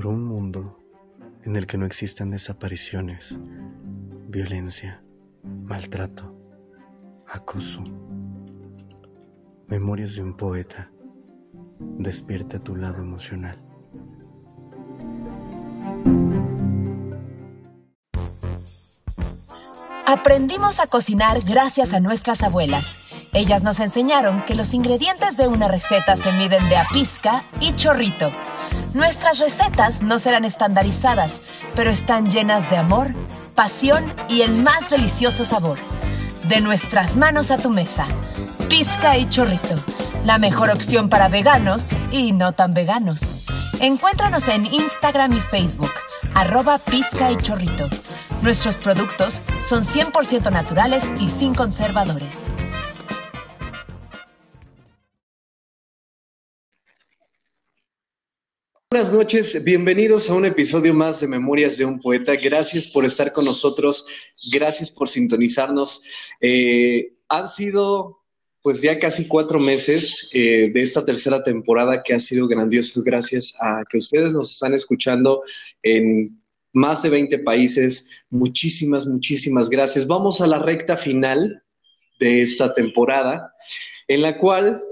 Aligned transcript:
por 0.00 0.06
un 0.06 0.24
mundo 0.24 0.80
en 1.44 1.56
el 1.56 1.66
que 1.66 1.76
no 1.76 1.84
existen 1.84 2.30
desapariciones, 2.30 3.38
violencia, 4.28 5.02
maltrato, 5.42 6.34
acoso. 7.28 7.84
Memorias 9.66 10.14
de 10.14 10.22
un 10.22 10.38
poeta. 10.38 10.90
Despierta 11.98 12.58
tu 12.58 12.76
lado 12.76 13.02
emocional. 13.02 13.58
Aprendimos 20.06 20.80
a 20.80 20.86
cocinar 20.86 21.42
gracias 21.42 21.92
a 21.92 22.00
nuestras 22.00 22.42
abuelas. 22.42 23.02
Ellas 23.34 23.62
nos 23.62 23.80
enseñaron 23.80 24.40
que 24.46 24.54
los 24.54 24.72
ingredientes 24.72 25.36
de 25.36 25.46
una 25.46 25.68
receta 25.68 26.16
se 26.16 26.32
miden 26.32 26.66
de 26.70 26.78
a 26.78 26.86
y 27.60 27.76
chorrito. 27.76 28.30
Nuestras 28.94 29.38
recetas 29.38 30.02
no 30.02 30.18
serán 30.18 30.44
estandarizadas, 30.44 31.42
pero 31.76 31.90
están 31.90 32.28
llenas 32.28 32.68
de 32.70 32.76
amor, 32.76 33.08
pasión 33.54 34.04
y 34.28 34.42
el 34.42 34.56
más 34.56 34.90
delicioso 34.90 35.44
sabor. 35.44 35.78
De 36.48 36.60
nuestras 36.60 37.14
manos 37.14 37.52
a 37.52 37.58
tu 37.58 37.70
mesa. 37.70 38.06
Pizca 38.68 39.16
y 39.16 39.28
chorrito. 39.28 39.76
La 40.24 40.38
mejor 40.38 40.70
opción 40.70 41.08
para 41.08 41.28
veganos 41.28 41.90
y 42.10 42.32
no 42.32 42.52
tan 42.52 42.72
veganos. 42.72 43.46
Encuéntranos 43.78 44.48
en 44.48 44.66
Instagram 44.66 45.32
y 45.34 45.40
Facebook, 45.40 45.92
arroba 46.34 46.78
pizca 46.78 47.30
y 47.30 47.36
chorrito. 47.36 47.88
Nuestros 48.42 48.74
productos 48.74 49.40
son 49.66 49.84
100% 49.84 50.50
naturales 50.50 51.04
y 51.20 51.28
sin 51.28 51.54
conservadores. 51.54 52.49
Buenas 58.92 59.14
noches, 59.14 59.62
bienvenidos 59.62 60.28
a 60.28 60.34
un 60.34 60.44
episodio 60.44 60.92
más 60.92 61.20
de 61.20 61.28
Memorias 61.28 61.78
de 61.78 61.84
un 61.84 62.00
Poeta. 62.00 62.34
Gracias 62.34 62.88
por 62.88 63.04
estar 63.04 63.30
con 63.30 63.44
nosotros, 63.44 64.04
gracias 64.52 64.90
por 64.90 65.08
sintonizarnos. 65.08 66.02
Eh, 66.40 67.12
han 67.28 67.48
sido 67.48 68.18
pues 68.60 68.82
ya 68.82 68.98
casi 68.98 69.28
cuatro 69.28 69.60
meses 69.60 70.28
eh, 70.32 70.72
de 70.74 70.82
esta 70.82 71.04
tercera 71.04 71.40
temporada 71.40 72.02
que 72.02 72.14
ha 72.14 72.18
sido 72.18 72.48
grandioso 72.48 73.00
gracias 73.04 73.54
a 73.60 73.84
que 73.88 73.98
ustedes 73.98 74.32
nos 74.32 74.54
están 74.54 74.74
escuchando 74.74 75.44
en 75.84 76.42
más 76.72 77.04
de 77.04 77.10
20 77.10 77.38
países. 77.38 78.24
Muchísimas, 78.28 79.06
muchísimas 79.06 79.70
gracias. 79.70 80.04
Vamos 80.04 80.40
a 80.40 80.48
la 80.48 80.58
recta 80.58 80.96
final 80.96 81.62
de 82.18 82.42
esta 82.42 82.74
temporada 82.74 83.54
en 84.08 84.22
la 84.22 84.36
cual 84.36 84.82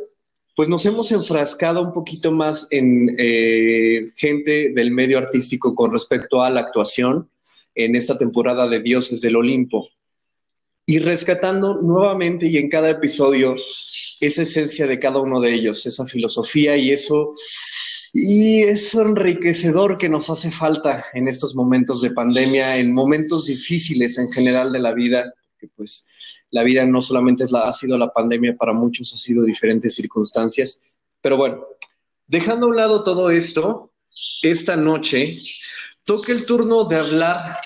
pues 0.59 0.69
nos 0.69 0.85
hemos 0.87 1.13
enfrascado 1.13 1.81
un 1.81 1.93
poquito 1.93 2.33
más 2.33 2.67
en 2.73 3.15
eh, 3.17 4.11
gente 4.17 4.73
del 4.73 4.91
medio 4.91 5.19
artístico 5.19 5.73
con 5.73 5.93
respecto 5.93 6.43
a 6.43 6.51
la 6.51 6.63
actuación 6.63 7.31
en 7.77 7.95
esta 7.95 8.19
temporada 8.19 8.67
de 8.67 8.81
Dioses 8.81 9.21
del 9.21 9.37
Olimpo. 9.37 9.89
Y 10.85 10.99
rescatando 10.99 11.81
nuevamente 11.81 12.49
y 12.49 12.57
en 12.57 12.69
cada 12.69 12.91
episodio 12.91 13.55
esa 14.19 14.43
esencia 14.43 14.89
de 14.89 14.99
cada 14.99 15.21
uno 15.21 15.41
de 15.41 15.55
ellos, 15.55 15.87
esa 15.87 16.05
filosofía 16.07 16.77
y 16.77 16.91
eso, 16.91 17.31
y 18.13 18.63
eso 18.63 19.03
enriquecedor 19.03 19.97
que 19.97 20.09
nos 20.09 20.29
hace 20.29 20.51
falta 20.51 21.05
en 21.15 21.29
estos 21.29 21.55
momentos 21.55 22.03
de 22.03 22.11
pandemia, 22.11 22.79
en 22.79 22.93
momentos 22.93 23.47
difíciles 23.47 24.19
en 24.19 24.29
general 24.33 24.73
de 24.73 24.81
la 24.81 24.93
vida, 24.93 25.33
que 25.61 25.69
pues 25.69 26.09
la 26.51 26.63
vida 26.63 26.87
no 26.87 27.03
solamente 27.03 27.45
es 27.45 27.53
la, 27.53 27.69
ha 27.69 27.73
sido 27.73 27.99
la 27.99 28.11
pandemia, 28.11 28.57
para 28.57 28.73
muchos 28.73 29.13
ha 29.13 29.17
sido 29.17 29.45
diferentes 29.45 29.95
circunstancias. 29.95 30.81
Pero 31.21 31.37
bueno, 31.37 31.63
dejando 32.27 32.67
a 32.67 32.71
un 32.71 32.77
lado 32.77 33.03
todo 33.03 33.31
esto, 33.31 33.93
esta 34.43 34.77
noche 34.77 35.37
toca 36.05 36.33
el 36.33 36.47
turno 36.47 36.85
de 36.85 36.97
hablar 36.97 37.59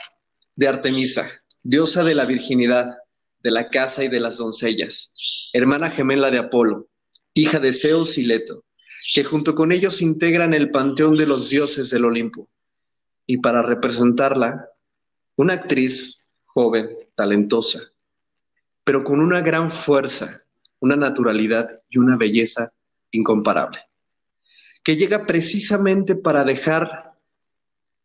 de 0.56 0.68
Artemisa, 0.68 1.30
diosa 1.62 2.02
de 2.02 2.14
la 2.14 2.26
virginidad, 2.26 2.96
de 3.40 3.50
la 3.50 3.68
casa 3.70 4.04
y 4.04 4.08
de 4.08 4.20
las 4.20 4.38
doncellas, 4.38 5.14
hermana 5.52 5.90
gemela 5.90 6.30
de 6.30 6.38
Apolo, 6.38 6.88
hija 7.34 7.58
de 7.58 7.72
Zeus 7.72 8.18
y 8.18 8.24
Leto, 8.24 8.64
que 9.14 9.24
junto 9.24 9.54
con 9.54 9.72
ellos 9.72 10.02
integran 10.02 10.54
el 10.54 10.70
panteón 10.70 11.16
de 11.16 11.26
los 11.26 11.48
dioses 11.50 11.90
del 11.90 12.04
Olimpo. 12.04 12.48
Y 13.26 13.38
para 13.38 13.62
representarla, 13.62 14.68
una 15.36 15.54
actriz 15.54 16.28
joven, 16.46 16.90
talentosa, 17.14 17.91
pero 18.84 19.04
con 19.04 19.20
una 19.20 19.40
gran 19.40 19.70
fuerza, 19.70 20.42
una 20.80 20.96
naturalidad 20.96 21.68
y 21.88 21.98
una 21.98 22.16
belleza 22.16 22.70
incomparable, 23.10 23.78
que 24.82 24.96
llega 24.96 25.26
precisamente 25.26 26.14
para 26.16 26.44
dejar 26.44 27.12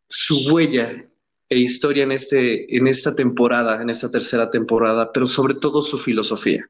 su 0.06 0.50
huella 0.50 1.04
e 1.48 1.58
historia 1.58 2.04
en, 2.04 2.12
este, 2.12 2.76
en 2.76 2.86
esta 2.86 3.16
temporada, 3.16 3.80
en 3.80 3.90
esta 3.90 4.10
tercera 4.10 4.50
temporada, 4.50 5.12
pero 5.12 5.26
sobre 5.26 5.54
todo 5.54 5.82
su 5.82 5.98
filosofía. 5.98 6.68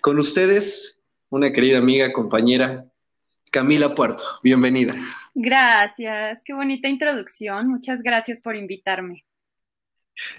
Con 0.00 0.18
ustedes, 0.18 1.00
una 1.30 1.52
querida 1.52 1.78
amiga, 1.78 2.12
compañera, 2.12 2.84
Camila 3.50 3.94
Puerto. 3.94 4.22
Bienvenida. 4.42 4.94
Gracias, 5.34 6.42
qué 6.44 6.52
bonita 6.52 6.88
introducción. 6.88 7.68
Muchas 7.68 8.02
gracias 8.02 8.40
por 8.40 8.54
invitarme. 8.54 9.24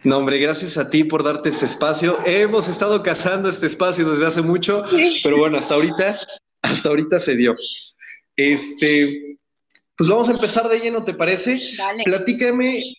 No, 0.03 0.17
hombre, 0.17 0.39
gracias 0.39 0.77
a 0.77 0.89
ti 0.89 1.03
por 1.03 1.23
darte 1.23 1.49
este 1.49 1.65
espacio. 1.65 2.17
Hemos 2.25 2.67
estado 2.67 3.03
cazando 3.03 3.49
este 3.49 3.67
espacio 3.67 4.09
desde 4.09 4.27
hace 4.27 4.41
mucho, 4.41 4.83
pero 5.23 5.37
bueno, 5.37 5.57
hasta 5.57 5.75
ahorita, 5.75 6.19
hasta 6.61 6.89
ahorita 6.89 7.19
se 7.19 7.35
dio. 7.35 7.55
Este, 8.35 9.37
pues 9.95 10.09
vamos 10.09 10.29
a 10.29 10.33
empezar 10.33 10.67
de 10.69 10.79
lleno, 10.79 11.03
¿te 11.03 11.13
parece? 11.13 11.61
Dale. 11.77 12.03
Platícame, 12.03 12.95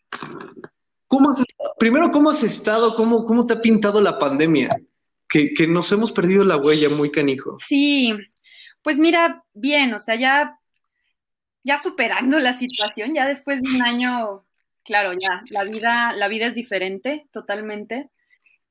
¿cómo 1.09 1.31
has, 1.31 1.44
primero, 1.78 2.10
¿cómo 2.10 2.31
has 2.31 2.43
estado? 2.43 2.94
¿Cómo, 2.94 3.25
cómo 3.25 3.47
te 3.47 3.54
ha 3.54 3.60
pintado 3.60 4.00
la 4.00 4.19
pandemia? 4.19 4.70
Que, 5.28 5.53
que 5.54 5.66
nos 5.66 5.91
hemos 5.93 6.12
perdido 6.12 6.44
la 6.44 6.59
huella 6.59 6.91
muy 6.91 7.10
canijo. 7.10 7.56
Sí, 7.66 8.12
pues 8.82 8.99
mira, 8.99 9.44
bien, 9.54 9.94
o 9.94 9.99
sea, 9.99 10.14
ya, 10.14 10.59
ya 11.64 11.78
superando 11.78 12.38
la 12.38 12.53
situación, 12.53 13.14
ya 13.14 13.26
después 13.26 13.62
de 13.62 13.70
un 13.70 13.82
año 13.82 14.44
claro, 14.84 15.12
ya, 15.12 15.43
la 15.50 15.65
vida, 15.65 16.12
la 16.12 16.28
vida 16.28 16.47
es 16.47 16.54
diferente 16.54 17.26
totalmente. 17.32 18.10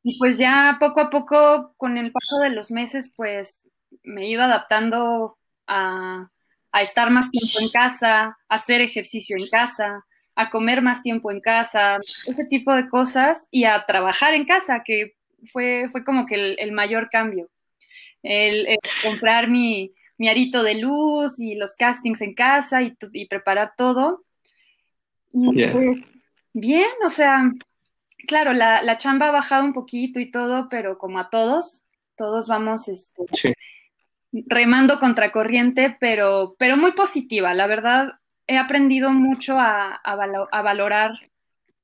Y 0.03 0.17
pues 0.17 0.37
ya 0.37 0.77
poco 0.79 1.01
a 1.01 1.09
poco, 1.09 1.73
con 1.77 1.97
el 1.97 2.11
paso 2.11 2.39
de 2.39 2.49
los 2.49 2.71
meses, 2.71 3.13
pues 3.15 3.63
me 4.03 4.23
he 4.23 4.29
ido 4.29 4.43
adaptando 4.43 5.37
a, 5.67 6.29
a 6.71 6.81
estar 6.81 7.11
más 7.11 7.29
tiempo 7.29 7.59
en 7.59 7.69
casa, 7.69 8.23
a 8.23 8.37
hacer 8.47 8.81
ejercicio 8.81 9.35
en 9.37 9.47
casa, 9.47 10.05
a 10.35 10.49
comer 10.49 10.81
más 10.81 11.03
tiempo 11.03 11.31
en 11.31 11.41
casa, 11.41 11.99
ese 12.25 12.45
tipo 12.45 12.73
de 12.73 12.87
cosas, 12.89 13.47
y 13.51 13.65
a 13.65 13.85
trabajar 13.85 14.33
en 14.33 14.45
casa, 14.45 14.83
que 14.85 15.15
fue, 15.51 15.87
fue 15.91 16.03
como 16.03 16.25
que 16.25 16.55
el, 16.57 16.71
mayor 16.71 17.09
cambio. 17.09 17.49
El, 18.23 18.77
comprar 19.03 19.49
mi, 19.49 19.93
mi, 20.17 20.29
arito 20.29 20.63
de 20.63 20.75
luz 20.75 21.39
y 21.39 21.55
los 21.55 21.75
castings 21.75 22.21
en 22.21 22.33
casa 22.33 22.81
y 22.81 23.25
preparar 23.27 23.73
todo. 23.77 24.23
Y 25.33 25.55
yeah. 25.55 25.71
pues 25.71 26.21
bien, 26.53 26.89
o 27.05 27.09
sea, 27.09 27.51
claro, 28.27 28.53
la, 28.53 28.81
la, 28.83 28.97
chamba 28.97 29.29
ha 29.29 29.31
bajado 29.31 29.63
un 29.63 29.73
poquito 29.73 30.19
y 30.19 30.31
todo, 30.31 30.67
pero 30.69 30.97
como 30.97 31.19
a 31.19 31.29
todos, 31.29 31.83
todos 32.15 32.47
vamos 32.47 32.87
este, 32.87 33.23
sí. 33.31 33.53
remando 34.31 34.99
contracorriente, 34.99 35.95
pero, 35.99 36.55
pero 36.57 36.77
muy 36.77 36.91
positiva. 36.93 37.53
La 37.53 37.67
verdad, 37.67 38.13
he 38.47 38.57
aprendido 38.57 39.11
mucho 39.11 39.57
a, 39.57 39.95
a, 39.95 40.15
valo 40.15 40.47
a, 40.51 40.61
valorar 40.61 41.11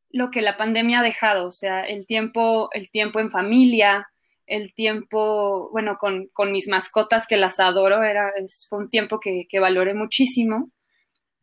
lo 0.09 0.31
que 0.31 0.41
la 0.41 0.57
pandemia 0.57 0.99
ha 0.99 1.03
dejado, 1.03 1.47
o 1.47 1.51
sea, 1.51 1.81
el 1.81 2.05
tiempo, 2.05 2.69
el 2.73 2.89
tiempo 2.89 3.19
en 3.19 3.29
familia, 3.29 4.07
el 4.45 4.73
tiempo, 4.73 5.69
bueno, 5.71 5.97
con, 5.97 6.27
con 6.33 6.53
mis 6.53 6.67
mascotas 6.69 7.27
que 7.27 7.35
las 7.35 7.59
adoro, 7.59 8.03
era, 8.03 8.29
es, 8.37 8.65
fue 8.69 8.79
un 8.79 8.89
tiempo 8.89 9.19
que, 9.19 9.45
que 9.49 9.59
valoré 9.59 9.93
muchísimo. 9.93 10.71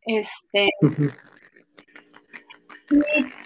Este, 0.07 0.71
uh 0.81 0.89
-huh 0.89 1.15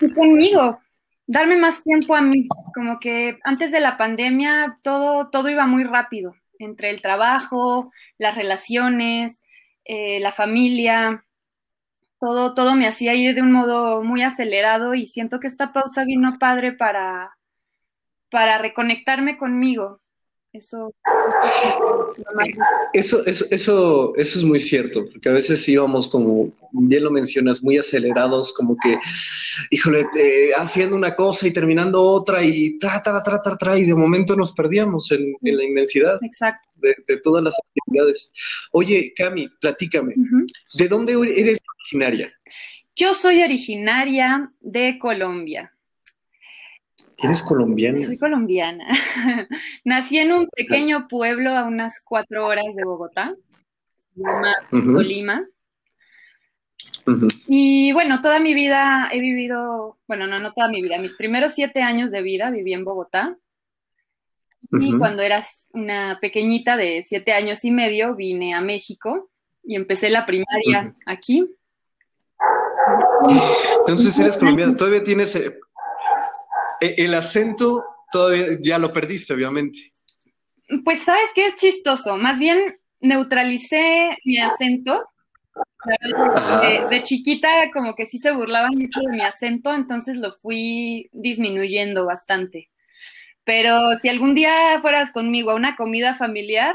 y, 0.01 0.13
conmigo, 0.13 0.81
darme 1.27 1.57
más 1.57 1.83
tiempo 1.83 2.15
a 2.15 2.21
mí, 2.21 2.49
como 2.75 2.99
que 3.01 3.39
antes 3.45 3.71
de 3.73 3.81
la 3.81 3.97
pandemia 3.97 4.79
todo, 4.83 5.31
todo 5.31 5.49
iba 5.49 5.67
muy 5.67 5.85
rápido, 5.85 6.35
entre 6.59 6.91
el 6.91 7.01
trabajo, 7.03 7.93
las 8.19 8.35
relaciones, 8.35 9.43
eh, 9.85 10.21
la 10.21 10.33
familia, 10.33 11.25
todo, 12.21 12.55
todo 12.55 12.75
me 12.75 12.87
hacía 12.87 13.15
ir 13.15 13.35
de 13.35 13.43
un 13.43 13.53
modo 13.53 14.03
muy 14.03 14.23
acelerado 14.23 14.95
y 14.95 15.07
siento 15.07 15.41
que 15.41 15.47
esta 15.47 15.73
pausa 15.73 16.05
vino 16.05 16.39
padre 16.39 16.73
para, 16.73 17.37
para 18.31 18.59
reconectarme 18.59 19.37
conmigo. 19.37 20.01
Eso, 20.59 20.95
eso, 22.93 23.23
eso, 23.25 23.47
eso, 23.51 24.13
eso 24.17 24.39
es 24.39 24.45
muy 24.45 24.59
cierto, 24.59 25.05
porque 25.11 25.29
a 25.29 25.33
veces 25.33 25.69
íbamos 25.69 26.09
como, 26.09 26.53
bien 26.73 27.05
lo 27.05 27.11
mencionas, 27.11 27.63
muy 27.63 27.79
acelerados, 27.79 28.53
como 28.53 28.77
que, 28.77 28.99
híjole, 29.71 30.07
eh, 30.19 30.51
haciendo 30.57 30.97
una 30.97 31.15
cosa 31.15 31.47
y 31.47 31.53
terminando 31.53 32.03
otra 32.03 32.43
y 32.43 32.79
tra, 32.79 33.03
tra, 33.03 33.23
tra, 33.23 33.43
tra, 33.43 33.57
tra, 33.57 33.79
y 33.79 33.85
de 33.85 33.95
momento 33.95 34.35
nos 34.37 34.53
perdíamos 34.53 35.11
en, 35.13 35.35
en 35.43 35.57
la 35.57 35.65
inmensidad 35.65 36.19
Exacto. 36.23 36.69
De, 36.77 36.95
de, 37.07 37.21
todas 37.21 37.43
las 37.43 37.55
actividades. 37.59 38.33
Oye, 38.73 39.13
Cami, 39.17 39.49
platícame, 39.61 40.15
uh 40.17 40.21
-huh. 40.21 40.47
¿de 40.79 40.89
dónde 40.89 41.13
eres 41.13 41.59
originaria? 41.79 42.33
Yo 42.97 43.15
soy 43.15 43.43
originaria 43.43 44.51
de 44.61 44.99
Colombia. 44.99 45.73
¿Eres 47.21 47.43
colombiana? 47.43 48.01
Soy 48.01 48.17
colombiana. 48.17 48.87
Nací 49.85 50.19
en 50.19 50.33
un 50.33 50.49
pequeño 50.49 51.09
pueblo 51.09 51.57
a 51.57 51.65
unas 51.65 52.01
cuatro 52.05 52.47
horas 52.47 52.77
de 52.77 52.85
Bogotá, 52.85 53.35
se 54.15 54.21
llama 54.23 54.55
Colima. 54.71 55.45
Y 57.49 57.93
bueno, 57.93 58.21
toda 58.21 58.39
mi 58.39 58.55
vida 58.55 59.09
he 59.11 59.21
vivido, 59.21 59.99
bueno, 60.07 60.27
no, 60.27 60.39
no 60.39 60.53
toda 60.53 60.69
mi 60.69 60.81
vida, 60.81 60.99
mis 60.99 61.15
primeros 61.15 61.55
siete 61.55 61.83
años 61.83 62.11
de 62.13 62.23
vida 62.23 62.51
viví 62.51 62.73
en 62.73 62.85
Bogotá. 62.85 63.37
Y 64.71 64.97
cuando 64.99 65.23
eras 65.23 65.67
una 65.73 66.19
pequeñita 66.21 66.77
de 66.77 67.03
siete 67.03 67.33
años 67.33 67.65
y 67.65 67.71
medio, 67.71 68.15
vine 68.15 68.55
a 68.55 68.61
México 68.61 69.31
y 69.65 69.77
empecé 69.77 70.11
la 70.11 70.27
primaria 70.27 70.95
aquí. 71.07 71.49
Entonces 73.81 74.19
eres 74.19 74.37
colombiana, 74.37 74.77
todavía 74.77 75.03
tienes 75.03 75.35
eh, 75.37 75.59
el 76.81 77.15
acento, 77.15 77.83
todavía 78.13 78.59
ya 78.61 78.79
lo 78.79 78.93
perdiste, 78.93 79.35
obviamente. 79.35 79.93
Pues 80.85 81.03
sabes 81.03 81.31
que 81.35 81.47
es 81.47 81.57
chistoso, 81.57 82.17
más 82.17 82.39
bien 82.39 82.59
neutralicé 83.01 84.17
mi 84.25 84.39
acento. 84.39 85.09
De, 86.91 87.03
chiquita 87.05 87.49
como 87.73 87.95
que 87.95 88.05
sí 88.05 88.19
se 88.19 88.33
burlaban 88.33 88.75
mucho 88.77 89.01
de 89.01 89.13
mi 89.13 89.23
acento, 89.23 89.75
entonces 89.75 90.17
lo 90.17 90.33
fui 90.33 91.09
disminuyendo 91.13 92.05
bastante. 92.05 92.71
Pero 93.45 93.79
si 94.01 94.09
algún 94.09 94.35
día 94.35 94.79
fueras 94.81 95.11
conmigo 95.11 95.51
a 95.51 95.55
una 95.55 95.75
comida 95.77 96.15
familiar, 96.15 96.75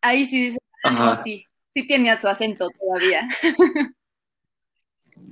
ahí 0.00 0.24
sí 0.24 0.44
dices, 0.44 0.60
ah, 0.84 1.20
sí, 1.22 1.44
sí 1.74 1.86
tenía 1.86 2.16
su 2.16 2.28
acento 2.28 2.68
todavía. 2.80 3.28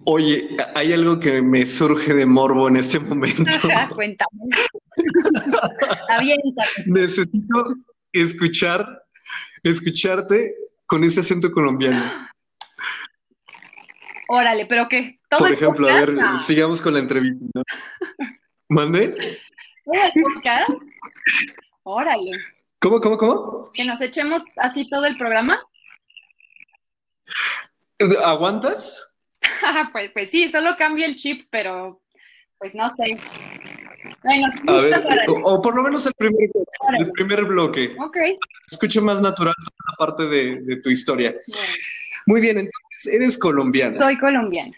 Oye, 0.07 0.49
hay 0.75 0.93
algo 0.93 1.19
que 1.19 1.41
me 1.41 1.65
surge 1.65 2.13
de 2.13 2.27
morbo 2.27 2.69
en 2.69 2.77
este 2.77 3.01
momento. 3.01 3.43
Cuéntame. 3.95 4.41
Necesito 6.87 7.75
escuchar, 8.13 9.03
escucharte 9.63 10.55
con 10.87 11.05
ese 11.05 11.21
acento 11.21 11.51
colombiano. 11.51 12.03
Órale, 14.29 14.67
pero 14.67 14.89
qué. 14.89 15.21
Por 15.31 15.53
ejemplo, 15.53 15.89
a 15.89 15.95
ver, 15.95 16.17
sigamos 16.45 16.81
con 16.81 16.95
la 16.95 17.01
entrevista. 17.01 17.63
¿Mande? 18.69 19.41
podcast? 19.85 20.71
Órale. 21.83 22.31
¿Cómo, 22.81 23.01
cómo, 23.01 23.17
cómo? 23.17 23.71
Que 23.73 23.85
nos 23.85 24.01
echemos 24.01 24.43
así 24.57 24.89
todo 24.89 25.07
el 25.07 25.17
programa. 25.17 25.61
¿Aguantas? 28.25 29.14
pues, 29.93 30.11
pues 30.12 30.31
sí, 30.31 30.49
solo 30.49 30.76
cambia 30.76 31.06
el 31.06 31.17
chip, 31.17 31.46
pero 31.50 32.00
pues 32.58 32.75
no 32.75 32.88
sé. 32.91 33.17
Bueno, 34.23 34.46
a 34.69 34.81
ver, 34.81 35.00
o, 35.44 35.61
por 35.61 35.75
lo 35.75 35.82
menos 35.82 36.06
el 36.06 36.12
primer, 36.14 36.50
el 36.99 37.11
primer 37.12 37.44
bloque. 37.44 37.94
Ok. 37.99 38.17
Escuche 38.70 39.00
más 39.00 39.20
natural 39.20 39.55
la 39.58 39.96
parte 39.99 40.26
de, 40.26 40.76
tu 40.76 40.91
historia. 40.91 41.35
Muy 42.26 42.41
bien, 42.41 42.58
entonces 42.58 43.12
eres 43.12 43.38
colombiana. 43.38 43.94
Soy 43.94 44.17
colombiana. 44.19 44.73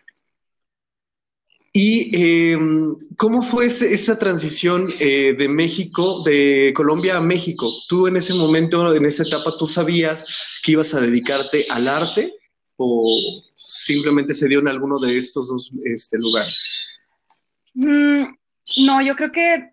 ¿Y 1.72 2.50
em, 2.52 2.96
cómo 3.16 3.42
fue 3.42 3.66
esa 3.66 4.18
transición 4.18 4.86
eh, 4.98 5.34
de 5.38 5.48
México, 5.48 6.22
de 6.24 6.72
Colombia 6.74 7.18
a 7.18 7.20
México? 7.20 7.70
¿Tú 7.86 8.06
en 8.06 8.16
ese 8.16 8.32
momento, 8.32 8.94
en 8.94 9.04
esa 9.04 9.24
etapa, 9.24 9.56
tú 9.58 9.66
sabías 9.66 10.24
que 10.62 10.72
ibas 10.72 10.94
a 10.94 11.00
dedicarte 11.00 11.66
al 11.68 11.86
arte 11.86 12.35
o 12.76 13.42
simplemente 13.54 14.34
se 14.34 14.48
dio 14.48 14.60
en 14.60 14.68
alguno 14.68 14.98
de 14.98 15.16
estos 15.16 15.48
dos 15.48 15.72
este, 15.84 16.18
lugares? 16.18 16.86
Mm, 17.74 18.24
no, 18.84 19.02
yo 19.02 19.16
creo 19.16 19.32
que 19.32 19.70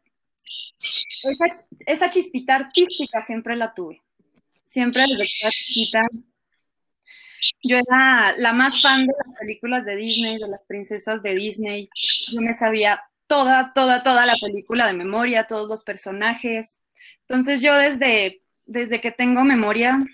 esa, 1.85 2.09
chispita 2.09 2.55
artística 2.55 3.21
siempre 3.21 3.55
la 3.55 3.73
tuve. 3.73 4.01
Siempre 4.65 5.03
desde 5.03 5.17
que 5.17 5.50
chiquita 5.50 6.01
yo 7.63 7.77
era 7.77 8.35
la 8.38 8.53
más 8.53 8.81
fan 8.81 9.05
de 9.05 9.13
las 9.25 9.38
películas 9.38 9.85
de 9.85 9.95
Disney, 9.95 10.38
de 10.38 10.47
las 10.47 10.65
princesas 10.65 11.23
de 11.23 11.35
Disney. 11.35 11.89
Yo 12.31 12.41
me 12.41 12.53
sabía 12.53 13.01
toda, 13.27 13.71
toda, 13.73 14.03
toda 14.03 14.25
la 14.25 14.35
película 14.41 14.88
de 14.88 14.94
memoria, 14.94 15.47
todos 15.47 15.69
los 15.69 15.83
personajes. 15.83 16.81
Entonces 17.21 17.61
yo 17.61 17.75
desde, 17.75 18.41
desde 18.65 19.00
que 19.00 19.11
tengo 19.11 19.44
memoria 19.44 20.05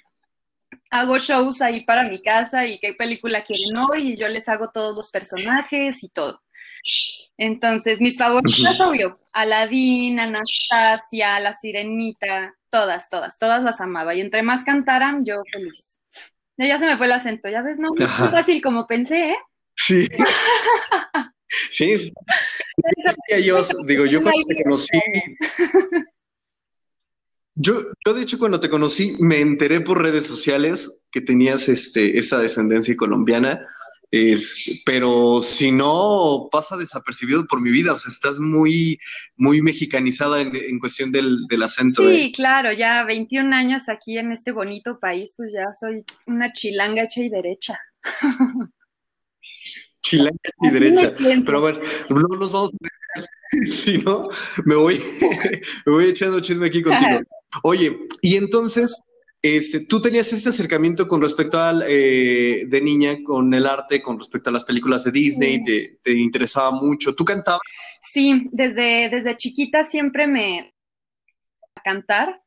hago 0.90 1.18
shows 1.18 1.62
ahí 1.62 1.82
para 1.86 2.04
mi 2.04 2.22
casa 2.22 2.66
y 2.66 2.80
qué 2.80 2.94
película 2.94 3.44
quieren 3.44 3.78
hoy 3.78 4.14
y 4.14 4.18
yo 4.18 4.28
les 4.28 4.50
hago 4.50 4.72
todos 4.72 4.96
los 4.96 5.10
personajes 5.10 6.04
y 6.04 6.10
todo. 6.10 6.42
Entonces, 7.38 8.02
mis 8.02 8.18
favoritas, 8.18 8.80
obvio, 8.82 9.20
Aladdin, 9.32 10.20
Anastasia, 10.20 11.40
La 11.40 11.54
Sirenita, 11.54 12.54
todas, 12.70 13.10
todas, 13.10 13.40
todas 13.40 13.64
las 13.64 13.80
amaba. 13.80 14.14
Y 14.14 14.20
entre 14.20 14.44
más 14.44 14.66
cantaran, 14.66 15.24
yo 15.24 15.42
feliz. 15.52 15.96
Ya 16.58 16.78
se 16.78 16.86
me 16.86 16.98
fue 16.98 17.06
el 17.06 17.14
acento, 17.14 17.48
ya 17.48 17.62
ves, 17.62 17.78
no, 17.78 17.92
es 17.98 18.32
fácil 18.32 18.62
como 18.62 18.86
pensé, 18.86 19.30
¿eh? 19.30 19.38
Sí. 19.76 20.08
sí. 21.48 21.98
sí 21.98 22.12
yo, 23.44 23.62
digo, 23.86 24.06
yo 24.06 24.22
cuando 24.22 24.46
te 24.48 24.64
conocí, 24.64 25.00
yo, 27.60 27.84
yo 28.06 28.14
de 28.14 28.22
hecho 28.22 28.40
cuando 28.40 28.60
te 28.60 28.70
conocí 28.70 29.16
me 29.20 29.42
enteré 29.42 29.82
por 29.82 30.02
redes 30.02 30.26
sociales 30.26 31.02
que 31.12 31.22
tenías 31.22 31.68
este, 31.68 32.18
esa 32.18 32.40
descendencia 32.40 32.96
colombiana 32.96 33.62
es, 34.12 34.82
pero 34.86 35.42
si 35.42 35.72
no, 35.72 36.50
pasa 36.52 36.78
desapercibido 36.78 37.46
por 37.46 37.62
mi 37.62 37.70
vida. 37.70 37.94
O 37.94 37.98
sea, 37.98 38.10
estás 38.10 38.40
muy, 38.40 38.98
muy 39.36 39.62
mexicanizada 39.62 40.42
en, 40.42 40.80
cuestión 40.80 41.12
del, 41.12 41.46
acento. 41.64 42.08
Sí, 42.08 42.16
¿eh? 42.16 42.32
claro, 42.34 42.74
ya 42.74 43.04
21 43.04 43.56
años 43.56 43.88
aquí 43.88 44.18
en 44.18 44.32
este 44.32 44.52
bonito 44.52 45.00
país, 45.00 45.34
pues 45.38 45.54
ya 45.54 45.72
soy 45.80 46.04
una 46.26 46.52
chilanga 46.54 47.04
hecha 47.04 47.22
y 47.22 47.30
derecha. 47.30 47.80
Chilanga 50.02 50.40
hecha 50.44 50.56
y 50.62 50.70
derecha. 50.72 51.12
Pero 51.46 51.62
bueno, 51.62 51.80
no 52.10 52.38
nos 52.38 52.52
vamos 52.52 52.72
a 52.72 53.22
si 53.72 53.98
no, 53.98 54.28
me 54.66 54.76
voy, 54.76 55.02
me 55.86 55.94
voy 55.94 56.06
echando 56.06 56.40
chisme 56.40 56.68
aquí 56.68 56.82
contigo. 56.82 57.22
Oye, 57.64 57.98
y 58.22 58.36
entonces, 58.36 59.02
este, 59.42 59.86
tú 59.86 60.02
tenías 60.02 60.32
este 60.34 60.50
acercamiento 60.50 61.08
con 61.08 61.22
respecto 61.22 61.60
al, 61.60 61.84
eh, 61.88 62.66
de 62.68 62.82
niña 62.82 63.18
con 63.24 63.54
el 63.54 63.66
arte, 63.66 64.02
con 64.02 64.18
respecto 64.18 64.50
a 64.50 64.54
las 64.54 64.64
películas 64.64 65.04
de 65.04 65.12
Disney, 65.12 65.64
te, 65.64 66.00
te, 66.04 66.14
interesaba 66.14 66.72
mucho. 66.72 67.16
¿Tú 67.16 67.26
cantabas? 67.26 67.62
Sí, 68.12 68.48
desde, 68.52 69.10
desde 69.10 69.38
chiquita 69.38 69.84
siempre 69.84 70.28
me 70.28 70.74
a 71.76 71.82
cantar. 71.82 72.42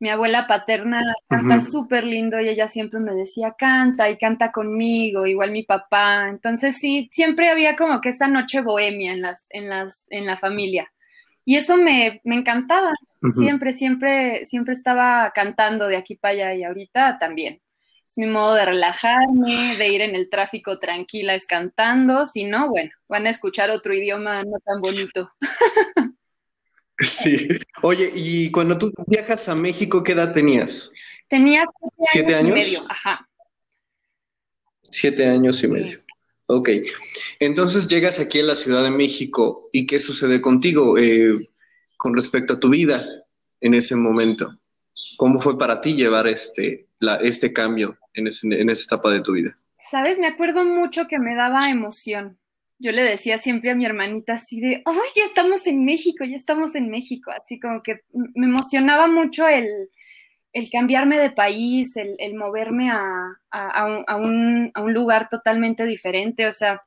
Mi 0.00 0.08
abuela 0.08 0.48
paterna 0.48 1.00
canta 1.28 1.60
súper 1.60 2.02
lindo 2.02 2.40
y 2.40 2.48
ella 2.48 2.66
siempre 2.66 2.98
me 2.98 3.14
decía, 3.14 3.54
canta 3.56 4.10
y 4.10 4.18
canta 4.18 4.50
conmigo, 4.50 5.28
igual 5.28 5.52
mi 5.52 5.62
papá. 5.62 6.28
Entonces 6.28 6.76
sí, 6.76 7.08
siempre 7.12 7.48
había 7.50 7.76
como 7.76 8.00
que 8.00 8.08
esa 8.08 8.26
noche 8.26 8.62
bohemia 8.62 9.12
en, 9.12 9.20
las, 9.20 9.46
en, 9.50 9.68
las, 9.68 10.06
en 10.10 10.26
la 10.26 10.36
familia. 10.36 10.92
Y 11.44 11.56
eso 11.56 11.76
me, 11.76 12.20
me 12.24 12.36
encantaba. 12.36 12.92
Siempre, 13.34 13.72
siempre, 13.72 14.44
siempre 14.44 14.72
estaba 14.72 15.30
cantando 15.32 15.86
de 15.86 15.96
aquí 15.96 16.16
para 16.16 16.32
allá 16.34 16.54
y 16.54 16.64
ahorita 16.64 17.18
también. 17.18 17.60
Es 18.08 18.18
mi 18.18 18.26
modo 18.26 18.54
de 18.54 18.66
relajarme, 18.66 19.76
de 19.78 19.88
ir 19.88 20.02
en 20.02 20.14
el 20.14 20.28
tráfico 20.28 20.78
tranquila 20.78 21.34
es 21.34 21.46
cantando. 21.46 22.26
Si 22.26 22.44
no, 22.44 22.68
bueno, 22.68 22.90
van 23.08 23.26
a 23.26 23.30
escuchar 23.30 23.70
otro 23.70 23.94
idioma 23.94 24.42
no 24.42 24.58
tan 24.64 24.80
bonito. 24.80 25.30
Sí. 26.98 27.48
Oye, 27.82 28.12
y 28.14 28.50
cuando 28.52 28.78
tú 28.78 28.92
viajas 29.08 29.48
a 29.48 29.56
México, 29.56 30.04
¿qué 30.04 30.12
edad 30.12 30.32
tenías? 30.32 30.92
Tenía 31.26 31.64
siete, 32.12 32.34
años, 32.34 32.56
y 32.56 32.60
medio, 32.60 32.84
ajá. 32.88 33.28
Siete 34.82 35.26
años 35.26 35.64
y 35.64 35.68
medio. 35.68 36.00
Ok. 36.52 36.68
Entonces 37.40 37.88
llegas 37.88 38.20
aquí 38.20 38.40
a 38.40 38.44
la 38.44 38.54
Ciudad 38.54 38.82
de 38.82 38.90
México 38.90 39.70
y 39.72 39.86
¿qué 39.86 39.98
sucede 39.98 40.42
contigo 40.42 40.98
eh, 40.98 41.48
con 41.96 42.14
respecto 42.14 42.54
a 42.54 42.60
tu 42.60 42.68
vida 42.68 43.06
en 43.62 43.72
ese 43.72 43.96
momento? 43.96 44.58
¿Cómo 45.16 45.40
fue 45.40 45.56
para 45.56 45.80
ti 45.80 45.94
llevar 45.94 46.26
este, 46.26 46.88
este 47.22 47.54
cambio 47.54 47.96
en, 48.12 48.28
en 48.52 48.68
esa 48.68 48.84
etapa 48.84 49.10
de 49.10 49.22
tu 49.22 49.32
vida? 49.32 49.58
Sabes, 49.90 50.18
me 50.18 50.26
acuerdo 50.26 50.64
mucho 50.64 51.08
que 51.08 51.18
me 51.18 51.34
daba 51.34 51.70
emoción. 51.70 52.38
Yo 52.78 52.92
le 52.92 53.02
decía 53.02 53.38
siempre 53.38 53.70
a 53.70 53.74
mi 53.74 53.86
hermanita 53.86 54.34
así 54.34 54.60
de, 54.60 54.82
¡ay, 54.84 55.10
ya 55.16 55.24
estamos 55.24 55.66
en 55.66 55.86
México, 55.86 56.24
ya 56.24 56.36
estamos 56.36 56.74
en 56.74 56.90
México! 56.90 57.30
Así 57.30 57.58
como 57.58 57.82
que 57.82 58.00
me 58.12 58.46
emocionaba 58.46 59.06
mucho 59.06 59.48
el, 59.48 59.88
el 60.52 60.70
cambiarme 60.70 61.18
de 61.18 61.30
país, 61.30 61.96
el, 61.96 62.16
el 62.18 62.34
moverme 62.34 62.90
a, 62.90 63.02
a, 63.50 63.86
un, 63.86 64.04
a, 64.06 64.16
un, 64.16 64.70
a, 64.74 64.82
un, 64.82 64.92
lugar 64.94 65.28
totalmente 65.28 65.86
diferente, 65.86 66.46
o 66.46 66.52
sea, 66.52 66.80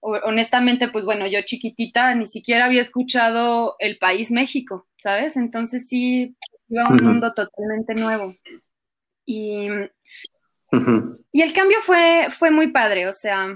honestamente, 0.00 0.88
pues 0.88 1.04
bueno, 1.04 1.26
yo 1.26 1.40
chiquitita 1.42 2.14
ni 2.14 2.26
siquiera 2.26 2.66
había 2.66 2.82
escuchado 2.82 3.76
el 3.78 3.98
país 3.98 4.30
México, 4.30 4.88
¿sabes? 4.98 5.36
Entonces 5.36 5.88
sí, 5.88 6.36
iba 6.68 6.84
a 6.84 6.90
un 6.90 7.04
mundo 7.04 7.32
totalmente 7.34 7.94
nuevo. 7.94 8.34
Y, 9.24 9.68
y 11.32 11.42
el 11.42 11.52
cambio 11.52 11.78
fue, 11.82 12.28
fue 12.30 12.50
muy 12.50 12.72
padre, 12.72 13.08
o 13.08 13.12
sea, 13.12 13.48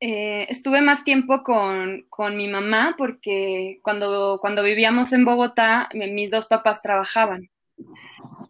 Eh, 0.00 0.46
estuve 0.50 0.82
más 0.82 1.02
tiempo 1.04 1.42
con, 1.42 2.04
mi 2.36 2.46
mamá 2.48 2.94
porque 2.98 3.80
cuando, 3.82 4.38
cuando 4.40 4.62
vivíamos 4.62 5.12
en 5.12 5.24
Bogotá, 5.24 5.88
mis 5.94 6.30
dos 6.30 6.46
papás 6.46 6.82
trabajaban. 6.82 7.48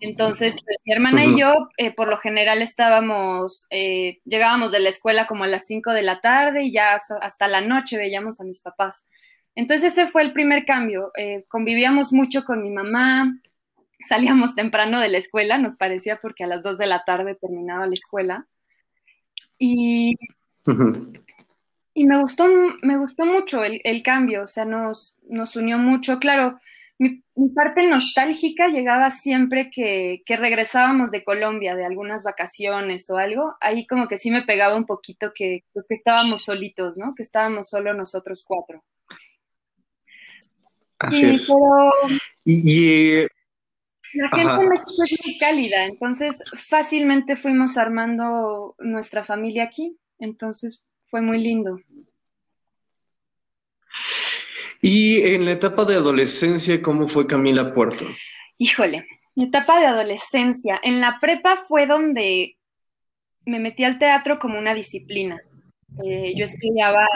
Entonces, 0.00 0.56
pues 0.64 0.76
mi 0.84 0.92
hermana 0.92 1.24
y 1.24 1.38
yo, 1.38 1.68
eh, 1.78 1.92
por 1.92 2.08
lo 2.08 2.18
general, 2.18 2.62
estábamos, 2.62 3.66
eh, 3.70 4.20
llegábamos 4.24 4.72
de 4.72 4.80
la 4.80 4.88
escuela 4.88 5.26
como 5.26 5.44
a 5.44 5.48
las 5.48 5.66
5 5.66 5.92
de 5.92 6.02
la 6.02 6.20
tarde 6.20 6.64
y 6.64 6.72
ya 6.72 6.96
hasta 7.20 7.48
la 7.48 7.60
noche 7.60 7.96
veíamos 7.96 8.40
a 8.40 8.44
mis 8.44 8.60
papás. 8.60 9.06
Entonces, 9.54 9.92
ese 9.92 10.06
fue 10.06 10.22
el 10.22 10.32
primer 10.32 10.64
cambio. 10.64 11.12
convivíamos 11.48 12.12
mucho 12.12 12.44
con 12.44 12.62
mi 12.62 12.70
mamá, 12.70 13.32
salíamos 14.08 14.54
temprano 14.54 15.00
de 15.00 15.08
la 15.08 15.18
escuela, 15.18 15.58
nos 15.58 15.76
parecía 15.76 16.18
porque 16.20 16.44
a 16.44 16.46
las 16.46 16.62
2 16.62 16.78
de 16.78 16.86
la 16.86 17.04
tarde 17.04 17.34
terminaba 17.34 17.86
la 17.86 17.92
escuela. 17.92 18.46
Y, 19.58 20.14
y 21.94 22.06
me 22.06 22.20
gustó, 22.20 22.46
me 22.82 22.98
gustó 22.98 23.24
mucho 23.24 23.62
el, 23.62 24.02
cambio, 24.02 24.42
o 24.42 24.46
sea, 24.46 24.64
nos, 24.64 25.16
nos 25.28 25.56
unió 25.56 25.78
mucho. 25.78 26.18
Claro, 26.18 26.58
mi, 26.98 27.22
parte 27.54 27.88
nostálgica 27.88 28.68
llegaba 28.68 29.10
siempre 29.10 29.70
que, 29.70 30.22
regresábamos 30.26 31.10
de 31.10 31.24
Colombia, 31.24 31.74
de 31.74 31.84
algunas 31.84 32.24
vacaciones 32.24 33.08
o 33.10 33.16
algo. 33.16 33.54
Ahí 33.60 33.86
como 33.86 34.08
que 34.08 34.16
sí 34.16 34.30
me 34.30 34.42
pegaba 34.42 34.76
un 34.76 34.86
poquito 34.86 35.32
que, 35.34 35.64
pues, 35.72 35.86
estábamos 35.90 36.44
solitos, 36.44 36.96
¿no? 36.96 37.14
Que 37.16 37.22
estábamos 37.22 37.68
solo 37.68 37.94
nosotros 37.94 38.44
cuatro. 38.46 38.84
Así 40.98 41.26
es. 41.26 41.52
y, 42.44 43.26
la 44.14 44.28
gente 44.28 44.62
en 44.62 44.68
México 44.68 45.02
es 45.02 45.20
muy 45.26 45.38
cálida, 45.38 45.86
entonces 45.86 46.44
fácilmente 46.68 47.34
fuimos 47.34 47.76
armando 47.76 48.76
nuestra 48.78 49.24
familia 49.24 49.64
aquí, 49.64 49.98
entonces 50.20 50.84
fue 51.06 51.20
muy 51.20 51.38
lindo. 51.38 51.80
Y 54.84 55.22
en 55.34 55.44
la 55.46 55.52
etapa 55.52 55.84
de 55.84 55.94
adolescencia, 55.94 56.82
¿cómo 56.82 57.08
fue 57.08 57.26
Camila 57.26 57.72
Puerto? 57.72 58.04
Híjole, 58.58 59.06
mi 59.34 59.44
etapa 59.44 59.80
de 59.80 59.86
adolescencia. 59.86 60.78
En 60.82 61.00
la 61.00 61.18
prepa 61.20 61.64
fue 61.66 61.86
donde 61.86 62.58
me 63.46 63.58
metí 63.58 63.84
al 63.84 63.98
teatro 63.98 64.38
como 64.38 64.58
una 64.58 64.74
disciplina. 64.74 65.40
Eh, 66.04 66.34
yo 66.36 66.44
estudiaba 66.44 67.06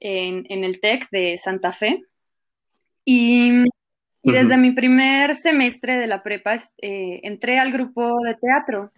en, 0.00 0.44
en, 0.48 0.64
el 0.64 0.80
TEC 0.80 1.08
de 1.10 1.36
Santa 1.36 1.72
Fe 1.72 2.02
y 3.04 3.64
y 4.22 4.32
desde 4.32 4.56
mi 4.56 4.72
primer 4.72 5.34
semestre 5.34 5.96
de 5.96 6.06
la 6.06 6.22
prepa 6.22 6.56
eh, 6.82 7.20
entré 7.22 7.58
al 7.58 7.72
grupo 7.72 8.20
de 8.22 8.34
teatro. 8.34 8.92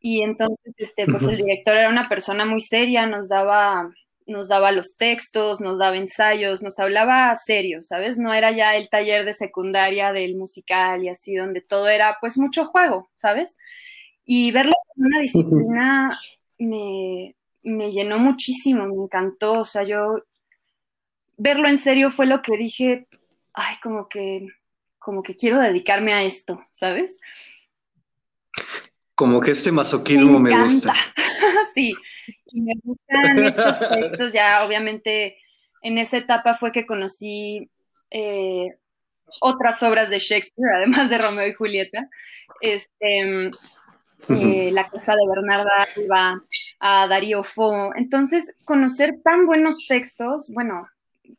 Y 0.00 0.22
entonces, 0.22 0.74
este, 0.76 1.06
pues 1.06 1.22
el 1.22 1.38
director 1.38 1.74
era 1.76 1.88
una 1.88 2.08
persona 2.08 2.44
muy 2.44 2.60
seria, 2.60 3.06
nos 3.06 3.28
daba, 3.28 3.90
nos 4.26 4.48
daba 4.48 4.72
los 4.72 4.96
textos, 4.96 5.60
nos 5.60 5.78
daba 5.78 5.96
ensayos, 5.96 6.62
nos 6.62 6.78
hablaba 6.78 7.34
serio, 7.34 7.82
¿sabes? 7.82 8.18
No 8.18 8.32
era 8.32 8.52
ya 8.52 8.74
el 8.76 8.88
taller 8.88 9.24
de 9.24 9.34
secundaria 9.34 10.12
del 10.12 10.36
musical 10.36 11.04
y 11.04 11.08
así, 11.08 11.34
donde 11.34 11.60
todo 11.60 11.88
era 11.88 12.16
pues 12.20 12.38
mucho 12.38 12.64
juego, 12.64 13.10
¿sabes? 13.14 13.56
Y 14.24 14.50
verlo 14.52 14.72
como 14.94 15.08
una 15.08 15.20
disciplina 15.20 16.08
me, 16.58 17.36
me 17.62 17.90
llenó 17.90 18.18
muchísimo, 18.18 18.86
me 18.86 18.94
encantó, 18.94 19.60
o 19.60 19.64
sea, 19.64 19.82
yo 19.82 20.22
verlo 21.36 21.68
en 21.68 21.78
serio 21.78 22.10
fue 22.10 22.26
lo 22.26 22.42
que 22.42 22.56
dije, 22.56 23.06
ay, 23.52 23.76
como 23.82 24.08
que, 24.08 24.46
como 24.98 25.22
que 25.22 25.36
quiero 25.36 25.60
dedicarme 25.60 26.14
a 26.14 26.22
esto, 26.22 26.64
¿sabes? 26.72 27.18
Como 29.14 29.40
que 29.40 29.52
este 29.52 29.70
masoquismo 29.70 30.38
me, 30.38 30.58
gusta. 30.62 30.94
sí, 31.74 31.92
y 32.54 32.62
me 32.62 32.74
gustan 32.82 33.38
estos 33.38 33.78
textos. 33.90 34.32
Ya, 34.32 34.64
obviamente, 34.64 35.36
en 35.82 35.98
esa 35.98 36.18
etapa 36.18 36.54
fue 36.54 36.72
que 36.72 36.86
conocí 36.86 37.68
eh, 38.10 38.78
otras 39.40 39.82
obras 39.82 40.08
de 40.08 40.18
Shakespeare, 40.18 40.72
además 40.76 41.10
de 41.10 41.18
Romeo 41.18 41.48
y 41.48 41.54
Julieta. 41.54 42.08
Este, 42.60 43.50
eh, 44.28 44.70
La 44.72 44.88
Casa 44.88 45.14
de 45.14 45.28
Bernarda 45.28 45.88
Alba, 45.96 46.42
a 46.78 47.08
Darío 47.08 47.42
Fo. 47.42 47.94
Entonces, 47.96 48.54
conocer 48.64 49.16
tan 49.24 49.46
buenos 49.46 49.86
textos, 49.88 50.48
bueno, 50.54 50.88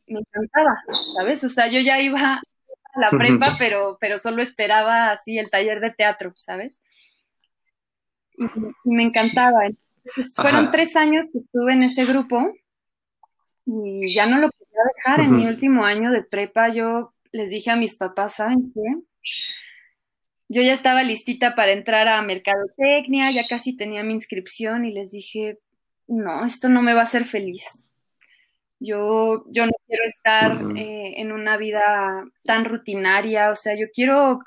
me 0.06 0.20
encantaba, 0.20 0.82
¿sabes? 1.16 1.42
O 1.44 1.48
sea, 1.48 1.68
yo 1.68 1.80
ya 1.80 2.00
iba 2.00 2.34
a 2.34 3.00
la 3.00 3.10
prepa, 3.10 3.46
pero, 3.58 3.96
pero 4.00 4.18
solo 4.18 4.42
esperaba 4.42 5.10
así 5.10 5.38
el 5.38 5.50
taller 5.50 5.80
de 5.80 5.90
teatro, 5.90 6.32
¿sabes? 6.34 6.80
Y, 8.36 8.44
me 8.84 9.04
encantaba. 9.04 9.60
Fueron 10.34 10.70
tres 10.70 10.96
años 10.96 11.30
que 11.32 11.38
estuve 11.38 11.72
en 11.72 11.82
ese 11.82 12.04
grupo 12.04 12.52
y 13.66 14.14
ya 14.14 14.26
no 14.26 14.38
lo 14.38 14.50
podía 14.50 14.82
dejar. 14.96 15.20
En 15.20 15.36
mi 15.36 15.46
último 15.46 15.84
año 15.84 16.10
de 16.10 16.22
prepa, 16.22 16.68
yo 16.68 17.12
les 17.32 17.50
dije 17.50 17.70
a 17.70 17.76
mis 17.76 17.96
papás, 17.96 18.34
¿saben 18.34 18.72
qué? 18.72 18.80
Yo 20.48 20.62
ya 20.62 20.72
estaba 20.72 21.02
listita 21.02 21.54
para 21.56 21.72
entrar 21.72 22.06
a 22.08 22.22
Mercadotecnia, 22.22 23.30
ya 23.32 23.46
casi 23.48 23.76
tenía 23.76 24.04
mi 24.04 24.12
inscripción 24.12 24.84
y 24.84 24.92
les 24.92 25.10
dije, 25.10 25.58
no, 26.06 26.44
esto 26.44 26.68
no 26.68 26.82
me 26.82 26.94
va 26.94 27.00
a 27.00 27.04
hacer 27.04 27.24
feliz. 27.24 27.82
Yo, 28.78 29.44
yo 29.48 29.66
no 29.66 29.72
quiero 29.86 30.04
estar 30.04 30.60
eh, 30.76 31.14
en 31.16 31.32
una 31.32 31.56
vida 31.56 32.24
tan 32.44 32.64
rutinaria, 32.64 33.50
o 33.50 33.56
sea, 33.56 33.74
yo 33.74 33.86
quiero, 33.92 34.40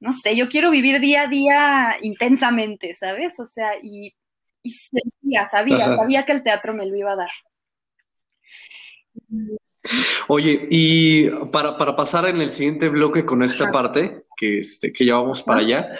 no 0.00 0.12
sé, 0.12 0.34
yo 0.34 0.48
quiero 0.48 0.70
vivir 0.70 1.00
día 1.00 1.22
a 1.22 1.26
día 1.28 1.96
intensamente, 2.00 2.94
¿sabes? 2.94 3.38
O 3.38 3.44
sea, 3.44 3.72
y, 3.80 4.14
y 4.68 5.36
sabía, 5.46 5.88
sabía 5.90 6.24
que 6.24 6.32
el 6.32 6.42
teatro 6.42 6.74
me 6.74 6.86
lo 6.86 6.96
iba 6.96 7.12
a 7.12 7.16
dar. 7.16 7.30
Oye, 10.28 10.66
y 10.70 11.30
para, 11.52 11.76
pasar 11.76 12.28
en 12.28 12.40
el 12.40 12.50
siguiente 12.50 12.88
bloque 12.88 13.24
con 13.24 13.42
esta 13.42 13.70
parte, 13.70 14.24
que, 14.36 14.60
este, 14.60 14.92
que 14.92 15.06
ya 15.06 15.14
vamos 15.14 15.42
para 15.42 15.60
allá, 15.60 15.92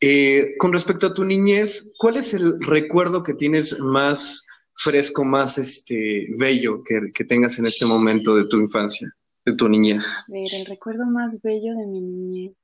eh, 0.00 0.56
con 0.58 0.72
respecto 0.72 1.06
a 1.06 1.14
tu 1.14 1.24
niñez, 1.24 1.94
¿cuál 1.98 2.16
es 2.16 2.34
el 2.34 2.60
recuerdo 2.60 3.22
que 3.22 3.34
tienes 3.34 3.78
más 3.80 4.46
fresco, 4.74 5.24
más 5.24 5.58
este, 5.58 6.28
bello 6.38 6.82
que, 6.82 7.24
tengas 7.24 7.58
en 7.58 7.66
este 7.66 7.86
momento 7.86 8.34
de 8.34 8.46
tu 8.46 8.58
infancia, 8.58 9.08
de 9.44 9.54
tu 9.54 9.68
niñez? 9.68 10.24
A 10.28 10.32
ver, 10.32 10.54
el 10.54 10.66
recuerdo 10.66 11.04
más 11.04 11.40
bello 11.42 11.74
de 11.74 11.86
mi 11.86 12.00
niñez. 12.00 12.56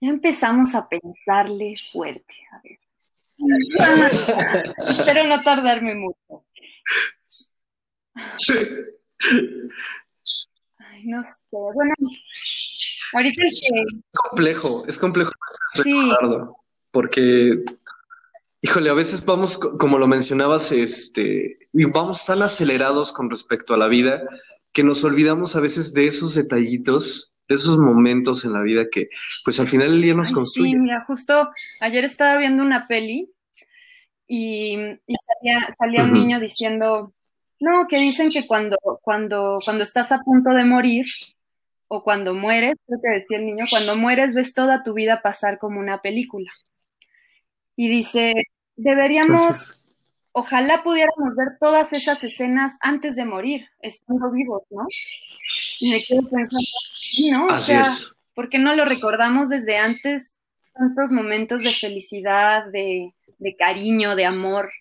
Ya 0.00 0.08
empezamos 0.08 0.74
a 0.74 0.88
pensarle 0.88 1.74
fuerte, 1.92 2.34
a 2.50 2.60
ver. 2.64 2.81
Espero 4.88 5.26
no 5.26 5.40
tardarme 5.40 5.94
mucho. 5.94 6.44
Ay, 10.78 11.04
no 11.04 11.22
sé. 11.22 11.56
Bueno, 11.74 11.94
ahorita 13.14 13.46
es 13.46 13.60
que... 13.60 13.68
Es 13.76 14.20
complejo, 14.30 14.84
es 14.86 14.98
complejo 14.98 15.32
sí. 15.82 15.92
porque 16.90 17.64
Híjole, 18.64 18.90
a 18.90 18.94
veces 18.94 19.24
vamos, 19.24 19.58
como 19.58 19.98
lo 19.98 20.06
mencionabas, 20.06 20.70
este, 20.70 21.58
vamos 21.72 22.24
tan 22.24 22.42
acelerados 22.42 23.10
con 23.10 23.28
respecto 23.28 23.74
a 23.74 23.76
la 23.76 23.88
vida 23.88 24.22
que 24.72 24.84
nos 24.84 25.02
olvidamos 25.02 25.56
a 25.56 25.60
veces 25.60 25.92
de 25.94 26.06
esos 26.06 26.36
detallitos, 26.36 27.31
de 27.48 27.54
esos 27.54 27.78
momentos 27.78 28.44
en 28.44 28.52
la 28.52 28.62
vida 28.62 28.86
que, 28.90 29.08
pues 29.44 29.58
al 29.60 29.68
final 29.68 29.88
el 29.88 30.02
día 30.02 30.14
nos 30.14 30.32
construye. 30.32 30.70
Sí, 30.70 30.76
mira, 30.76 31.04
justo 31.06 31.50
ayer 31.80 32.04
estaba 32.04 32.38
viendo 32.38 32.62
una 32.62 32.86
peli 32.86 33.30
y, 34.26 34.76
salía, 35.78 36.04
un 36.04 36.14
niño 36.14 36.40
diciendo, 36.40 37.12
no, 37.60 37.86
que 37.88 37.98
dicen 37.98 38.30
que 38.30 38.46
cuando, 38.46 38.78
cuando, 39.02 39.58
cuando 39.64 39.82
estás 39.82 40.12
a 40.12 40.20
punto 40.20 40.50
de 40.50 40.64
morir 40.64 41.06
o 41.88 42.02
cuando 42.02 42.34
mueres, 42.34 42.74
creo 42.86 43.00
que 43.02 43.10
decía 43.10 43.38
el 43.38 43.46
niño, 43.46 43.64
cuando 43.70 43.96
mueres 43.96 44.34
ves 44.34 44.54
toda 44.54 44.82
tu 44.82 44.94
vida 44.94 45.20
pasar 45.20 45.58
como 45.58 45.78
una 45.78 46.00
película. 46.00 46.50
Y 47.76 47.88
dice, 47.88 48.32
deberíamos, 48.76 49.78
ojalá 50.32 50.82
pudiéramos 50.82 51.34
ver 51.36 51.58
todas 51.60 51.92
esas 51.92 52.22
escenas 52.24 52.78
antes 52.80 53.16
de 53.16 53.24
morir, 53.24 53.68
estando 53.80 54.30
vivos, 54.30 54.62
¿no? 54.70 54.86
Y 55.80 55.90
me 55.90 56.04
quedo 56.04 56.22
pensando, 56.28 56.68
¿no? 57.30 57.46
o 57.54 57.58
sea, 57.58 57.82
¿por 58.34 58.48
qué 58.48 58.58
no 58.58 58.74
lo 58.74 58.84
recordamos 58.84 59.48
desde 59.48 59.76
antes? 59.76 60.34
Tantos 60.72 61.12
momentos 61.12 61.62
de 61.62 61.72
felicidad, 61.72 62.66
de, 62.66 63.14
de 63.38 63.56
cariño, 63.56 64.16
de 64.16 64.24
amor. 64.24 64.72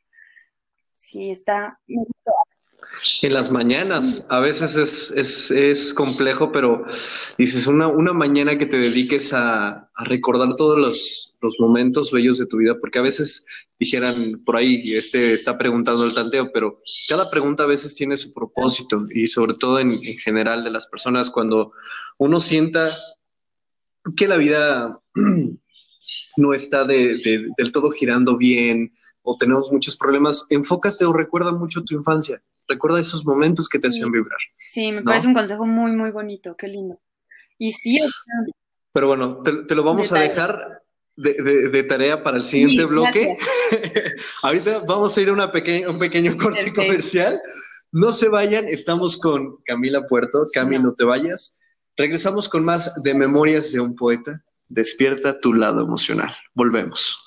Sí, 0.95 1.31
está, 1.31 1.79
en 3.21 3.33
las 3.33 3.51
mañanas, 3.51 4.25
a 4.29 4.39
veces 4.39 4.75
es, 4.75 5.11
es, 5.15 5.51
es 5.51 5.93
complejo, 5.93 6.51
pero 6.51 6.83
dices, 7.37 7.67
una, 7.67 7.87
una, 7.87 8.13
mañana 8.13 8.57
que 8.57 8.65
te 8.65 8.77
dediques 8.77 9.31
a, 9.33 9.89
recordar 10.03 10.55
todos 10.55 10.79
los, 10.79 11.35
los, 11.41 11.59
momentos 11.59 12.11
bellos 12.11 12.39
de 12.39 12.47
tu 12.47 12.57
vida, 12.57 12.75
porque 12.79 12.97
a 12.97 13.03
veces 13.03 13.45
dijeran 13.79 14.41
por 14.43 14.57
ahí, 14.57 14.81
este 14.95 15.33
está 15.33 15.57
preguntando 15.57 16.03
el 16.05 16.15
tanteo, 16.15 16.51
pero 16.51 16.75
cada 17.07 17.29
pregunta 17.29 17.63
a 17.63 17.67
veces 17.67 17.93
tiene 17.93 18.17
su 18.17 18.33
propósito 18.33 19.05
y 19.13 19.27
sobre 19.27 19.53
todo 19.53 19.79
en, 19.79 19.89
en 19.89 20.17
general 20.17 20.63
de 20.63 20.71
las 20.71 20.87
personas, 20.87 21.29
cuando 21.29 21.73
uno 22.17 22.39
sienta 22.39 22.97
que 24.15 24.27
la 24.27 24.37
vida 24.37 24.99
no 26.37 26.53
está 26.53 26.85
de, 26.85 27.19
de, 27.23 27.47
del 27.55 27.71
todo 27.71 27.91
girando 27.91 28.37
bien, 28.37 28.93
o 29.23 29.37
tenemos 29.37 29.71
muchos 29.71 29.95
problemas, 29.97 30.45
enfócate 30.49 31.05
o 31.05 31.13
recuerda 31.13 31.51
mucho 31.51 31.83
tu 31.83 31.95
infancia. 31.95 32.41
Recuerda 32.71 32.99
esos 32.99 33.25
momentos 33.25 33.67
que 33.67 33.79
te 33.79 33.89
hacían 33.89 34.11
vibrar. 34.11 34.39
Sí, 34.57 34.93
me 34.93 35.01
parece 35.01 35.27
un 35.27 35.33
consejo 35.33 35.65
muy, 35.65 35.91
muy 35.91 36.11
bonito. 36.11 36.55
Qué 36.55 36.69
lindo. 36.69 36.99
Y 37.57 37.73
sí, 37.73 37.99
pero 38.93 39.07
bueno, 39.07 39.41
te, 39.43 39.75
lo 39.75 39.83
vamos 39.83 40.11
a 40.11 40.19
dejar 40.19 40.83
de, 41.15 41.83
tarea 41.83 42.23
para 42.23 42.37
el 42.37 42.43
siguiente 42.43 42.85
bloque. 42.85 43.37
Ahorita 44.43 44.83
vamos 44.87 45.17
a 45.17 45.21
ir 45.21 45.29
a 45.29 45.33
una 45.33 45.45
un 45.45 45.99
pequeño 45.99 46.37
corte 46.37 46.73
comercial. 46.73 47.39
No 47.91 48.11
se 48.13 48.29
vayan, 48.29 48.67
estamos 48.67 49.17
con 49.17 49.53
Camila 49.65 50.07
Puerto. 50.07 50.43
Cami, 50.53 50.79
no 50.79 50.93
te 50.93 51.03
vayas. 51.03 51.57
Regresamos 51.97 52.47
con 52.47 52.63
más 52.63 52.91
de 53.03 53.13
Memorias 53.13 53.71
de 53.71 53.81
un 53.81 53.95
Poeta. 53.95 54.41
Despierta 54.69 55.39
tu 55.39 55.53
lado 55.53 55.81
emocional. 55.81 56.33
Volvemos. 56.53 57.17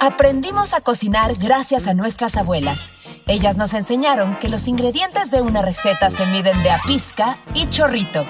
Aprendimos 0.00 0.74
a 0.74 0.82
cocinar 0.82 1.34
gracias 1.36 1.86
a 1.86 1.94
nuestras 1.94 2.36
abuelas. 2.36 3.05
Ellas 3.28 3.56
nos 3.56 3.74
enseñaron 3.74 4.36
que 4.36 4.48
los 4.48 4.68
ingredientes 4.68 5.32
de 5.32 5.42
una 5.42 5.60
receta 5.60 6.10
se 6.10 6.24
miden 6.26 6.62
de 6.62 6.70
a 6.70 6.80
pizca 6.86 7.36
y 7.54 7.68
chorrito. 7.68 8.24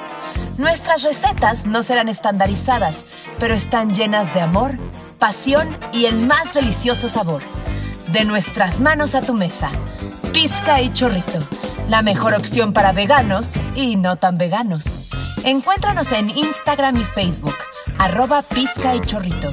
Nuestras 0.56 1.02
recetas 1.02 1.66
no 1.66 1.82
serán 1.82 2.08
estandarizadas, 2.08 3.04
pero 3.38 3.52
están 3.52 3.94
llenas 3.94 4.32
de 4.32 4.40
amor, 4.40 4.72
pasión 5.18 5.68
y 5.92 6.06
el 6.06 6.16
más 6.20 6.54
delicioso 6.54 7.10
sabor. 7.10 7.42
De 8.12 8.24
nuestras 8.24 8.80
manos 8.80 9.14
a 9.14 9.20
tu 9.20 9.34
mesa. 9.34 9.70
Pizca 10.32 10.80
y 10.80 10.90
chorrito. 10.94 11.40
La 11.90 12.00
mejor 12.00 12.32
opción 12.32 12.72
para 12.72 12.92
veganos 12.92 13.56
y 13.74 13.96
no 13.96 14.16
tan 14.16 14.38
veganos. 14.38 15.10
Encuéntranos 15.44 16.10
en 16.12 16.30
Instagram 16.30 16.96
y 16.96 17.04
Facebook, 17.04 17.56
arroba 17.98 18.40
pizca 18.40 18.96
y 18.96 19.02
chorrito. 19.02 19.52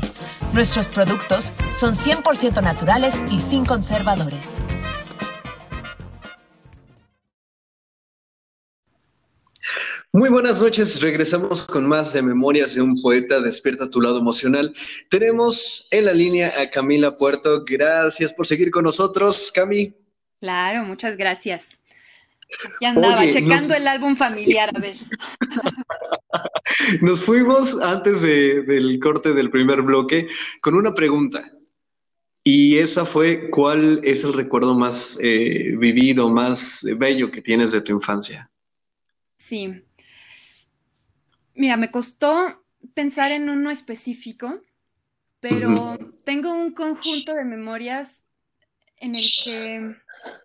Nuestros 0.54 0.86
productos 0.86 1.52
son 1.78 1.98
100% 1.98 2.64
naturales 2.64 3.16
y 3.30 3.42
sin 3.42 3.66
conservadores. 3.66 4.48
Muy 10.15 10.29
buenas 10.29 10.62
noches, 10.62 11.01
regresamos 11.01 11.65
con 11.65 11.88
más 11.88 12.13
de 12.13 12.22
Memorias 12.22 12.75
de 12.75 12.84
un 12.84 13.01
Poeta, 13.01 13.41
despierta 13.41 13.89
tu 13.89 14.00
lado 14.00 14.20
emocional. 14.20 14.72
Tenemos 15.10 15.88
en 15.89 16.05
la 16.05 16.13
línea 16.13 16.53
a 16.62 16.70
Camila 16.70 17.17
Puerto, 17.17 17.65
gracias 17.65 18.32
por 18.32 18.46
seguir 18.46 18.70
con 18.70 18.84
nosotros, 18.84 19.51
Cami. 19.51 19.91
Claro, 20.39 20.84
muchas 20.84 21.17
gracias. 21.17 21.79
Aquí 22.75 22.86
andaba, 22.86 23.27
checando 23.27 23.74
el 23.74 23.88
álbum 23.88 24.15
familiar, 24.15 24.70
a 24.75 24.79
ver. 24.79 24.98
Nos 27.01 27.22
fuimos 27.22 27.75
antes 27.82 28.22
del 28.22 29.00
corte 29.01 29.34
del 29.34 29.50
primer 29.50 29.82
bloque 29.82 30.27
con 30.62 30.75
una 30.75 30.93
pregunta. 30.93 31.51
Y 32.43 32.77
esa 32.77 33.03
fue, 33.03 33.50
¿cuál 33.50 34.00
es 34.03 34.24
el 34.24 34.34
recuerdo 34.34 34.75
más 34.75 35.17
eh, 35.24 35.74
vivido, 35.75 36.29
más 36.29 36.86
bello 36.98 37.32
que 37.32 37.41
tienes 37.41 37.72
de 37.72 37.82
tu 37.82 37.93
infancia? 37.93 38.51
Sí, 39.38 39.83
Mira, 41.55 41.77
me 41.77 41.91
costó 41.91 42.63
pensar 42.93 43.31
en 43.31 43.50
uno 43.50 43.72
específico, 43.72 44.62
pero 45.39 45.98
tengo 46.24 46.53
un 46.53 46.72
conjunto 46.72 47.33
de 47.33 47.45
memorias 47.45 48.24
en 48.98 49.15
el 49.15 49.29
que 49.43 49.95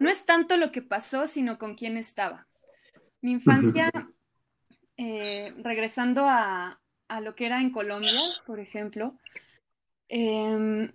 no 0.01 0.11
es 0.11 0.27
tanto 0.27 0.57
lo 0.57 0.73
que 0.73 0.83
pasó, 0.83 1.27
sino 1.27 1.59
con 1.59 1.75
quién 1.75 1.97
estaba. 1.97 2.47
Mi 3.21 3.33
infancia, 3.33 3.91
eh, 4.97 5.55
regresando 5.63 6.25
a, 6.27 6.81
lo 7.23 7.35
que 7.35 7.47
era 7.47 7.61
en 7.61 7.71
Colombia, 7.71 8.21
por 8.47 8.61
ejemplo, 8.61 9.17
em, 10.09 10.93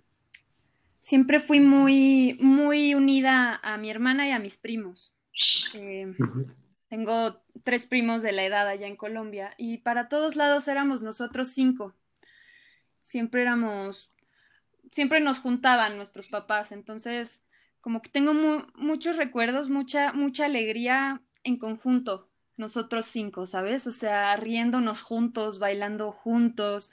siempre 1.00 1.40
fui 1.40 1.60
muy, 1.60 2.38
muy 2.40 2.94
unida 2.94 3.58
a 3.62 3.76
mi 3.78 3.90
hermana 3.90 4.28
y 4.28 4.30
a 4.30 4.38
mis 4.38 4.56
primos. 4.56 5.14
Em, 5.72 6.16
tengo 6.94 7.34
tres 7.64 7.86
primos 7.86 8.22
de 8.22 8.30
la 8.30 8.44
edad 8.44 8.68
allá 8.68 8.86
en 8.86 8.94
Colombia 8.94 9.52
y 9.56 9.78
para 9.78 10.08
todos 10.08 10.36
lados 10.36 10.68
éramos 10.68 11.02
nosotros 11.02 11.48
cinco. 11.48 11.92
Siempre 13.02 13.42
éramos, 13.42 14.14
siempre 14.92 15.18
nos 15.18 15.40
juntaban 15.40 15.96
nuestros 15.96 16.28
papás, 16.28 16.70
entonces 16.70 17.42
como 17.80 18.00
que 18.00 18.10
tengo 18.10 18.32
muchos 18.76 19.16
recuerdos, 19.16 19.70
mucha, 19.70 20.12
mucha 20.12 20.44
alegría 20.44 21.20
en 21.42 21.58
conjunto, 21.58 22.28
nosotros 22.56 23.06
cinco, 23.06 23.44
¿sabes? 23.46 23.88
O 23.88 23.92
sea, 23.92 24.36
riéndonos 24.36 25.02
juntos, 25.02 25.58
bailando 25.58 26.12
juntos, 26.12 26.92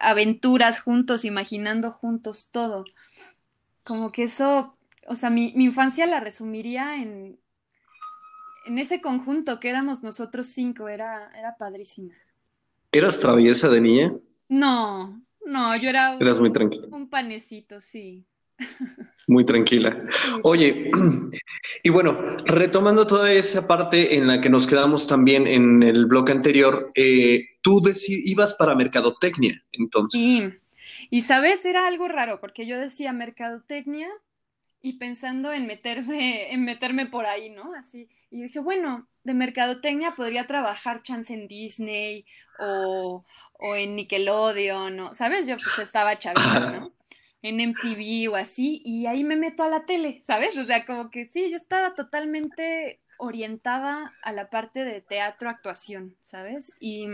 aventuras 0.00 0.80
juntos, 0.80 1.24
imaginando 1.24 1.92
juntos 1.92 2.48
todo. 2.50 2.86
Como 3.84 4.10
que 4.10 4.24
eso, 4.24 4.76
o 5.06 5.14
sea, 5.14 5.30
mi 5.30 5.52
infancia 5.54 6.06
la 6.06 6.18
resumiría 6.18 6.96
en, 6.96 7.38
en 8.66 8.78
ese 8.78 9.00
conjunto 9.00 9.60
que 9.60 9.68
éramos 9.68 10.02
nosotros 10.02 10.46
cinco, 10.46 10.88
era, 10.88 11.30
era 11.36 11.56
padrísima. 11.56 12.14
¿Eras 12.92 13.20
traviesa 13.20 13.68
de 13.68 13.80
niña? 13.80 14.14
No, 14.48 15.22
no, 15.46 15.76
yo 15.76 15.88
era 15.88 16.12
un, 16.12 16.22
Eras 16.22 16.40
muy 16.40 16.52
tranquila. 16.52 16.88
un 16.90 17.08
panecito, 17.08 17.80
sí. 17.80 18.24
Muy 19.26 19.44
tranquila. 19.44 20.04
Oye, 20.42 20.90
y 21.82 21.90
bueno, 21.90 22.18
retomando 22.46 23.06
toda 23.06 23.30
esa 23.32 23.68
parte 23.68 24.16
en 24.16 24.26
la 24.26 24.40
que 24.40 24.50
nos 24.50 24.66
quedamos 24.66 25.06
también 25.06 25.46
en 25.46 25.82
el 25.82 26.06
bloque 26.06 26.32
anterior, 26.32 26.90
eh, 26.94 27.44
tú 27.62 27.82
ibas 28.08 28.54
para 28.54 28.74
mercadotecnia, 28.74 29.62
entonces. 29.72 30.20
Sí, 30.20 30.48
y 31.10 31.22
sabes, 31.22 31.64
era 31.64 31.86
algo 31.86 32.08
raro, 32.08 32.40
porque 32.40 32.66
yo 32.66 32.78
decía 32.78 33.12
mercadotecnia 33.12 34.08
y 34.80 34.98
pensando 34.98 35.52
en 35.52 35.66
meterme, 35.66 36.52
en 36.52 36.64
meterme 36.64 37.06
por 37.06 37.26
ahí, 37.26 37.50
¿no? 37.50 37.74
Así, 37.74 38.08
y 38.30 38.42
dije, 38.42 38.60
bueno, 38.60 39.08
de 39.24 39.34
mercadotecnia 39.34 40.14
podría 40.14 40.46
trabajar 40.46 41.02
chance 41.02 41.32
en 41.32 41.48
Disney 41.48 42.26
o, 42.58 43.24
o 43.58 43.74
en 43.74 43.96
Nickelodeon, 43.96 44.96
¿no? 44.96 45.14
¿Sabes? 45.14 45.46
Yo 45.46 45.56
pues 45.56 45.78
estaba 45.78 46.18
chavita, 46.18 46.70
¿no? 46.72 46.92
En 47.42 47.60
MTV 47.60 48.32
o 48.32 48.36
así, 48.36 48.82
y 48.84 49.06
ahí 49.06 49.22
me 49.24 49.36
meto 49.36 49.62
a 49.62 49.68
la 49.68 49.84
tele, 49.84 50.20
¿sabes? 50.22 50.56
O 50.58 50.64
sea, 50.64 50.84
como 50.84 51.10
que 51.10 51.24
sí, 51.24 51.50
yo 51.50 51.56
estaba 51.56 51.94
totalmente 51.94 53.00
orientada 53.18 54.14
a 54.22 54.32
la 54.32 54.50
parte 54.50 54.84
de 54.84 55.00
teatro, 55.00 55.48
actuación, 55.48 56.16
¿sabes? 56.20 56.72
Y, 56.80 57.06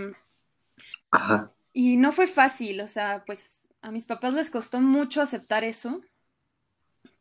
y 1.72 1.96
no 1.96 2.12
fue 2.12 2.26
fácil, 2.26 2.80
o 2.80 2.86
sea, 2.86 3.24
pues 3.26 3.68
a 3.82 3.90
mis 3.90 4.06
papás 4.06 4.32
les 4.32 4.50
costó 4.50 4.80
mucho 4.80 5.20
aceptar 5.20 5.62
eso. 5.62 6.00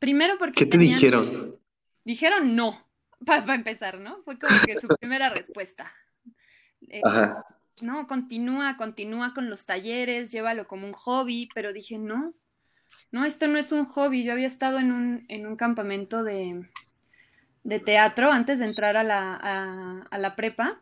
Primero 0.03 0.37
porque... 0.37 0.65
¿Qué 0.65 0.65
te 0.65 0.77
dijeron? 0.77 1.25
Dijeron 2.03 2.57
no, 2.57 2.77
para 3.25 3.55
empezar, 3.55 3.99
¿no? 3.99 4.21
Fue 4.23 4.37
como 4.37 4.53
que 4.65 4.77
su 4.77 4.87
primera 4.99 5.29
respuesta. 5.29 5.93
Eh, 6.81 6.99
Ajá. 7.05 7.45
No, 7.81 8.05
continúa, 8.05 8.75
continúa 8.75 9.33
con 9.33 9.49
los 9.49 9.65
talleres, 9.65 10.29
llévalo 10.29 10.67
como 10.67 10.85
un 10.85 10.91
hobby, 10.91 11.47
pero 11.55 11.71
dije, 11.71 11.97
no, 11.97 12.33
no, 13.11 13.23
esto 13.23 13.47
no 13.47 13.57
es 13.57 13.71
un 13.71 13.85
hobby. 13.85 14.25
Yo 14.25 14.33
había 14.33 14.47
estado 14.47 14.77
en 14.77 14.91
un, 14.91 15.25
en 15.29 15.47
un 15.47 15.55
campamento 15.55 16.25
de, 16.25 16.67
de 17.63 17.79
teatro 17.79 18.29
antes 18.29 18.59
de 18.59 18.65
entrar 18.65 18.97
a 18.97 19.05
la, 19.05 19.35
a, 20.11 20.17
la 20.17 20.35
prepa. 20.35 20.81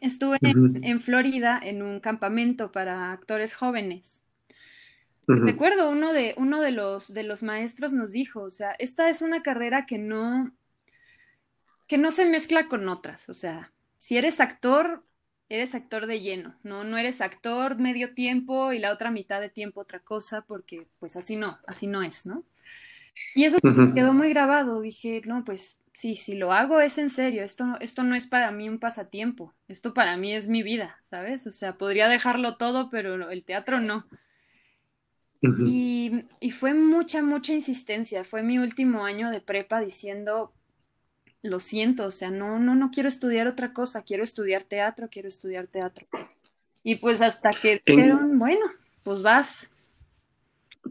Estuve 0.00 0.38
en, 0.40 1.00
Florida 1.00 1.60
en 1.62 1.82
un 1.82 2.00
campamento 2.00 2.72
para 2.72 3.12
actores 3.12 3.54
jóvenes. 3.54 4.24
Recuerdo 5.26 5.90
uno 5.90 6.12
de, 6.12 6.34
uno 6.36 6.60
de 6.60 6.70
los, 6.70 7.12
de 7.12 7.24
los 7.24 7.42
maestros 7.42 7.92
nos 7.92 8.12
dijo, 8.12 8.42
o 8.42 8.50
sea, 8.50 8.72
esta 8.78 9.08
es 9.08 9.22
una 9.22 9.42
carrera 9.42 9.84
que 9.84 9.98
no, 9.98 10.52
que 11.88 11.98
no 11.98 12.12
se 12.12 12.26
mezcla 12.26 12.68
con 12.68 12.88
otras. 12.88 13.28
O 13.28 13.34
sea, 13.34 13.72
si 13.98 14.16
eres 14.16 14.38
actor, 14.38 15.04
eres 15.48 15.74
actor 15.74 16.06
de 16.06 16.20
lleno, 16.20 16.56
¿no? 16.62 16.84
No 16.84 16.96
eres 16.96 17.20
actor 17.20 17.76
medio 17.76 18.14
tiempo 18.14 18.72
y 18.72 18.78
la 18.78 18.92
otra 18.92 19.10
mitad 19.10 19.40
de 19.40 19.48
tiempo 19.48 19.80
otra 19.80 19.98
cosa, 19.98 20.42
porque 20.42 20.86
pues 21.00 21.16
así 21.16 21.34
no, 21.34 21.58
así 21.66 21.88
no 21.88 22.02
es, 22.02 22.24
¿no? 22.24 22.44
Y 23.34 23.44
eso 23.44 23.58
quedó 23.60 24.12
muy 24.12 24.28
grabado. 24.30 24.80
Dije, 24.80 25.22
no, 25.24 25.44
pues 25.44 25.80
sí, 25.92 26.14
si 26.16 26.34
lo 26.34 26.52
hago 26.52 26.80
es 26.80 26.98
en 26.98 27.10
serio, 27.10 27.42
esto, 27.42 27.76
esto 27.80 28.02
no 28.02 28.14
es 28.14 28.26
para 28.26 28.50
mí 28.50 28.68
un 28.68 28.78
pasatiempo, 28.78 29.54
esto 29.66 29.94
para 29.94 30.16
mí 30.16 30.34
es 30.34 30.48
mi 30.48 30.62
vida, 30.62 31.00
¿sabes? 31.02 31.46
O 31.46 31.50
sea, 31.50 31.78
podría 31.78 32.08
dejarlo 32.08 32.56
todo, 32.56 32.90
pero 32.90 33.30
el 33.30 33.44
teatro 33.44 33.80
no. 33.80 34.06
Y, 35.66 36.24
y 36.40 36.50
fue 36.50 36.74
mucha, 36.74 37.22
mucha 37.22 37.52
insistencia. 37.52 38.24
Fue 38.24 38.42
mi 38.42 38.58
último 38.58 39.04
año 39.04 39.30
de 39.30 39.40
prepa 39.40 39.80
diciendo, 39.80 40.52
lo 41.42 41.60
siento, 41.60 42.06
o 42.06 42.10
sea, 42.10 42.30
no, 42.30 42.58
no, 42.58 42.74
no 42.74 42.90
quiero 42.90 43.08
estudiar 43.08 43.46
otra 43.46 43.72
cosa, 43.72 44.02
quiero 44.02 44.22
estudiar 44.22 44.64
teatro, 44.64 45.08
quiero 45.10 45.28
estudiar 45.28 45.66
teatro. 45.66 46.06
Y 46.82 46.96
pues 46.96 47.20
hasta 47.20 47.50
que 47.50 47.82
dijeron, 47.84 48.38
bueno, 48.38 48.64
pues 49.02 49.22
vas. 49.22 49.68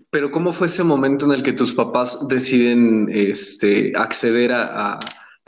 Pero 0.10 0.32
¿cómo 0.32 0.52
fue 0.52 0.68
ese 0.68 0.84
momento 0.84 1.26
en 1.26 1.32
el 1.32 1.44
que 1.44 1.54
tus 1.54 1.74
papás 1.74 2.28
deciden 2.28 3.08
este, 3.10 3.94
acceder 3.96 4.52
a, 4.54 5.00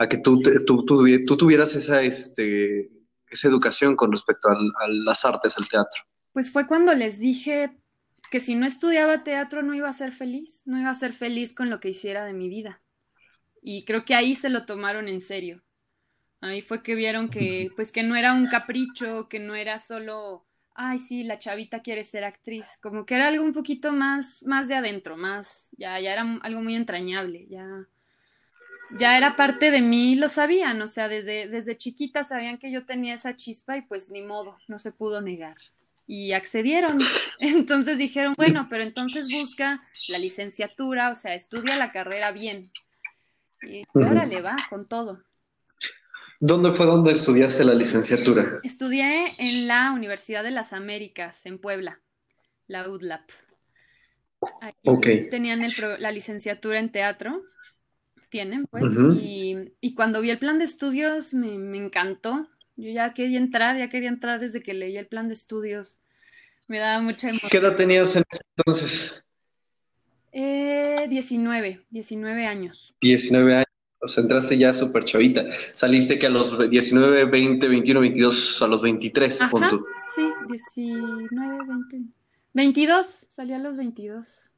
que 0.08 0.18
tú, 0.18 0.40
tú, 0.40 0.84
tuvieras 0.84 1.74
esa, 1.74 2.02
este, 2.02 2.90
esa 3.28 3.48
educación 3.48 3.94
con 3.94 4.10
respecto 4.10 4.48
a 4.48 4.88
las 4.88 5.24
artes, 5.24 5.58
al 5.58 5.68
teatro? 5.68 6.02
Pues 6.32 6.50
fue 6.50 6.66
cuando 6.66 6.94
les 6.94 7.18
dije, 7.18 7.76
que 8.30 8.40
si 8.40 8.54
no 8.54 8.66
estudiaba 8.66 9.24
teatro 9.24 9.62
no 9.62 9.74
iba 9.74 9.88
a 9.88 9.92
ser 9.92 10.12
feliz, 10.12 10.62
no 10.66 10.78
iba 10.78 10.90
a 10.90 10.94
ser 10.94 11.12
feliz 11.12 11.54
con 11.54 11.70
lo 11.70 11.80
que 11.80 11.90
hiciera 11.90 12.24
de 12.24 12.32
mi 12.32 12.48
vida. 12.48 12.80
Y 13.62 13.84
creo 13.84 14.04
que 14.04 14.14
ahí 14.14 14.36
se 14.36 14.50
lo 14.50 14.66
tomaron 14.66 15.08
en 15.08 15.20
serio. 15.20 15.62
Ahí 16.40 16.62
fue 16.62 16.82
que 16.82 16.94
vieron 16.94 17.28
que, 17.28 17.70
pues 17.74 17.90
que 17.90 18.02
no 18.02 18.14
era 18.14 18.32
un 18.32 18.46
capricho, 18.46 19.28
que 19.28 19.40
no 19.40 19.54
era 19.54 19.80
solo, 19.80 20.46
ay, 20.74 20.98
sí, 21.00 21.24
la 21.24 21.38
chavita 21.38 21.80
quiere 21.82 22.04
ser 22.04 22.24
actriz, 22.24 22.78
como 22.80 23.04
que 23.04 23.16
era 23.16 23.28
algo 23.28 23.44
un 23.44 23.52
poquito 23.52 23.92
más, 23.92 24.44
más 24.44 24.68
de 24.68 24.76
adentro, 24.76 25.16
más, 25.16 25.68
ya, 25.76 25.98
ya 25.98 26.12
era 26.12 26.22
algo 26.42 26.62
muy 26.62 26.76
entrañable, 26.76 27.46
ya, 27.48 27.66
ya 28.96 29.16
era 29.16 29.34
parte 29.34 29.72
de 29.72 29.82
mí, 29.82 30.14
lo 30.14 30.28
sabían, 30.28 30.80
o 30.80 30.86
sea, 30.86 31.08
desde, 31.08 31.48
desde 31.48 31.76
chiquita 31.76 32.22
sabían 32.22 32.58
que 32.58 32.70
yo 32.70 32.86
tenía 32.86 33.14
esa 33.14 33.34
chispa 33.34 33.76
y 33.76 33.82
pues 33.82 34.08
ni 34.10 34.22
modo, 34.22 34.56
no 34.68 34.78
se 34.78 34.92
pudo 34.92 35.20
negar. 35.20 35.56
Y 36.08 36.32
accedieron. 36.32 36.98
Entonces 37.38 37.98
dijeron, 37.98 38.34
bueno, 38.36 38.66
pero 38.68 38.82
entonces 38.82 39.28
busca 39.30 39.80
la 40.08 40.18
licenciatura, 40.18 41.10
o 41.10 41.14
sea, 41.14 41.34
estudia 41.34 41.76
la 41.76 41.92
carrera 41.92 42.32
bien. 42.32 42.72
Y 43.62 43.84
órale, 43.92 44.40
va, 44.40 44.56
con 44.68 44.88
todo. 44.88 45.22
¿Dónde 46.40 46.72
fue 46.72 46.86
donde 46.86 47.12
estudiaste 47.12 47.64
la 47.64 47.74
licenciatura? 47.74 48.60
Estudié 48.64 49.34
en 49.38 49.68
la 49.68 49.92
Universidad 49.92 50.42
de 50.42 50.50
las 50.50 50.72
Américas, 50.72 51.46
en 51.46 51.58
Puebla, 51.58 52.00
la 52.66 52.88
UDLAP. 52.88 53.30
Ahí 54.60 55.28
tenían 55.30 55.60
la 55.98 56.12
licenciatura 56.12 56.78
en 56.78 56.92
teatro, 56.92 57.42
tienen, 58.28 58.66
pues, 58.66 58.84
y, 59.80 59.94
cuando 59.94 60.20
vi 60.20 60.30
el 60.30 60.38
plan 60.38 60.58
de 60.58 60.64
estudios 60.64 61.34
me, 61.34 61.76
encantó. 61.76 62.46
Yo 62.78 62.92
ya 62.92 63.12
quería 63.12 63.38
entrar, 63.38 63.76
ya 63.76 63.88
quería 63.88 64.08
entrar 64.08 64.38
desde 64.38 64.62
que 64.62 64.72
leí 64.72 64.96
el 64.96 65.08
plan 65.08 65.26
de 65.26 65.34
estudios. 65.34 65.98
Me 66.68 66.78
daba 66.78 67.02
mucha 67.02 67.28
emoción. 67.28 67.50
¿Qué 67.50 67.56
edad 67.56 67.74
tenías 67.74 68.14
en 68.14 68.22
ese 68.30 68.42
entonces? 68.56 69.24
Eh, 70.30 71.06
19, 71.08 71.84
19 71.90 72.46
años. 72.46 72.94
19 73.00 73.54
años. 73.56 73.66
O 74.00 74.06
sea, 74.06 74.22
entraste 74.22 74.56
ya 74.56 74.72
súper 74.72 75.02
chavita. 75.04 75.44
Saliste 75.74 76.20
que 76.20 76.26
a 76.26 76.30
los 76.30 76.56
19, 76.70 77.24
20, 77.24 77.66
21, 77.66 78.00
22, 78.00 78.62
a 78.62 78.68
los 78.68 78.80
23, 78.80 79.42
Ajá, 79.42 79.70
Sí, 80.14 80.30
19, 80.48 81.58
20. 81.66 82.12
22, 82.52 83.26
salí 83.28 83.54
a 83.54 83.58
los 83.58 83.76
22. 83.76 84.50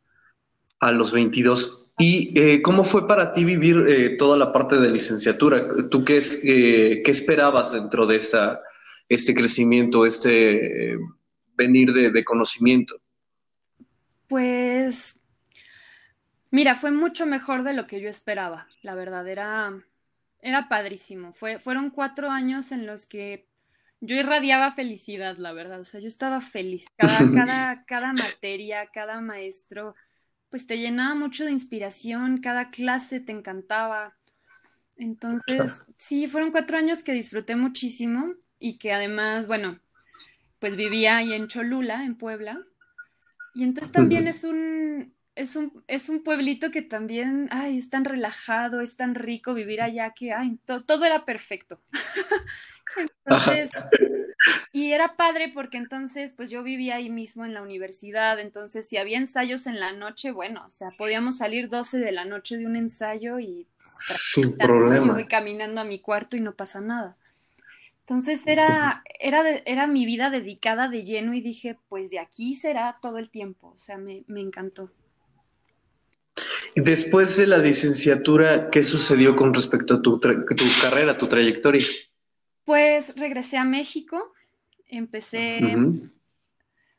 A 0.81 0.93
los 0.93 1.11
22. 1.11 1.90
¿Y 2.01 2.33
eh, 2.39 2.63
cómo 2.63 2.85
fue 2.85 3.07
para 3.07 3.33
ti 3.33 3.45
vivir 3.45 3.85
eh, 3.89 4.17
toda 4.17 4.37
la 4.37 4.53
parte 4.53 4.77
de 4.79 4.91
licenciatura? 4.91 5.69
¿Tú 5.91 6.05
qué, 6.05 6.17
es, 6.17 6.41
eh, 6.45 7.03
qué 7.05 7.11
esperabas 7.11 7.73
dentro 7.73 8.07
de 8.07 8.17
esa, 8.17 8.61
este 9.09 9.35
crecimiento, 9.35 10.07
este 10.07 10.97
venir 11.55 11.93
de, 11.93 12.11
de 12.11 12.25
conocimiento? 12.25 12.97
Pues 14.27 15.21
Mira, 16.51 16.75
fue 16.75 16.91
mucho 16.91 17.27
mejor 17.27 17.63
de 17.63 17.75
lo 17.75 17.87
que 17.87 18.01
yo 18.01 18.09
esperaba, 18.09 18.67
la 18.83 18.97
verdad, 18.97 19.27
era, 19.29 19.73
era 20.41 20.69
padrísimo. 20.69 21.33
Fue, 21.33 21.61
fueron 21.61 21.91
cuatro 21.91 22.31
años 22.31 22.73
en 22.73 22.87
los 22.87 23.07
que 23.07 23.47
yo 24.01 24.17
irradiaba 24.17 24.73
felicidad, 24.73 25.37
la 25.37 25.53
verdad, 25.53 25.81
o 25.81 25.85
sea, 25.85 26.01
yo 26.01 26.09
estaba 26.09 26.41
feliz. 26.41 26.87
Cada, 26.97 27.19
cada, 27.35 27.85
cada 27.85 28.13
materia, 28.13 28.89
cada 28.93 29.21
maestro, 29.21 29.95
pues 30.51 30.67
te 30.67 30.79
llenaba 30.79 31.15
mucho 31.15 31.45
de 31.45 31.53
inspiración, 31.53 32.39
cada 32.39 32.71
clase 32.71 33.21
te 33.21 33.33
encantaba. 33.33 34.17
Entonces, 34.97 35.87
sí, 35.97 36.29
fueron 36.29 36.51
cuatro 36.51 36.77
años 36.77 37.03
que 37.03 37.13
disfruté 37.13 37.57
muchísimo 37.57 38.35
y 38.59 38.77
que 38.79 38.93
además, 38.93 39.47
bueno, 39.47 39.79
pues 40.59 40.77
vivía 40.77 41.17
ahí 41.17 41.33
en 41.33 41.49
Cholula, 41.49 42.05
en 42.05 42.17
Puebla. 42.17 42.61
Y 43.55 43.65
entonces 43.65 43.93
también 43.93 44.29
es 44.29 44.45
un, 44.45 45.15
es 45.35 45.57
un, 45.57 45.83
es 45.87 46.09
un 46.09 46.23
pueblito 46.23 46.71
que 46.71 46.83
también, 46.83 47.49
ay, 47.51 47.79
es 47.79 47.89
tan 47.89 48.05
relajado, 48.05 48.81
es 48.81 48.97
tan 48.97 49.15
rico 49.15 49.55
vivir 49.55 49.81
allá 49.81 50.13
que, 50.15 50.33
ay, 50.33 50.59
todo 50.65 51.05
era 51.05 51.25
perfecto. 51.25 51.81
entonces, 52.97 53.71
y 54.73 54.93
era 54.93 55.17
padre 55.17 55.51
porque 55.53 55.79
entonces, 55.79 56.33
pues 56.37 56.51
yo 56.51 56.63
vivía 56.63 56.97
ahí 56.97 57.11
mismo 57.11 57.45
en 57.45 57.55
la 57.55 57.63
universidad, 57.63 58.41
entonces 58.41 58.89
si 58.89 58.97
había 58.97 59.19
ensayos 59.19 59.67
en 59.67 59.81
la 59.81 59.93
noche, 59.93 60.31
bueno, 60.31 60.65
o 60.67 60.71
sea, 60.71 60.91
podíamos 60.97 61.39
salir 61.39 61.69
12 61.69 61.99
de 61.99 62.13
la 62.13 62.25
noche 62.25 62.57
de 62.57 62.67
un 62.67 62.77
ensayo 62.77 63.39
y... 63.39 63.67
Sin 63.99 64.57
problema. 64.57 65.09
Yo 65.09 65.13
voy 65.13 65.27
caminando 65.27 65.81
a 65.81 65.85
mi 65.85 66.01
cuarto 66.01 66.37
y 66.37 66.41
no 66.41 66.55
pasa 66.55 66.81
nada. 66.81 67.17
Entonces 68.01 68.47
era, 68.47 69.05
era, 69.21 69.49
era 69.67 69.87
mi 69.87 70.07
vida 70.07 70.31
dedicada 70.31 70.89
de 70.89 71.05
lleno 71.05 71.35
y 71.35 71.41
dije, 71.41 71.79
pues 71.89 72.11
de 72.11 72.19
aquí 72.19 72.55
será 72.55 72.99
todo 73.01 73.19
el 73.19 73.31
tiempo, 73.31 73.69
o 73.69 73.79
sea, 73.79 73.99
me, 73.99 74.25
me 74.27 74.41
encantó. 74.41 74.91
Después 76.77 77.37
de 77.37 77.47
la 77.47 77.59
licenciatura, 77.59 78.71
¿qué 78.71 78.83
sucedió 78.83 79.35
con 79.37 79.53
respecto 79.53 79.95
a 79.95 80.03
tu, 80.03 80.21
carrera, 80.81 81.19
tu 81.19 81.27
trayectoria? 81.27 81.85
Pues 82.71 83.17
regresé 83.17 83.57
a 83.57 83.65
México, 83.65 84.33
empecé, 84.87 85.59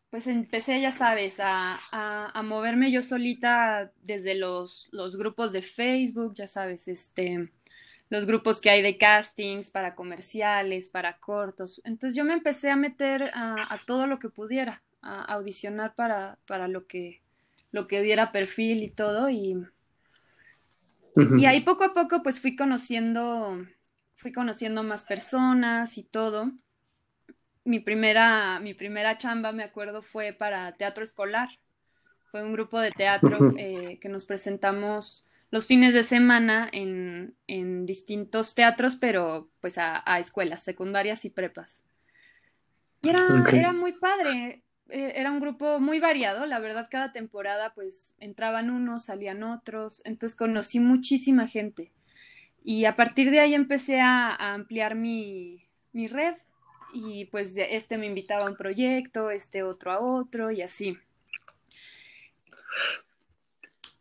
pues 0.10 0.28
empecé, 0.28 0.82
ya 0.82 0.92
sabes, 0.92 1.38
a, 1.40 1.80
moverme 2.44 2.92
yo 2.92 3.02
solita 3.02 3.90
desde 4.04 4.36
los, 4.36 4.90
grupos 5.18 5.54
de 5.54 5.62
Facebook, 5.62 6.34
ya 6.36 6.46
sabes, 6.48 6.90
este, 6.90 7.50
los 8.10 8.26
grupos 8.26 8.60
que 8.60 8.70
hay 8.70 8.82
de 8.82 8.98
castings 8.98 9.70
para 9.70 9.96
comerciales, 9.96 10.90
para 10.90 11.20
cortos. 11.20 11.82
Entonces 11.86 12.18
yo 12.18 12.26
me 12.26 12.34
empecé 12.34 12.70
a 12.70 12.76
meter 12.76 13.32
a, 13.34 13.80
todo 13.88 14.08
lo 14.08 14.20
que 14.20 14.28
pudiera, 14.28 14.84
a 15.02 15.22
audicionar 15.24 15.96
para, 15.96 16.38
para 16.48 16.68
lo 16.68 16.86
que 16.86 17.22
lo 17.72 17.88
que 17.88 18.02
diera 18.02 18.34
perfil 18.34 18.84
y 18.84 18.90
todo 18.90 19.30
y, 19.30 19.56
y 21.38 21.46
ahí 21.46 21.62
poco 21.62 21.86
a 21.86 21.94
poco 21.94 22.22
pues 22.24 22.42
fui 22.42 22.58
conociendo, 22.58 23.66
fui 24.22 24.32
conociendo 24.32 24.84
más 24.84 25.04
personas 25.04 25.98
y 25.98 26.04
todo. 26.04 26.52
Mi 27.64 27.80
primera, 27.80 28.60
mi 28.60 28.76
primera 28.76 29.18
chamba, 29.18 29.52
me 29.52 29.64
acuerdo, 29.64 30.04
fue 30.04 30.32
para 30.32 30.74
teatro 30.74 31.04
escolar. 31.04 31.50
Fue 32.30 32.44
un 32.44 32.54
grupo 32.54 32.80
de 32.80 32.92
teatro 32.92 33.54
eh, 33.58 33.98
que 34.00 34.10
nos 34.10 34.26
presentamos 34.26 35.26
los 35.50 35.66
fines 35.66 35.94
de 35.94 36.04
semana 36.04 36.70
en, 36.72 37.36
en 37.48 37.86
distintos 37.88 38.54
teatros, 38.54 38.96
pero 38.96 39.50
pues 39.60 39.78
a, 39.78 40.04
escuelas 40.20 40.64
secundarias 40.64 41.26
y 41.26 41.32
prepas. 41.32 41.84
Y 43.02 43.10
era, 43.10 43.28
era 43.52 43.74
muy 43.74 43.94
padre. 43.94 44.64
Eh, 44.90 45.14
era 45.16 45.32
un 45.32 45.40
grupo 45.40 45.80
muy 45.80 46.00
variado, 46.00 46.46
la 46.46 46.60
verdad 46.60 46.90
cada 46.92 47.12
temporada 47.12 47.74
pues 47.74 48.14
entraban 48.20 48.70
unos, 48.70 49.06
salían 49.06 49.42
otros, 49.42 50.02
entonces 50.04 50.38
conocí 50.38 50.80
muchísima 50.82 51.48
gente 51.48 51.92
y 52.64 52.86
a 52.86 52.96
partir 52.96 53.32
de 53.32 53.40
ahí 53.40 53.54
empecé 53.54 54.00
a, 54.00 54.54
ampliar 54.54 54.96
mi, 54.96 55.68
red 55.94 56.36
y 56.94 57.26
pues 57.26 57.54
este 57.58 57.98
me 57.98 58.08
invitaba 58.08 58.46
a 58.46 58.50
un 58.50 58.58
proyecto, 58.58 59.30
este 59.32 59.64
otro 59.64 59.92
a 59.92 60.00
otro 60.00 60.52
y 60.52 60.62
así. 60.62 60.98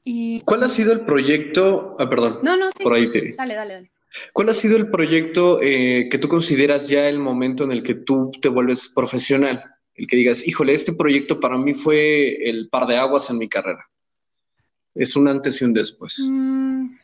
Y, 0.04 0.40
¿Cuál 0.42 0.62
ha 0.64 0.68
sido 0.68 0.92
el 0.92 1.00
proyecto? 1.00 1.96
Ah, 1.98 2.08
perdón. 2.08 2.40
No, 2.42 2.56
no, 2.56 2.70
Por 2.82 2.94
ahí 2.94 3.10
te... 3.10 3.34
Dale, 3.34 3.54
dale, 3.54 3.74
dale. 3.74 3.90
¿Cuál 4.32 4.48
ha 4.48 4.54
sido 4.54 4.76
el 4.76 4.90
proyecto 4.90 5.60
eh, 5.62 6.08
que 6.10 6.18
tú 6.18 6.26
consideras 6.26 6.88
ya 6.88 7.08
el 7.08 7.18
momento 7.20 7.62
en 7.64 7.70
el 7.70 7.82
que 7.82 7.94
tú 7.94 8.32
te 8.40 8.48
vuelves 8.48 8.88
profesional? 8.88 9.62
el 10.00 10.06
que 10.06 10.16
digas, 10.16 10.48
híjole, 10.48 10.72
este 10.72 10.94
proyecto 10.94 11.40
para 11.40 11.58
mí 11.58 11.74
fue 11.74 12.48
el 12.48 12.70
par 12.70 12.86
de 12.86 12.96
aguas 12.96 13.28
en 13.28 13.36
mi 13.36 13.50
carrera. 13.50 13.86
Es 14.94 15.14
un 15.14 15.28
antes 15.28 15.60
y 15.60 15.64
un 15.66 15.74
después. 15.74 16.26
Mm, 16.26 16.94
¿Qué 16.94 16.99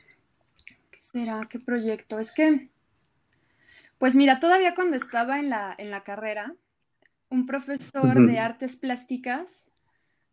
será? 1.13 1.47
¿Qué 1.49 1.59
proyecto? 1.59 2.19
Es 2.19 2.33
que, 2.33 2.71
pues 3.99 4.15
mira, 4.15 4.41
todavía 4.41 4.75
cuando 4.75 4.97
estaba 4.97 5.39
en 5.39 5.51
la, 5.51 5.75
en 5.79 5.91
la 5.91 6.05
carrera, 6.05 6.55
un 7.29 7.47
profesor 7.47 8.27
de 8.27 8.39
artes 8.39 8.77
plásticas 8.77 9.71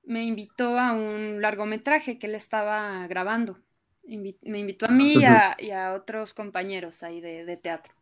me 0.03 0.23
invitó 0.23 0.77
a 0.77 0.91
un 0.91 1.41
largometraje 1.41 2.19
que 2.19 2.27
él 2.27 2.35
estaba 2.35 3.07
grabando. 3.07 3.59
me 4.05 4.59
invitó 4.59 4.85
a 4.85 4.89
mí 4.89 5.15
y 5.59 5.71
a, 5.71 5.93
otros 5.93 6.33
compañeros 6.33 7.03
ahí 7.03 7.21
de 7.21 7.57
teatro. 7.57 7.93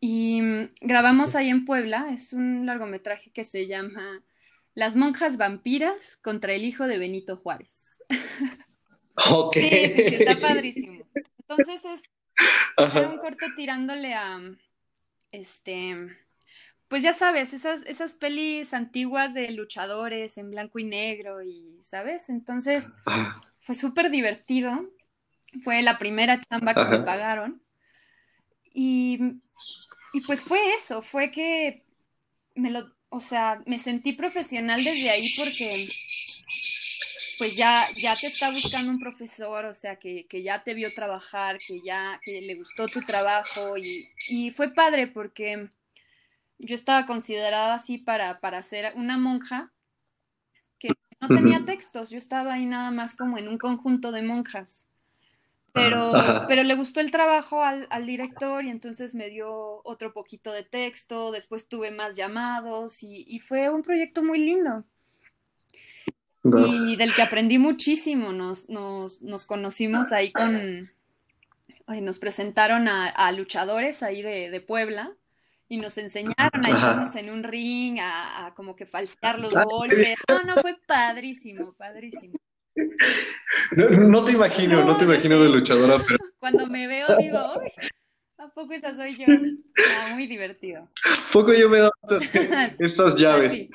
Y 0.00 0.40
mm, 0.40 0.68
grabamos 0.80 1.34
ahí 1.34 1.48
en 1.48 1.64
Puebla, 1.64 2.08
es 2.12 2.32
un 2.32 2.66
largometraje 2.66 3.30
que 3.30 3.44
se 3.44 3.66
llama 3.66 4.22
Las 4.74 4.96
monjas 4.96 5.36
vampiras 5.36 6.16
contra 6.22 6.52
el 6.52 6.64
hijo 6.64 6.86
de 6.86 6.98
Benito 6.98 7.36
Juárez. 7.36 7.98
Ok. 9.30 9.56
Sí, 9.58 10.14
está 10.14 10.38
padrísimo. 10.40 11.04
Entonces 11.48 11.84
es 11.84 12.02
un 13.06 13.18
corto 13.18 13.46
tirándole 13.56 14.14
a 14.14 14.40
este 15.32 16.08
pues 16.88 17.02
ya 17.02 17.12
sabes, 17.12 17.52
esas, 17.52 17.82
esas 17.84 18.14
pelis 18.14 18.72
antiguas 18.72 19.34
de 19.34 19.50
luchadores 19.50 20.38
en 20.38 20.50
blanco 20.50 20.78
y 20.78 20.84
negro 20.84 21.42
y, 21.42 21.78
¿sabes? 21.82 22.30
Entonces 22.30 22.86
fue 23.60 23.74
súper 23.74 24.10
divertido. 24.10 24.88
Fue 25.62 25.82
la 25.82 25.98
primera 25.98 26.40
chamba 26.40 26.74
que 26.74 26.84
me 26.84 27.00
pagaron. 27.00 27.62
Y 28.72 29.40
y 30.12 30.20
pues 30.22 30.42
fue 30.42 30.58
eso, 30.74 31.02
fue 31.02 31.30
que 31.30 31.84
me 32.54 32.70
lo, 32.70 32.90
o 33.10 33.20
sea, 33.20 33.62
me 33.66 33.76
sentí 33.76 34.12
profesional 34.12 34.82
desde 34.82 35.10
ahí 35.10 35.28
porque 35.36 35.88
pues 37.38 37.56
ya, 37.56 37.80
ya 37.96 38.16
te 38.16 38.26
está 38.26 38.50
buscando 38.50 38.90
un 38.90 38.98
profesor, 38.98 39.64
o 39.66 39.74
sea, 39.74 39.96
que, 39.96 40.26
que 40.26 40.42
ya 40.42 40.64
te 40.64 40.74
vio 40.74 40.88
trabajar, 40.92 41.56
que 41.58 41.80
ya 41.84 42.20
que 42.24 42.40
le 42.40 42.56
gustó 42.56 42.86
tu 42.86 43.00
trabajo 43.02 43.76
y, 43.76 44.06
y 44.30 44.50
fue 44.50 44.74
padre 44.74 45.06
porque 45.06 45.70
yo 46.58 46.74
estaba 46.74 47.06
considerada 47.06 47.74
así 47.74 47.98
para, 47.98 48.40
para 48.40 48.62
ser 48.62 48.92
una 48.96 49.16
monja 49.18 49.72
que 50.78 50.88
no 51.20 51.28
tenía 51.28 51.64
textos, 51.64 52.10
yo 52.10 52.18
estaba 52.18 52.54
ahí 52.54 52.66
nada 52.66 52.90
más 52.90 53.16
como 53.16 53.38
en 53.38 53.48
un 53.48 53.58
conjunto 53.58 54.10
de 54.10 54.22
monjas. 54.22 54.86
Pero, 55.72 56.12
pero 56.48 56.64
le 56.64 56.74
gustó 56.74 56.98
el 56.98 57.12
trabajo 57.12 57.62
al, 57.62 57.86
al, 57.90 58.04
director 58.04 58.64
y 58.64 58.70
entonces 58.70 59.14
me 59.14 59.28
dio 59.28 59.80
otro 59.84 60.12
poquito 60.12 60.50
de 60.50 60.64
texto, 60.64 61.30
después 61.30 61.68
tuve 61.68 61.92
más 61.92 62.16
llamados 62.16 63.02
y, 63.04 63.24
y 63.28 63.38
fue 63.38 63.70
un 63.70 63.82
proyecto 63.82 64.24
muy 64.24 64.40
lindo. 64.40 64.84
Y 66.66 66.96
del 66.96 67.14
que 67.14 67.22
aprendí 67.22 67.58
muchísimo, 67.58 68.32
nos, 68.32 68.68
nos, 68.68 69.22
nos 69.22 69.44
conocimos 69.44 70.12
ahí 70.12 70.32
con, 70.32 70.90
nos 71.86 72.18
presentaron 72.18 72.88
a, 72.88 73.08
a 73.08 73.32
luchadores 73.32 74.02
ahí 74.02 74.22
de, 74.22 74.50
de 74.50 74.60
Puebla 74.60 75.12
y 75.68 75.76
nos 75.76 75.98
enseñaron 75.98 76.64
a 76.64 76.70
echarnos 76.70 77.14
en 77.16 77.30
un 77.30 77.42
ring, 77.42 77.98
a, 78.00 78.46
a 78.46 78.54
como 78.54 78.74
que 78.74 78.86
falsear 78.86 79.38
los 79.38 79.52
golpes. 79.52 80.18
No, 80.28 80.42
no, 80.44 80.56
fue 80.62 80.76
padrísimo, 80.86 81.74
padrísimo. 81.74 82.38
No, 83.72 83.90
no 83.90 84.24
te 84.24 84.32
imagino, 84.32 84.80
no, 84.80 84.86
no 84.86 84.96
te 84.96 85.04
imagino 85.04 85.42
de 85.42 85.50
luchadora, 85.50 86.02
pero... 86.06 86.18
Cuando 86.38 86.66
me 86.66 86.86
veo 86.86 87.06
digo, 87.18 87.58
Uy, 87.60 87.70
¿a 88.38 88.48
poco 88.48 88.72
esa 88.72 88.94
soy 88.94 89.16
yo? 89.16 89.26
Ah, 89.98 90.14
muy 90.14 90.26
divertido. 90.26 90.88
Poco 91.32 91.52
yo 91.52 91.68
me 91.68 91.78
he 91.78 91.80
dado 91.80 91.92
estas, 92.02 92.22
estas 92.80 93.16
llaves. 93.16 93.52
Sí. 93.52 93.70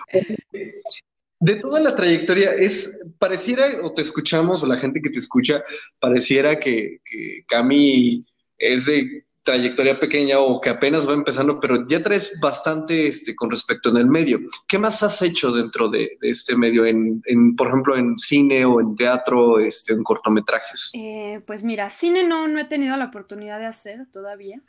De 1.43 1.55
toda 1.55 1.79
la 1.81 1.93
trayectoria, 1.93 2.53
es 2.53 3.01
pareciera, 3.19 3.65
o 3.83 3.93
te 3.93 4.01
escuchamos, 4.01 4.63
o 4.63 4.65
la 4.65 4.77
gente 4.77 5.01
que 5.01 5.09
te 5.09 5.19
escucha, 5.19 5.63
pareciera 5.99 6.57
que, 6.57 7.01
que 7.03 7.43
Cami 7.47 8.25
es 8.57 8.85
de 8.85 9.25
trayectoria 9.43 9.99
pequeña 9.99 10.39
o 10.39 10.61
que 10.61 10.69
apenas 10.69 11.05
va 11.05 11.13
empezando, 11.13 11.59
pero 11.59 11.85
ya 11.85 12.01
traes 12.01 12.39
bastante 12.41 13.07
este, 13.07 13.35
con 13.35 13.49
respecto 13.51 13.89
en 13.89 13.97
el 13.97 14.05
medio. 14.05 14.39
¿Qué 14.69 14.77
más 14.77 15.03
has 15.03 15.21
hecho 15.21 15.51
dentro 15.51 15.89
de, 15.89 16.17
de 16.21 16.29
este 16.29 16.55
medio, 16.55 16.85
en, 16.85 17.21
en, 17.25 17.55
por 17.57 17.67
ejemplo, 17.67 17.97
en 17.97 18.17
cine 18.17 18.63
o 18.63 18.79
en 18.79 18.95
teatro, 18.95 19.59
este, 19.59 19.91
en 19.91 20.01
cortometrajes? 20.01 20.91
Eh, 20.93 21.41
pues 21.45 21.65
mira, 21.65 21.89
cine 21.89 22.23
no, 22.23 22.47
no 22.47 22.57
he 22.57 22.65
tenido 22.65 22.95
la 22.95 23.05
oportunidad 23.11 23.59
de 23.59 23.65
hacer 23.65 24.07
todavía. 24.13 24.61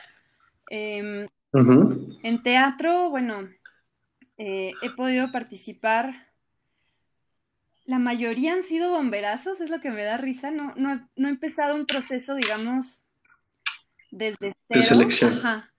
Eh, 0.69 1.29
uh 1.53 1.61
-huh. 1.61 2.19
En 2.25 2.43
teatro, 2.43 3.11
bueno, 3.11 3.49
eh, 4.39 4.73
he 4.83 4.91
podido 4.91 5.31
participar. 5.31 6.34
La 7.85 7.99
mayoría 7.99 8.55
han 8.55 8.63
sido 8.63 8.91
bomberazos, 8.91 9.61
es 9.61 9.71
lo 9.71 9.81
que 9.81 9.91
me 9.91 10.05
da 10.05 10.17
risa. 10.17 10.51
No, 10.51 10.73
no, 10.77 11.09
no 11.17 11.29
he 11.29 11.31
empezado 11.31 11.75
un 11.75 11.87
proceso, 11.87 12.35
digamos, 12.35 13.05
desde 14.11 14.39
cero, 14.39 14.55
de 14.69 14.83
selección. 14.83 15.39
Ajá, 15.39 15.73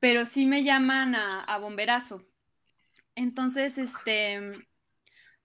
pero 0.00 0.24
sí 0.24 0.46
me 0.46 0.64
llaman 0.64 1.14
a, 1.14 1.44
a, 1.44 1.58
bomberazo. 1.58 2.24
Entonces, 3.14 3.78
este, 3.78 4.66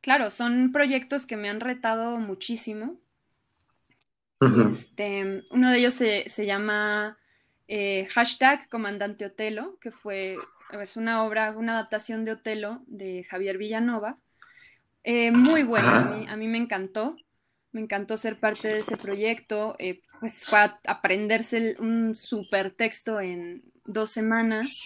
claro, 0.01 0.31
son 0.31 0.71
proyectos 0.71 1.25
que 1.25 1.37
me 1.37 1.49
han 1.49 1.59
retado 1.59 2.17
muchísimo. 2.17 2.99
Uh 4.41 4.47
-huh. 4.47 4.71
Este, 4.71 5.43
uno 5.51 5.69
de 5.69 5.77
ellos 5.77 5.93
se, 5.93 6.27
se 6.29 6.45
llama 6.45 7.17
eh, 7.67 8.07
hashtag 8.11 8.69
Comandante 8.69 9.25
Otelo, 9.25 9.77
que 9.79 9.91
fue 9.91 10.37
es 10.81 10.97
una 10.97 11.23
obra, 11.23 11.51
una 11.51 11.73
adaptación 11.73 12.25
de 12.25 12.33
Otelo 12.33 12.83
de 12.87 13.23
Javier 13.23 13.57
Villanova. 13.57 14.17
Eh, 15.05 15.31
muy 15.31 15.63
buena, 15.63 16.01
a 16.01 16.15
mí, 16.15 16.25
a 16.27 16.35
mí 16.35 16.47
me 16.47 16.57
encantó 16.57 17.15
me 17.75 17.81
encantó 17.81 18.15
ser 18.15 18.39
parte 18.39 18.69
de 18.69 18.79
ese 18.79 18.95
proyecto, 18.95 19.75
eh, 19.79 20.01
pues 20.21 20.45
fue 20.45 20.59
a 20.59 20.79
aprenderse 20.87 21.75
un 21.79 22.15
super 22.15 22.71
texto 22.71 23.19
en 23.19 23.63
dos 23.83 24.11
semanas 24.11 24.81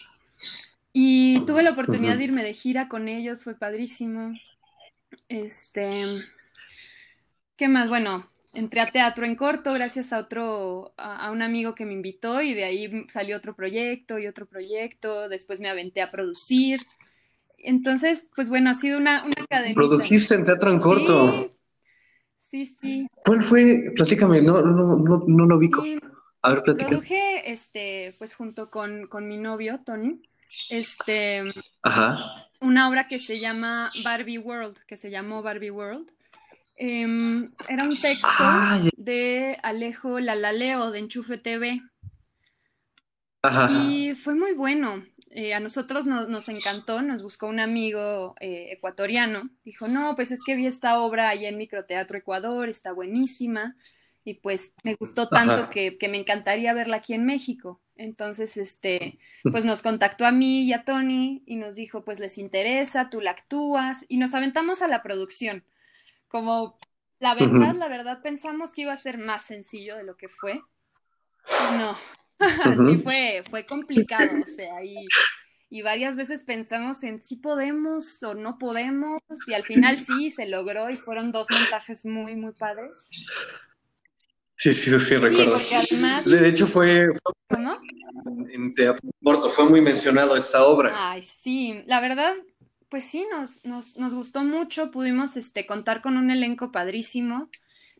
y 0.92 1.40
tuve 1.46 1.62
la 1.62 1.70
oportunidad 1.70 2.18
de 2.18 2.24
irme 2.24 2.44
de 2.44 2.56
gira 2.56 2.88
con 2.88 3.08
ellos, 3.08 3.44
fue 3.44 3.54
padrísimo. 3.54 4.34
Este, 5.28 5.88
¿qué 7.56 7.68
más? 7.68 7.90
Bueno, 7.90 8.28
entré 8.56 8.82
a 8.82 8.88
teatro 8.88 9.24
en 9.24 9.36
corto 9.36 9.72
gracias 9.74 10.12
a 10.12 10.18
otro, 10.18 10.96
a, 10.98 11.28
a 11.28 11.32
un 11.32 11.44
amigo 11.44 11.76
que 11.76 11.86
me 11.86 11.94
invitó 11.94 12.42
y 12.42 12.56
de 12.56 12.64
ahí 12.64 13.08
salió 13.10 13.38
otro 13.38 13.56
proyecto 13.56 14.18
y 14.18 14.26
otro 14.26 14.48
proyecto, 14.48 15.30
después 15.30 15.60
me 15.60 15.70
aventé 15.70 16.02
a 16.02 16.10
producir. 16.10 16.80
Entonces, 17.64 18.28
pues 18.36 18.50
bueno, 18.50 18.70
ha 18.70 18.74
sido 18.74 18.98
una, 18.98 19.24
una 19.24 19.46
cadena. 19.50 19.76
¿Produjiste 19.76 20.36
en 20.36 20.46
teatro 20.46 20.72
en 20.72 20.80
corto? 20.80 21.32
Sí. 21.32 21.50
Sí, 22.50 22.66
sí. 22.82 23.08
¿Cuál 23.26 23.44
fue? 23.44 23.92
Platícame, 23.96 24.42
no, 24.42 24.62
no, 24.62 24.98
no, 24.98 25.24
no 25.28 25.46
lo 25.46 25.58
ubico. 25.58 25.84
Sí, 25.84 26.00
a 26.42 26.54
ver, 26.54 26.64
platícame. 26.64 26.90
Produje, 26.90 27.52
este, 27.52 28.16
pues 28.18 28.34
junto 28.34 28.72
con, 28.72 29.06
con 29.06 29.28
mi 29.28 29.38
novio, 29.38 29.82
Tony, 29.86 30.20
este, 30.70 31.44
Ajá. 31.84 32.48
una 32.60 32.90
obra 32.90 33.08
que 33.08 33.20
se 33.20 33.40
llama 33.40 33.92
Barbie 34.04 34.40
World, 34.40 34.78
que 34.88 34.98
se 34.98 35.12
llamó 35.12 35.44
Barbie 35.44 35.70
World. 35.70 36.12
Eh, 36.78 37.06
era 37.68 37.84
un 37.84 38.02
texto 38.02 38.28
ah, 38.32 38.82
de 38.98 39.60
Alejo 39.62 40.20
Lalaleo 40.20 40.90
de 40.90 41.00
Enchufe 41.00 41.38
TV. 41.38 41.84
Ajá. 43.44 43.70
Y 43.72 44.16
fue 44.16 44.34
muy 44.34 44.54
bueno. 44.54 45.04
Eh, 45.32 45.54
a 45.54 45.60
nosotros 45.60 46.08
nos, 46.08 46.28
nos, 46.28 46.50
encantó, 46.50 47.04
nos 47.04 47.22
buscó 47.22 47.48
un 47.48 47.60
amigo 47.60 48.34
eh, 48.40 48.70
ecuatoriano, 48.72 49.50
dijo, 49.64 49.88
no, 49.88 50.16
pues 50.16 50.32
es 50.32 50.42
que 50.44 50.56
vi 50.56 50.66
esta 50.66 51.00
obra 51.00 51.30
allá 51.30 51.50
en 51.50 51.58
Microteatro 51.58 52.18
Ecuador, 52.18 52.68
está 52.68 52.92
buenísima, 52.94 53.76
y 54.24 54.36
pues 54.36 54.74
me 54.84 54.96
gustó 54.96 55.30
tanto 55.30 55.70
que, 55.70 55.98
que, 55.98 56.08
me 56.08 56.18
encantaría 56.18 56.74
verla 56.74 56.98
aquí 56.98 57.14
en 57.14 57.26
México. 57.26 57.80
Entonces, 57.96 58.58
este, 58.58 59.20
pues 59.44 59.66
nos 59.66 59.82
contactó 59.82 60.26
a 60.26 60.32
mí 60.32 60.64
y 60.64 60.74
a 60.74 60.84
Tony 60.84 61.44
y 61.46 61.58
nos 61.58 61.76
dijo, 61.76 62.04
pues 62.04 62.20
les 62.20 62.38
interesa, 62.38 63.10
tú 63.10 63.22
la 63.22 63.32
actúas, 63.32 64.06
y 64.08 64.18
nos 64.18 64.34
aventamos 64.34 64.82
a 64.82 64.88
la 64.88 65.04
producción. 65.04 65.64
Como, 66.28 66.78
la 67.20 67.36
verdad, 67.36 67.52
uh 67.52 67.74
-huh. 67.74 67.78
la 67.78 67.88
verdad, 67.88 68.22
pensamos 68.22 68.74
que 68.74 68.82
iba 68.82 68.94
a 68.94 68.98
ser 68.98 69.18
más 69.18 69.44
sencillo 69.44 69.96
de 69.96 70.04
lo 70.04 70.18
que 70.18 70.30
fue. 70.30 70.62
No. 71.78 71.98
sí 72.90 72.98
fue, 73.04 73.44
fue 73.50 73.66
complicado, 73.66 74.32
o 74.42 74.48
sea, 74.48 74.84
y, 74.84 74.96
y, 75.70 75.82
varias 75.82 76.16
veces 76.16 76.42
pensamos 76.42 77.04
en 77.04 77.20
si 77.20 77.36
podemos 77.36 78.22
o 78.24 78.34
no 78.34 78.58
podemos, 78.58 79.22
y 79.48 79.54
al 79.54 79.64
final 79.64 79.98
sí, 79.98 80.30
se 80.30 80.48
logró 80.48 80.90
y 80.90 80.96
fueron 80.96 81.32
dos 81.32 81.48
montajes 81.52 82.06
muy, 82.06 82.36
muy 82.36 82.54
padres. 82.54 82.92
Sí, 84.56 84.74
sí, 84.74 85.00
sí, 85.00 85.16
recuerdo. 85.16 85.58
Sí, 85.58 85.74
además... 85.74 86.26
De 86.26 86.50
hecho 86.50 86.68
fue... 86.68 87.08
¿Cómo? 87.50 87.80
En 88.52 88.74
Teatro 88.74 89.10
Corto 89.24 89.50
fue 89.50 89.70
muy 89.70 89.80
mencionado 89.80 90.36
esta 90.36 90.66
obra. 90.66 90.90
Ay, 90.94 91.26
sí, 91.44 91.82
la 91.86 92.02
verdad, 92.02 92.34
pues 92.90 93.06
sí, 93.06 93.26
nos, 93.32 93.64
nos, 93.64 93.96
nos 93.98 94.14
gustó 94.14 94.44
mucho, 94.44 94.92
pudimos 94.92 95.38
este, 95.38 95.66
contar 95.66 96.02
con 96.02 96.18
un 96.18 96.30
elenco 96.30 96.72
padrísimo, 96.72 97.50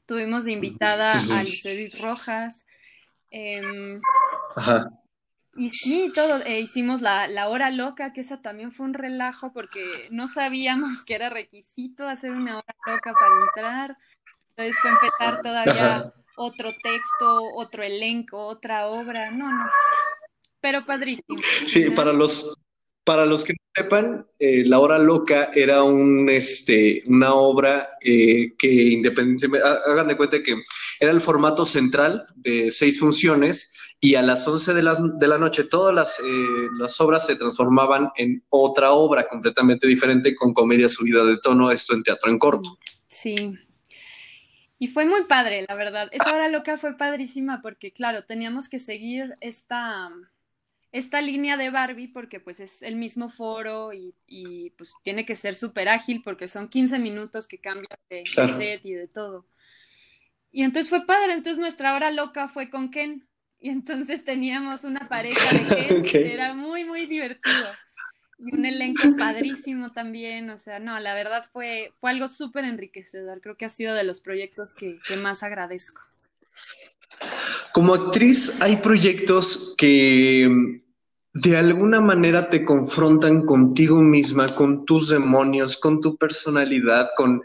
tuvimos 0.06 0.44
de 0.44 0.52
invitada 0.52 1.14
a 1.14 1.44
Lucedith 1.44 2.02
Rojas, 2.02 2.66
eh, 3.32 3.62
Ajá. 4.56 4.90
Y 5.56 5.72
sí, 5.72 6.12
todo, 6.14 6.44
eh, 6.46 6.62
hicimos 6.62 7.02
la, 7.02 7.28
la, 7.28 7.50
hora 7.50 7.70
loca, 7.70 8.14
que 8.14 8.22
esa 8.22 8.42
también 8.42 8.72
fue 8.72 8.86
un 8.86 8.94
relajo 8.94 9.52
porque 9.52 10.08
no 10.12 10.28
sabíamos 10.28 11.04
que 11.06 11.16
era 11.16 11.30
requisito 11.30 12.08
hacer 12.08 12.32
una 12.32 12.58
hora 12.58 12.76
loca 12.86 13.14
para 13.14 13.46
entrar. 13.46 13.98
Entonces 14.56 14.82
fue 14.82 14.92
empezar 14.92 15.42
todavía 15.42 15.96
Ajá. 15.98 16.14
otro 16.38 16.72
texto, 16.72 17.44
otro 17.56 17.84
elenco, 17.84 18.46
otra 18.46 18.88
obra. 18.88 19.32
No, 19.32 19.52
no. 19.52 19.70
Pero 20.62 20.86
padrísimo. 20.86 21.42
Sí, 21.66 21.86
¿no? 21.86 21.96
para 21.96 22.14
los, 22.14 22.58
para 23.10 23.26
los 23.26 23.44
que 23.44 23.54
no 23.54 23.60
sepan, 23.74 24.28
eh, 24.38 24.64
La 24.68 24.78
Hora 24.78 25.00
Loca 25.00 25.50
era 25.56 25.82
un, 25.82 26.30
este, 26.30 27.02
una 27.08 27.34
obra 27.34 27.90
eh, 28.02 28.54
que 28.56 28.72
independientemente, 28.72 29.68
hagan 29.88 30.10
de 30.10 30.16
cuenta 30.16 30.44
que 30.44 30.62
era 31.00 31.12
el 31.12 31.20
formato 31.20 31.66
central 31.66 32.24
de 32.36 32.70
seis 32.70 33.00
funciones 33.00 33.96
y 34.00 34.14
a 34.14 34.22
las 34.22 34.48
11 34.48 34.76
de, 34.76 34.84
las, 34.84 35.02
de 35.18 35.28
la 35.28 35.40
noche 35.40 35.64
todas 35.64 35.96
las, 35.96 36.20
eh, 36.20 36.68
las, 36.78 37.02
obras 37.02 37.26
se 37.26 37.36
transformaban 37.36 38.12
en 38.16 38.44
otra 38.50 38.92
obra 38.92 39.28
completamente 39.28 39.88
diferente 39.88 40.36
con 40.36 40.54
comedia 40.54 40.88
subida 40.88 41.24
de 41.24 41.40
tono, 41.42 41.72
esto 41.72 41.96
en 41.96 42.04
teatro 42.04 42.30
en 42.30 42.38
corto. 42.38 42.78
Sí. 43.08 43.56
Y 44.78 44.86
fue 44.86 45.06
muy 45.06 45.24
padre, 45.24 45.66
la 45.68 45.76
verdad. 45.76 46.10
Esa 46.12 46.36
hora 46.36 46.48
loca 46.48 46.78
fue 46.78 46.96
padrísima 46.96 47.64
porque, 47.64 47.92
claro, 47.92 48.26
teníamos 48.26 48.70
que 48.70 48.78
seguir 48.78 49.36
esta, 49.42 50.12
esta 50.92 51.22
línea 51.22 51.56
de 51.58 51.70
Barbie 51.70 52.08
porque 52.08 52.40
pues 52.40 52.60
es 52.60 52.82
el 52.82 52.96
mismo 52.96 53.30
foro 53.30 53.94
y, 53.94 54.16
y 54.26 54.72
pues 54.72 54.92
tiene 55.04 55.26
que 55.26 55.36
ser 55.36 55.56
súper 55.56 55.88
ágil 55.88 56.22
porque 56.24 56.48
son 56.48 56.68
15 56.68 56.98
minutos 57.00 57.48
que 57.48 57.60
cambian 57.60 58.00
de, 58.10 58.24
claro. 58.24 58.58
set 58.58 58.84
y 58.84 58.94
de 58.94 59.08
todo. 59.08 59.46
Y 60.52 60.64
entonces 60.64 60.90
fue 60.90 61.06
padre, 61.06 61.34
entonces 61.34 61.60
nuestra 61.60 61.94
hora 61.94 62.10
loca 62.12 62.48
fue 62.48 62.70
con 62.70 62.90
Ken. 62.90 63.28
Y 63.60 63.70
entonces 63.70 64.24
teníamos 64.24 64.84
una 64.84 65.08
pareja 65.08 65.54
de 65.54 65.60
Ken, 65.88 66.00
okay. 66.02 66.32
era 66.32 66.54
muy, 66.54 66.86
muy 66.86 67.06
divertido. 67.06 67.68
y 68.40 68.56
un 68.56 68.66
elenco 68.66 69.04
padrísimo 69.18 69.92
también. 69.92 70.50
O 70.50 70.58
sea, 70.58 70.80
no, 70.80 71.00
la 71.00 71.14
verdad 71.14 71.46
fue, 71.52 71.94
fue 72.00 72.10
algo 72.10 72.30
súper 72.30 72.66
enriquecedor. 72.66 73.42
Creo 73.42 73.58
que 73.58 73.66
ha 73.66 73.70
sido 73.70 73.94
de 73.94 74.06
los 74.06 74.22
proyectos 74.22 74.74
que, 74.74 75.00
que 75.08 75.18
más 75.18 75.44
agradezco. 75.44 76.02
Como 77.74 77.94
actriz, 77.94 78.62
hay 78.62 78.78
proyectos 78.78 79.76
que 79.78 80.82
de 81.34 81.58
alguna 81.58 82.02
manera 82.02 82.50
te 82.50 82.66
confrontan 82.66 83.46
contigo 83.46 84.02
misma, 84.02 84.48
con 84.48 84.86
tus 84.86 85.10
demonios, 85.10 85.78
con 85.78 86.02
tu 86.02 86.18
personalidad, 86.18 87.10
con 87.16 87.42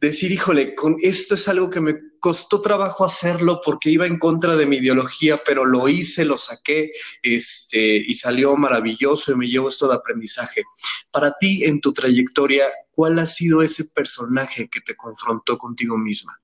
decir, 0.00 0.32
híjole, 0.32 0.74
con 0.74 0.96
esto 1.00 1.34
es 1.34 1.48
algo 1.48 1.68
que 1.68 1.80
me 1.80 1.98
costó 2.20 2.62
trabajo 2.62 3.04
hacerlo 3.04 3.60
porque 3.64 3.90
iba 3.90 4.06
en 4.06 4.18
contra 4.18 4.56
de 4.56 4.64
mi 4.64 4.78
ideología, 4.78 5.42
pero 5.44 5.64
lo 5.64 5.88
hice, 5.88 6.24
lo 6.24 6.36
saqué, 6.36 6.92
este, 7.22 7.96
y 7.96 8.14
salió 8.14 8.56
maravilloso 8.56 9.32
y 9.32 9.36
me 9.36 9.48
llevo 9.48 9.68
esto 9.68 9.88
de 9.88 9.96
aprendizaje. 9.96 10.62
Para 11.10 11.36
ti, 11.38 11.64
en 11.64 11.80
tu 11.80 11.92
trayectoria, 11.92 12.66
¿cuál 12.92 13.18
ha 13.18 13.26
sido 13.26 13.60
ese 13.62 13.84
personaje 13.86 14.68
que 14.68 14.80
te 14.80 14.94
confrontó 14.94 15.58
contigo 15.58 15.98
misma? 15.98 16.40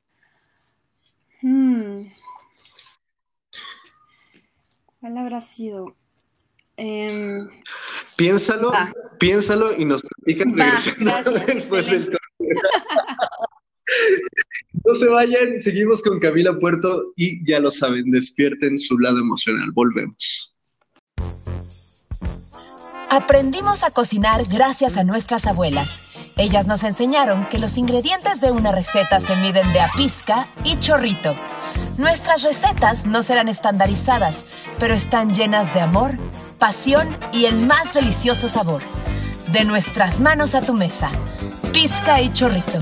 Hmm. 1.40 2.09
¿Cuál 5.01 5.19
habrá 5.19 5.41
sido? 5.41 5.97
Em, 6.77 7.49
piénsalo, 8.17 8.73
piénsalo 9.19 9.77
y 9.77 9.85
nos 9.85 10.03
platican 10.03 10.53
después 11.47 11.91
del 11.91 12.17
No 14.85 14.95
se 14.95 15.09
vayan, 15.09 15.59
seguimos 15.59 16.03
con 16.03 16.21
Camila 16.21 16.59
Puerto 16.59 17.13
y 17.17 17.45
ya 17.45 17.59
lo 17.59 17.71
saben, 17.71 18.11
despierten 18.11 18.79
su 18.79 18.99
lado 18.99 19.19
emocional. 19.19 19.71
Volvemos. 19.73 20.55
Aprendimos 23.11 23.85
a 23.85 23.91
cocinar 23.91 24.45
gracias 24.47 24.97
a 24.97 25.05
nuestras 25.05 25.47
abuelas. 25.47 26.01
Ellas 26.37 26.67
nos 26.67 26.85
enseñaron 26.85 27.47
que 27.47 27.59
los 27.59 27.79
ingredientes 27.79 28.41
de 28.41 28.51
una 28.51 28.73
receta 28.73 29.21
se 29.21 29.35
miden 29.37 29.73
de 29.73 29.81
a 29.81 29.91
pizca 29.97 30.47
y 30.65 30.79
chorrito. 30.79 31.35
Nuestras 31.99 32.43
recetas 32.43 33.05
no 33.05 33.23
serán 33.23 33.49
estandarizadas, 33.49 34.45
pero 34.79 34.95
están 34.95 35.35
llenas 35.35 35.75
de 35.75 35.81
amor, 35.83 36.13
pasión 36.59 37.15
y 37.33 37.45
el 37.45 37.59
más 37.59 37.93
delicioso 37.93 38.49
sabor. 38.49 38.83
De 39.53 39.65
nuestras 39.65 40.21
manos 40.21 40.55
a 40.55 40.63
tu 40.63 40.75
mesa. 40.75 41.11
Pizca 41.73 42.23
y 42.23 42.33
chorrito 42.33 42.79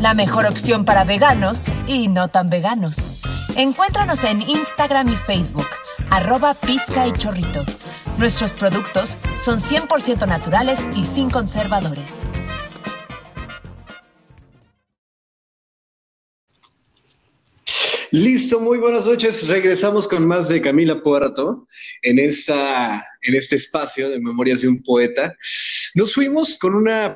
la 0.00 0.14
mejor 0.14 0.46
opción 0.46 0.86
para 0.86 1.04
veganos 1.04 1.66
y 1.86 2.08
no 2.08 2.28
tan 2.28 2.48
veganos. 2.48 3.20
Encuéntranos 3.54 4.24
en 4.24 4.40
Instagram 4.40 5.08
y 5.08 5.14
Facebook, 5.14 5.68
arroba 6.10 6.54
pizca 6.54 7.06
y 7.06 7.12
chorrito. 7.12 7.64
Nuestros 8.16 8.52
productos 8.52 9.18
son 9.44 9.60
100% 9.60 10.26
naturales 10.26 10.80
y 10.96 11.04
sin 11.04 11.28
conservadores. 11.28 12.14
Listo, 18.12 18.58
muy 18.58 18.78
buenas 18.78 19.06
noches. 19.06 19.46
Regresamos 19.46 20.08
con 20.08 20.26
más 20.26 20.48
de 20.48 20.60
Camila 20.60 21.00
Puerto 21.00 21.68
en, 22.02 22.18
esta, 22.18 23.06
en 23.22 23.34
este 23.36 23.54
espacio 23.54 24.08
de 24.08 24.18
Memorias 24.18 24.62
de 24.62 24.68
un 24.68 24.82
Poeta. 24.82 25.36
Nos 25.94 26.14
fuimos 26.14 26.58
con 26.58 26.74
una 26.74 27.14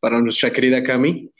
para 0.00 0.20
nuestra 0.20 0.50
querida 0.50 0.82
Cami, 0.82 1.30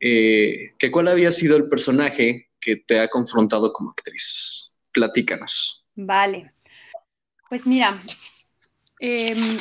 eh, 0.00 0.72
que 0.78 0.90
cuál 0.90 1.08
había 1.08 1.32
sido 1.32 1.56
el 1.56 1.68
personaje 1.68 2.48
que 2.58 2.76
te 2.76 2.98
ha 2.98 3.08
confrontado 3.08 3.74
como 3.74 3.90
actriz. 3.90 4.78
Platícanos. 4.90 5.84
Vale. 5.94 6.54
Pues 7.50 7.66
mira, 7.66 7.94
em, 9.00 9.58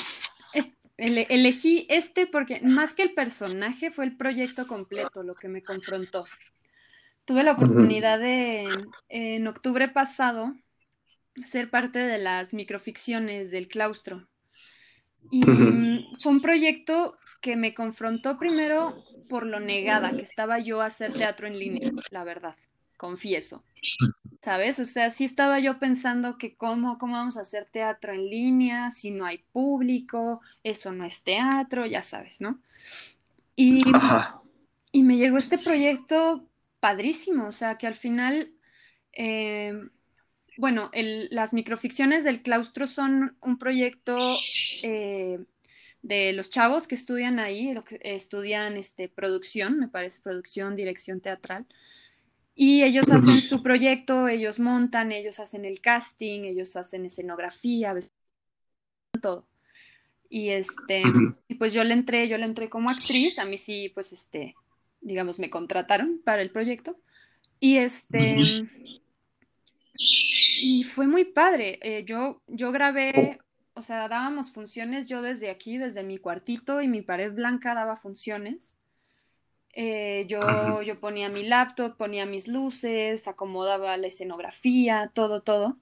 elegí 0.98 1.86
este 1.90 2.28
porque 2.28 2.62
más 2.64 2.94
que 2.94 3.04
el 3.04 3.14
personaje 3.14 3.92
fue 3.92 4.06
el 4.06 4.16
proyecto 4.16 4.68
completo 4.68 5.22
lo 5.24 5.36
que 5.36 5.50
me 5.50 5.62
confrontó. 5.62 6.26
Tuve 7.32 7.44
la 7.46 7.54
oportunidad 7.54 8.20
de, 8.20 8.68
en 9.08 9.48
octubre 9.48 9.88
pasado, 9.88 10.54
ser 11.46 11.70
parte 11.70 12.00
de 12.00 12.18
las 12.18 12.54
microficciones 12.54 13.52
del 13.52 13.70
claustro. 13.70 14.28
Y 15.32 15.42
fue 16.22 16.30
un 16.34 16.42
proyecto 16.42 17.16
que 17.40 17.56
me 17.56 17.74
confrontó 17.74 18.38
primero 18.38 18.94
por 19.30 19.46
lo 19.46 19.62
negada 19.62 20.12
que 20.12 20.24
estaba 20.24 20.60
yo 20.60 20.82
a 20.82 20.88
hacer 20.88 21.14
teatro 21.14 21.48
en 21.48 21.58
línea, 21.58 21.90
la 22.10 22.26
verdad, 22.26 22.58
confieso. 22.98 23.64
¿Sabes? 24.42 24.82
O 24.82 24.86
sea, 24.86 25.10
sí 25.10 25.24
estaba 25.24 25.62
yo 25.62 25.80
pensando 25.80 26.38
que 26.38 26.56
cómo, 26.56 26.98
cómo 26.98 27.14
vamos 27.14 27.38
a 27.38 27.44
hacer 27.44 27.64
teatro 27.64 28.12
en 28.12 28.30
línea 28.30 28.92
si 28.92 29.10
no 29.10 29.24
hay 29.24 29.38
público, 29.54 30.42
eso 30.64 30.92
no 30.92 31.06
es 31.06 31.24
teatro, 31.24 31.86
ya 31.86 32.02
sabes, 32.02 32.42
¿no? 32.42 32.60
Y, 33.56 33.84
y 34.92 35.04
me 35.04 35.16
llegó 35.16 35.38
este 35.38 35.58
proyecto 35.58 36.46
padrísimo, 36.82 37.48
o 37.48 37.52
sea, 37.54 37.78
que 37.78 37.88
al 37.88 37.96
final, 37.96 38.52
eh, 39.14 39.74
bueno, 40.58 40.92
las 40.94 41.54
microficciones 41.54 42.26
del 42.26 42.42
claustro 42.42 42.88
son 42.88 43.38
un 43.40 43.58
proyecto 43.58 44.18
eh, 44.84 45.40
de 46.02 46.34
los 46.34 46.50
chavos 46.50 46.88
que 46.88 46.96
estudian 46.96 47.40
ahí, 47.40 47.74
que 47.88 48.00
estudian 48.04 48.76
este, 48.76 49.08
producción, 49.08 49.80
me 49.80 49.88
parece, 49.88 50.20
producción, 50.22 50.76
dirección 50.76 51.22
teatral. 51.22 51.66
Y 52.54 52.84
ellos 52.84 53.10
hacen 53.10 53.40
su 53.40 53.64
proyecto, 53.64 54.28
ellos 54.28 54.60
montan, 54.60 55.12
ellos 55.12 55.40
hacen 55.40 55.64
el 55.64 55.80
casting, 55.80 56.42
ellos 56.44 56.76
hacen 56.76 57.06
escenografía, 57.06 57.96
todo. 59.22 59.48
Y 60.30 60.50
este, 60.50 61.04
y 61.48 61.56
pues 61.56 61.74
yo 61.74 61.84
le 61.84 61.94
entré, 61.94 62.28
yo 62.28 62.38
le 62.38 62.46
entré 62.46 62.70
como 62.70 62.90
actriz, 62.90 63.38
a 63.38 63.46
mí 63.46 63.58
sí, 63.58 63.90
pues 63.94 64.12
este, 64.14 64.56
digamos, 65.02 65.40
me 65.40 65.50
contrataron 65.50 66.22
para 66.24 66.42
el 66.42 66.52
proyecto. 66.52 66.98
Y 67.60 67.78
este, 67.78 68.38
y 69.98 70.84
fue 70.84 71.08
muy 71.08 71.26
padre. 71.26 71.80
Eh, 71.82 72.04
yo, 72.06 72.42
yo 72.48 72.72
grabé 72.72 73.40
o 73.74 73.84
sea, 73.84 74.08
dábamos 74.08 74.52
funciones 74.52 75.08
yo 75.08 75.22
desde 75.22 75.50
aquí, 75.50 75.78
desde 75.78 76.04
mi 76.04 76.18
cuartito 76.18 76.82
y 76.82 76.88
mi 76.88 77.02
pared 77.02 77.32
blanca 77.34 77.74
daba 77.74 77.96
funciones. 77.96 78.80
Eh, 79.74 80.26
yo, 80.28 80.82
yo 80.82 81.00
ponía 81.00 81.30
mi 81.30 81.44
laptop, 81.44 81.96
ponía 81.96 82.26
mis 82.26 82.48
luces, 82.48 83.28
acomodaba 83.28 83.96
la 83.98 84.08
escenografía, 84.08 85.12
todo, 85.14 85.42
todo. 85.42 85.78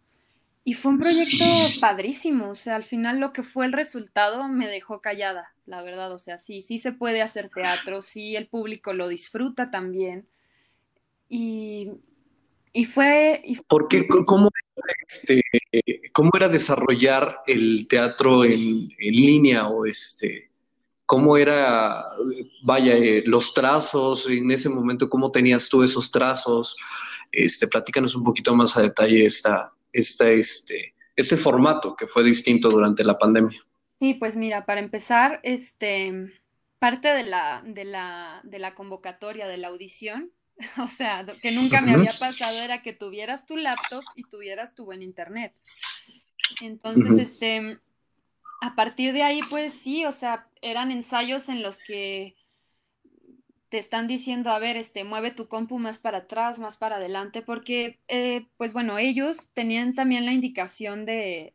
Y 0.70 0.76
fue 0.76 0.92
un 0.92 1.00
proyecto 1.00 1.46
padrísimo, 1.82 2.52
o 2.52 2.54
sea, 2.54 2.76
al 2.76 2.84
final 2.84 3.20
lo 3.20 3.34
que 3.34 3.42
fue 3.42 3.66
el 3.66 3.72
resultado 3.72 4.48
me 4.48 4.68
dejó 4.68 5.02
callada, 5.02 5.52
la 5.66 5.82
verdad, 5.82 6.12
o 6.14 6.20
sea, 6.20 6.38
sí, 6.38 6.62
sí 6.62 6.78
se 6.78 6.92
puede 6.92 7.24
hacer 7.24 7.50
teatro, 7.50 8.04
sí 8.04 8.36
el 8.36 8.48
público 8.48 8.94
lo 8.94 9.08
disfruta 9.08 9.72
también. 9.72 10.28
Y, 11.28 11.90
y 12.72 12.86
fue... 12.86 13.42
Y 13.44 13.56
¿Por 13.68 13.88
qué? 13.88 14.08
¿Cómo, 14.08 14.52
este, 15.08 15.42
¿Cómo 16.14 16.30
era 16.36 16.48
desarrollar 16.48 17.40
el 17.48 17.88
teatro 17.88 18.46
en, 18.46 18.90
línea 19.00 19.70
o 19.70 19.88
este, 19.88 20.52
cómo 21.08 21.36
era, 21.36 22.06
vaya, 22.62 22.96
eh, 22.96 23.24
los 23.26 23.56
trazos 23.56 24.30
en 24.30 24.52
ese 24.52 24.70
momento, 24.70 25.10
cómo 25.10 25.32
tenías 25.32 25.68
tú 25.68 25.82
esos 25.82 26.12
trazos? 26.12 26.78
Este, 27.32 27.68
platícanos 27.68 28.14
un 28.14 28.24
poquito 28.24 28.54
más 28.54 28.78
a 28.78 28.84
detalle 28.84 29.26
esta, 29.26 29.74
esta, 29.94 30.30
este, 30.30 30.94
este 31.16 31.38
formato 31.38 31.96
que 31.96 32.08
fue 32.08 32.24
distinto 32.24 32.70
durante 32.70 33.04
la 33.04 33.18
pandemia. 33.18 33.60
Sí, 34.00 34.14
pues 34.14 34.36
mira, 34.36 34.66
para 34.66 34.80
empezar, 34.80 35.40
este, 35.44 36.32
parte 36.80 37.10
de 37.10 37.24
la, 37.24 37.62
de 37.66 37.86
la, 37.86 38.42
de 38.44 38.60
la 38.60 38.76
convocatoria, 38.76 39.48
de 39.48 39.58
la 39.58 39.68
audición, 39.68 40.32
O 40.84 40.88
sea, 40.88 41.26
que 41.42 41.52
nunca 41.52 41.82
me 41.82 41.94
había 41.94 42.14
pasado 42.14 42.58
era 42.60 42.82
que 42.82 42.94
tuvieras 42.94 43.46
tu 43.46 43.58
laptop 43.58 44.04
y 44.16 44.24
tuvieras 44.24 44.76
tu 44.76 44.86
buen 44.86 45.02
internet. 45.02 45.54
Entonces, 46.62 47.32
este, 47.32 47.80
a 48.62 48.76
partir 48.76 49.14
de 49.14 49.24
ahí, 49.24 49.40
pues 49.50 49.74
sí, 49.74 50.06
o 50.06 50.12
sea, 50.12 50.48
eran 50.62 50.92
ensayos 50.92 51.50
en 51.50 51.62
los 51.62 51.80
que 51.80 52.36
te 53.70 53.78
están 53.78 54.08
diciendo, 54.08 54.50
a 54.52 54.60
ver, 54.60 54.78
este, 54.78 55.04
mueve 55.04 55.32
tu 55.32 55.48
compu 55.48 55.80
más 55.80 56.00
para 56.00 56.20
atrás, 56.20 56.60
más 56.60 56.78
para 56.78 56.98
adelante, 56.98 57.42
porque, 57.42 58.00
eh, 58.08 58.48
pues 58.58 58.74
bueno, 58.74 58.98
ellos 58.98 59.50
tenían 59.54 59.94
también 59.94 60.26
la 60.26 60.34
indicación 60.34 61.06
de, 61.06 61.54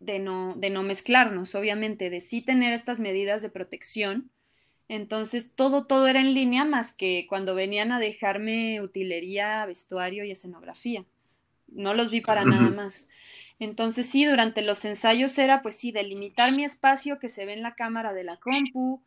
de, 0.00 0.18
no, 0.18 0.54
de 0.56 0.70
no 0.70 0.82
mezclarnos, 0.82 1.54
obviamente, 1.54 2.10
de 2.10 2.20
sí 2.20 2.42
tener 2.42 2.72
estas 2.72 3.00
medidas 3.00 3.42
de 3.42 3.50
protección, 3.50 4.30
entonces 4.90 5.54
todo, 5.54 5.86
todo 5.86 6.08
era 6.08 6.20
en 6.20 6.34
línea 6.34 6.64
más 6.64 6.92
que 6.92 7.26
cuando 7.28 7.54
venían 7.54 7.92
a 7.92 8.00
dejarme 8.00 8.80
utilería, 8.82 9.64
vestuario 9.64 10.24
y 10.24 10.32
escenografía. 10.32 11.04
No 11.68 11.94
los 11.94 12.10
vi 12.10 12.22
para 12.22 12.44
nada 12.44 12.70
más. 12.70 13.06
Entonces 13.60 14.06
sí, 14.06 14.24
durante 14.24 14.62
los 14.62 14.84
ensayos 14.84 15.38
era 15.38 15.62
pues 15.62 15.76
sí, 15.76 15.92
delimitar 15.92 16.50
mi 16.56 16.64
espacio 16.64 17.20
que 17.20 17.28
se 17.28 17.46
ve 17.46 17.52
en 17.52 17.62
la 17.62 17.76
cámara 17.76 18.12
de 18.12 18.24
la 18.24 18.36
compu. 18.38 19.00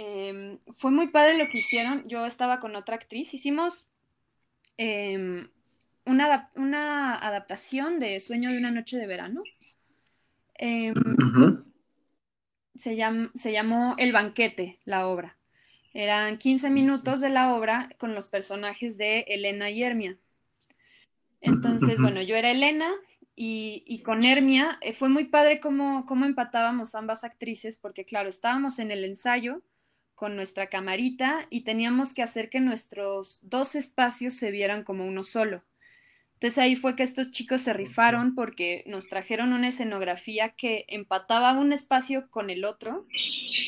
Em, 0.00 0.60
fue 0.76 0.92
muy 0.92 1.08
padre 1.08 1.36
lo 1.36 1.48
que 1.48 1.58
hicieron. 1.58 2.06
Yo 2.06 2.24
estaba 2.24 2.60
con 2.60 2.76
otra 2.76 2.94
actriz. 2.94 3.34
Hicimos 3.34 3.84
em, 4.76 5.50
una, 6.04 6.52
una, 6.54 7.16
adaptación 7.16 7.98
de 7.98 8.20
Sueño 8.20 8.48
de 8.48 8.58
una 8.58 8.70
noche 8.70 8.96
de 8.96 9.08
verano. 9.08 9.42
Em, 10.54 10.94
se, 12.76 12.96
se 13.34 13.52
llamó 13.52 13.96
El 13.98 14.12
banquete, 14.12 14.78
la 14.84 15.08
obra. 15.08 15.36
Eran 15.92 16.38
15 16.38 16.70
minutos 16.70 17.20
de 17.20 17.30
la 17.30 17.52
obra 17.52 17.90
con 17.98 18.14
los 18.14 18.28
personajes 18.28 18.98
de 18.98 19.22
Elena 19.26 19.68
y 19.68 19.82
Hermia. 19.82 20.16
Entonces, 21.40 22.00
bueno, 22.00 22.22
yo 22.22 22.36
era 22.36 22.52
Elena 22.52 22.88
y, 23.34 24.00
con 24.04 24.22
Hermia 24.24 24.78
eh, 24.80 24.92
fue 24.92 25.08
muy 25.08 25.24
padre 25.24 25.58
cómo, 25.58 26.06
cómo 26.06 26.24
empatábamos 26.24 26.94
ambas 26.94 27.24
actrices, 27.24 27.76
porque 27.76 28.04
claro, 28.04 28.28
estábamos 28.28 28.78
en 28.78 28.92
el 28.92 29.04
ensayo 29.04 29.60
con 30.18 30.34
nuestra 30.34 30.66
camarita 30.66 31.46
y 31.48 31.60
teníamos 31.60 32.12
que 32.12 32.24
hacer 32.24 32.50
que 32.50 32.58
nuestros 32.58 33.38
dos 33.42 33.76
espacios 33.76 34.34
se 34.34 34.50
vieran 34.50 34.82
como 34.82 35.06
uno 35.06 35.22
solo. 35.22 35.62
Entonces 36.34 36.58
ahí 36.58 36.74
fue 36.74 36.96
que 36.96 37.04
estos 37.04 37.30
chicos 37.30 37.62
se 37.62 37.72
rifaron 37.72 38.34
porque 38.34 38.82
nos 38.86 39.08
trajeron 39.08 39.52
una 39.52 39.68
escenografía 39.68 40.50
que 40.50 40.86
empataba 40.88 41.52
un 41.52 41.72
espacio 41.72 42.30
con 42.30 42.50
el 42.50 42.64
otro, 42.64 43.06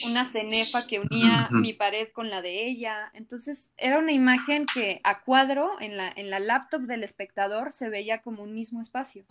una 0.05 0.25
cenefa 0.25 0.89
que 0.89 0.99
unía 0.99 1.49
mi 1.53 1.73
pared 1.73 2.09
con 2.13 2.31
la 2.31 2.43
de 2.43 2.67
ella. 2.67 3.11
Entonces 3.15 3.73
era 3.77 3.99
una 3.99 4.13
imagen 4.13 4.67
que 4.73 5.01
a 5.05 5.23
cuadro 5.23 5.81
en 5.81 5.97
la, 5.97 6.13
en 6.15 6.31
la 6.31 6.41
laptop 6.41 6.83
del 6.83 7.05
espectador 7.05 7.73
se 7.73 7.89
veía 7.89 8.23
como 8.23 8.43
un 8.43 8.55
mismo 8.55 8.81
espacio. 8.81 9.25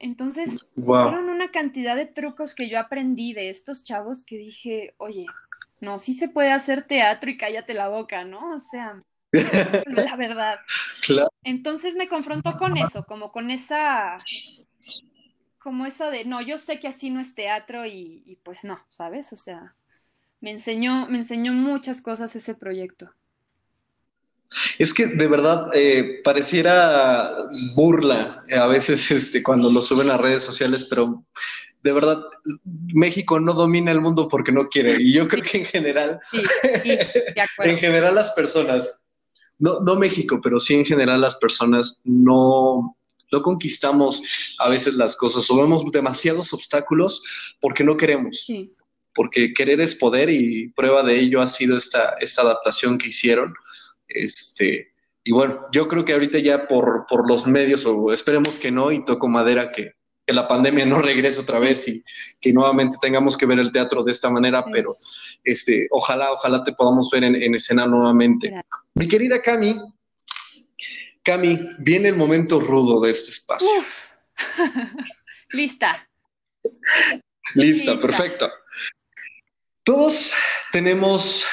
Entonces, 0.00 0.64
fueron 0.76 1.28
una 1.28 1.50
cantidad 1.50 1.96
de 1.96 2.06
trucos 2.06 2.54
que 2.54 2.68
yo 2.68 2.78
aprendí 2.78 3.32
de 3.32 3.50
estos 3.50 3.82
chavos 3.82 4.22
que 4.22 4.36
dije, 4.36 4.94
oye, 4.98 5.26
no, 5.80 5.98
sí 5.98 6.14
se 6.14 6.28
puede 6.28 6.52
hacer 6.52 6.82
teatro 6.82 7.30
y 7.30 7.36
cállate 7.36 7.74
la 7.74 7.88
boca, 7.88 8.24
¿no? 8.24 8.54
O 8.54 8.58
sea, 8.58 9.02
la 9.86 10.16
verdad. 10.16 10.58
Entonces 11.42 11.94
me 11.94 12.08
confrontó 12.08 12.56
con 12.56 12.76
eso, 12.76 13.04
como 13.04 13.30
con 13.30 13.50
esa, 13.50 14.18
como 15.58 15.86
esa 15.86 16.10
de, 16.10 16.24
no, 16.24 16.40
yo 16.40 16.58
sé 16.58 16.80
que 16.80 16.88
así 16.88 17.10
no 17.10 17.20
es 17.20 17.34
teatro 17.34 17.86
y, 17.86 18.38
pues 18.42 18.64
no, 18.64 18.80
¿sabes? 18.90 19.32
O 19.32 19.36
sea, 19.36 19.74
me 20.40 20.50
enseñó, 20.50 21.06
me 21.08 21.18
enseñó 21.18 21.52
muchas 21.52 22.00
cosas 22.00 22.34
ese 22.36 22.54
proyecto. 22.54 23.10
Es 24.78 24.94
que 24.94 25.06
de 25.06 25.26
verdad 25.26 25.68
eh, 25.74 26.22
pareciera 26.24 27.36
burla 27.74 28.44
a 28.50 28.66
veces 28.66 29.10
este, 29.10 29.42
cuando 29.42 29.70
lo 29.70 29.82
suben 29.82 30.08
a 30.08 30.16
redes 30.16 30.42
sociales, 30.42 30.86
pero 30.88 31.22
de 31.82 31.92
verdad, 31.92 32.24
México 32.64 33.38
no 33.40 33.54
domina 33.54 33.90
el 33.92 34.00
mundo 34.00 34.28
porque 34.28 34.52
no 34.52 34.68
quiere. 34.68 34.96
Y 35.00 35.12
yo 35.12 35.28
creo 35.28 35.42
que 35.42 35.58
en 35.58 35.66
general, 35.66 36.20
en 37.58 37.78
general 37.78 38.14
las 38.14 38.30
personas, 38.32 39.04
no, 39.58 39.80
no 39.80 39.96
México, 39.96 40.40
pero 40.42 40.58
sí 40.58 40.74
en 40.74 40.84
general 40.84 41.20
las 41.20 41.36
personas 41.36 42.00
no, 42.04 42.96
no 43.30 43.42
conquistamos 43.42 44.22
a 44.58 44.68
veces 44.68 44.94
las 44.94 45.16
cosas 45.16 45.48
o 45.50 45.56
vemos 45.56 45.90
demasiados 45.90 46.52
obstáculos 46.52 47.56
porque 47.60 47.84
no 47.84 47.96
queremos. 47.96 48.46
Porque 49.14 49.52
querer 49.52 49.80
es 49.80 49.94
poder 49.94 50.30
y 50.30 50.68
prueba 50.68 51.02
de 51.02 51.18
ello 51.18 51.40
ha 51.40 51.46
sido 51.46 51.76
esta, 51.76 52.16
esta 52.20 52.42
adaptación 52.42 52.98
que 52.98 53.08
hicieron. 53.08 53.54
Este, 54.06 54.92
y 55.24 55.32
bueno, 55.32 55.66
yo 55.72 55.88
creo 55.88 56.04
que 56.04 56.12
ahorita 56.12 56.38
ya 56.38 56.68
por, 56.68 57.06
por 57.08 57.28
los 57.28 57.46
medios, 57.46 57.84
o 57.84 58.12
esperemos 58.12 58.58
que 58.58 58.70
no, 58.70 58.92
y 58.92 59.04
toco 59.04 59.28
madera 59.28 59.70
que, 59.70 59.97
que 60.28 60.34
la 60.34 60.46
pandemia 60.46 60.84
no 60.84 61.00
regrese 61.00 61.40
otra 61.40 61.58
vez 61.58 61.88
y 61.88 62.04
que 62.38 62.52
nuevamente 62.52 62.98
tengamos 63.00 63.34
que 63.34 63.46
ver 63.46 63.58
el 63.58 63.72
teatro 63.72 64.04
de 64.04 64.12
esta 64.12 64.28
manera, 64.28 64.62
pero 64.70 64.94
este, 65.42 65.86
ojalá, 65.90 66.30
ojalá 66.32 66.62
te 66.62 66.74
podamos 66.74 67.08
ver 67.10 67.24
en, 67.24 67.54
escena 67.54 67.86
nuevamente. 67.86 68.52
Mi 68.92 69.08
querida 69.08 69.40
Cami, 69.40 69.80
Cami, 71.22 71.58
viene 71.78 72.10
el 72.10 72.16
momento 72.16 72.60
rudo 72.60 73.00
de 73.00 73.10
este 73.10 73.30
espacio. 73.30 73.70
Lista. 75.52 76.06
Lista. 77.54 77.96
perfecto. 77.96 78.50
Todos 79.82 80.34
tenemos, 80.72 81.46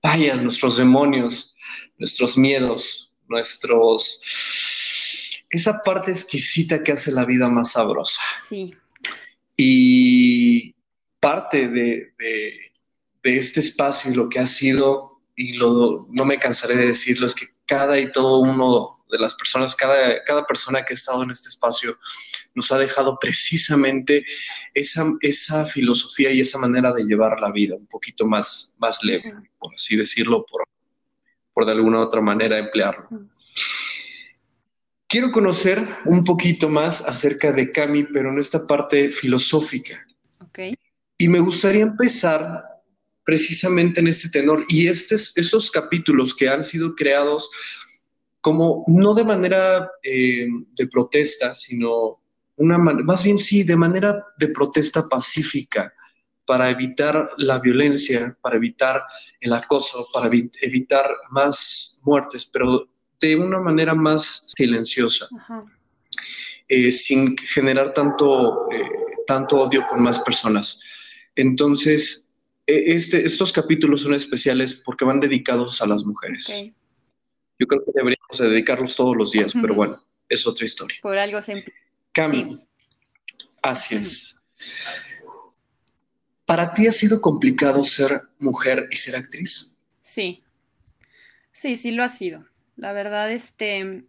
vaya, 0.00 0.36
nuestros 0.36 0.76
demonios, 0.76 1.56
nuestros 1.96 2.38
miedos, 2.38 3.12
nuestros 3.26 4.20
esa 5.50 5.82
parte 5.82 6.10
exquisita 6.10 6.82
que 6.82 6.92
hace 6.92 7.12
la 7.12 7.24
vida 7.24 7.48
más 7.48 7.72
sabrosa. 7.72 8.20
Sí. 8.48 8.74
Y 9.56 10.74
parte 11.20 11.68
de, 11.68 12.12
este 13.22 13.60
espacio 13.60 14.10
y 14.10 14.14
lo 14.14 14.28
que 14.28 14.38
ha 14.38 14.46
sido, 14.46 15.20
y 15.36 15.54
lo, 15.58 16.06
no 16.10 16.24
me 16.24 16.38
cansaré 16.38 16.76
de 16.76 16.86
decirlo, 16.86 17.26
es 17.26 17.34
que 17.34 17.46
cada 17.66 17.98
y 17.98 18.10
todo 18.10 18.38
uno 18.38 19.04
de 19.10 19.18
las 19.18 19.34
personas, 19.34 19.74
cada, 19.74 20.22
cada 20.24 20.46
persona 20.46 20.84
que 20.84 20.92
ha 20.92 20.96
estado 20.96 21.22
en 21.22 21.30
este 21.30 21.48
espacio 21.48 21.98
nos 22.54 22.72
ha 22.72 22.78
dejado 22.78 23.18
precisamente 23.18 24.24
esa, 24.74 25.04
esa 25.20 25.66
filosofía 25.66 26.30
y 26.30 26.40
esa 26.40 26.58
manera 26.58 26.92
de 26.92 27.04
llevar 27.04 27.38
la 27.40 27.52
vida 27.52 27.76
un 27.76 27.86
poquito 27.86 28.26
más, 28.26 28.74
más 28.78 29.02
leve, 29.02 29.30
por 29.58 29.74
así 29.74 29.96
decirlo, 29.96 30.44
por, 30.46 30.64
por 31.52 31.66
de 31.66 31.72
alguna 31.72 32.00
otra 32.00 32.20
manera 32.20 32.58
emplearlo. 32.58 33.08
Quiero 35.08 35.32
conocer 35.32 35.82
un 36.04 36.22
poquito 36.22 36.68
más 36.68 37.02
acerca 37.02 37.50
de 37.50 37.70
Cami, 37.70 38.04
pero 38.04 38.30
en 38.30 38.38
esta 38.38 38.66
parte 38.66 39.10
filosófica. 39.10 39.96
Okay. 40.48 40.74
Y 41.16 41.28
me 41.28 41.40
gustaría 41.40 41.82
empezar 41.82 42.62
precisamente 43.24 44.00
en 44.00 44.06
este 44.06 44.28
tenor 44.28 44.64
y 44.68 44.86
estos 44.86 45.70
capítulos 45.70 46.34
que 46.34 46.48
han 46.48 46.62
sido 46.62 46.94
creados 46.94 47.50
como 48.40 48.84
no 48.86 49.14
de 49.14 49.24
manera 49.24 49.90
eh, 50.02 50.46
de 50.74 50.86
protesta, 50.86 51.54
sino 51.54 52.20
una 52.56 52.78
más 52.78 53.22
bien 53.22 53.38
sí, 53.38 53.62
de 53.62 53.76
manera 53.76 54.24
de 54.38 54.48
protesta 54.48 55.08
pacífica 55.08 55.92
para 56.46 56.70
evitar 56.70 57.30
la 57.36 57.58
violencia, 57.58 58.36
para 58.40 58.56
evitar 58.56 59.04
el 59.40 59.52
acoso, 59.52 60.06
para 60.12 60.30
evitar 60.62 61.10
más 61.30 62.00
muertes, 62.04 62.46
pero 62.46 62.88
de 63.20 63.36
una 63.36 63.58
manera 63.58 63.94
más 63.94 64.44
silenciosa, 64.56 65.28
eh, 66.68 66.92
sin 66.92 67.36
generar 67.36 67.92
tanto, 67.92 68.70
eh, 68.70 68.88
tanto 69.26 69.60
odio 69.60 69.86
con 69.88 70.02
más 70.02 70.20
personas. 70.20 70.82
Entonces, 71.34 72.32
e, 72.66 72.94
este, 72.94 73.24
estos 73.24 73.52
capítulos 73.52 74.02
son 74.02 74.14
especiales 74.14 74.74
porque 74.74 75.04
van 75.04 75.20
dedicados 75.20 75.80
a 75.82 75.86
las 75.86 76.04
mujeres. 76.04 76.72
Yo 77.58 77.66
creo 77.66 77.84
que 77.84 77.92
deberíamos 77.94 78.38
dedicarlos 78.38 78.94
todos 78.94 79.16
los 79.16 79.32
días, 79.32 79.52
pero 79.60 79.74
bueno, 79.74 80.04
es 80.28 80.46
otra 80.46 80.64
historia. 80.64 80.98
Por 81.02 81.18
algo 81.18 81.42
siempre. 81.42 81.74
Cami, 82.12 82.64
así 83.62 83.96
es. 83.96 84.36
¿Para 86.44 86.72
ti 86.72 86.86
ha 86.86 86.92
sido 86.92 87.20
complicado 87.20 87.84
ser 87.84 88.22
mujer 88.38 88.88
y 88.90 88.96
ser 88.96 89.16
actriz? 89.16 89.76
Sí, 90.00 90.42
sí, 91.52 91.76
sí 91.76 91.90
lo 91.90 92.02
ha 92.02 92.08
sido. 92.08 92.46
La 92.78 92.92
verdad, 92.92 93.30
este, 93.32 94.04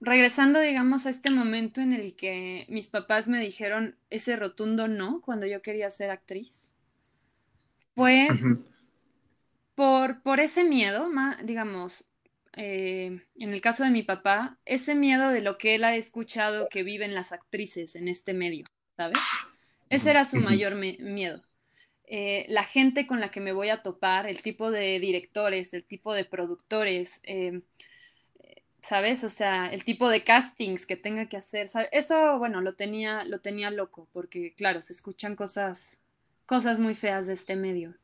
regresando, 0.00 0.58
digamos, 0.58 1.04
a 1.04 1.10
este 1.10 1.30
momento 1.30 1.82
en 1.82 1.92
el 1.92 2.16
que 2.16 2.64
mis 2.70 2.86
papás 2.86 3.28
me 3.28 3.40
dijeron 3.40 3.98
ese 4.08 4.36
rotundo 4.36 4.88
no 4.88 5.20
cuando 5.20 5.44
yo 5.44 5.60
quería 5.60 5.90
ser 5.90 6.10
actriz, 6.10 6.74
fue 7.94 8.28
por, 9.74 10.22
por 10.22 10.40
ese 10.40 10.64
miedo, 10.64 11.10
digamos, 11.44 12.10
eh, 12.56 13.20
en 13.36 13.52
el 13.52 13.60
caso 13.60 13.84
de 13.84 13.90
mi 13.90 14.02
papá, 14.02 14.58
ese 14.64 14.94
miedo 14.94 15.28
de 15.28 15.42
lo 15.42 15.58
que 15.58 15.74
él 15.74 15.84
ha 15.84 15.94
escuchado 15.96 16.68
que 16.70 16.82
viven 16.82 17.14
las 17.14 17.32
actrices 17.32 17.96
en 17.96 18.08
este 18.08 18.32
medio, 18.32 18.64
¿sabes? 18.96 19.18
Ese 19.90 20.08
era 20.08 20.24
su 20.24 20.36
mayor 20.38 20.74
miedo. 20.74 21.42
Eh, 22.10 22.44
la 22.48 22.64
gente 22.64 23.06
con 23.06 23.20
la 23.20 23.30
que 23.30 23.40
me 23.40 23.52
voy 23.52 23.70
a 23.70 23.82
topar, 23.82 24.26
el 24.28 24.42
tipo 24.42 24.70
de 24.72 24.98
directores, 25.00 25.72
el 25.74 25.84
tipo 25.84 26.12
de 26.12 26.24
productores, 26.24 27.20
em, 27.22 27.62
¿sabes? 28.82 29.24
O 29.24 29.28
sea, 29.28 29.66
el 29.66 29.84
tipo 29.84 30.08
de 30.08 30.24
castings 30.24 30.86
que 30.86 30.96
tenga 30.96 31.26
que 31.28 31.36
hacer, 31.36 31.68
Eso, 31.92 32.38
bueno, 32.38 32.60
lo 32.60 32.74
tenía, 32.74 33.24
lo 33.24 33.40
tenía 33.40 33.70
loco, 33.70 34.08
porque 34.12 34.54
claro, 34.54 34.82
se 34.82 34.92
escuchan 34.92 35.36
cosas, 35.36 35.98
cosas 36.46 36.78
muy 36.78 36.94
feas 36.94 37.26
de 37.26 37.34
este 37.34 37.56
medio. 37.56 37.94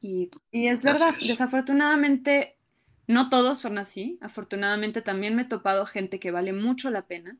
Y, 0.00 0.30
y 0.52 0.68
es 0.68 0.84
verdad, 0.84 1.14
desafortunadamente, 1.26 2.56
no 3.06 3.30
todos 3.30 3.60
son 3.60 3.78
así. 3.78 4.18
Afortunadamente 4.20 5.02
también 5.02 5.36
me 5.36 5.42
he 5.42 5.46
topado 5.46 5.86
gente 5.86 6.20
que 6.20 6.30
vale 6.30 6.52
mucho 6.52 6.90
la 6.90 7.06
pena, 7.06 7.38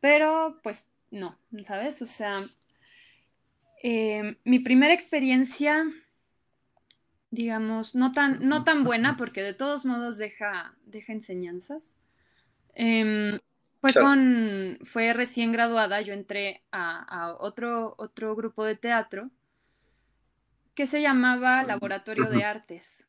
pero 0.00 0.60
pues 0.62 0.86
no, 1.10 1.36
¿sabes? 1.64 2.02
O 2.02 2.06
sea, 2.06 2.44
Em, 3.84 4.36
mi 4.44 4.60
primera 4.60 4.94
experiencia, 4.94 5.84
digamos, 7.32 7.96
no 7.96 8.12
tan, 8.12 8.38
no 8.46 8.62
tan 8.62 8.84
buena, 8.84 9.16
porque 9.16 9.42
de 9.42 9.54
todos 9.54 9.84
modos 9.84 10.18
deja, 10.18 10.76
deja 10.86 11.12
enseñanzas. 11.12 11.96
Em, 12.74 13.32
fue 13.80 13.92
con, 13.92 14.78
fue 14.84 15.12
recién 15.12 15.50
graduada, 15.50 16.00
yo 16.00 16.14
entré 16.14 16.62
a, 16.70 17.34
otro, 17.40 17.96
otro 17.98 18.36
grupo 18.36 18.64
de 18.64 18.76
teatro 18.76 19.30
que 20.76 20.86
se 20.86 21.02
llamaba 21.02 21.64
Laboratorio 21.64 22.26
de 22.26 22.44
Artes. 22.44 23.08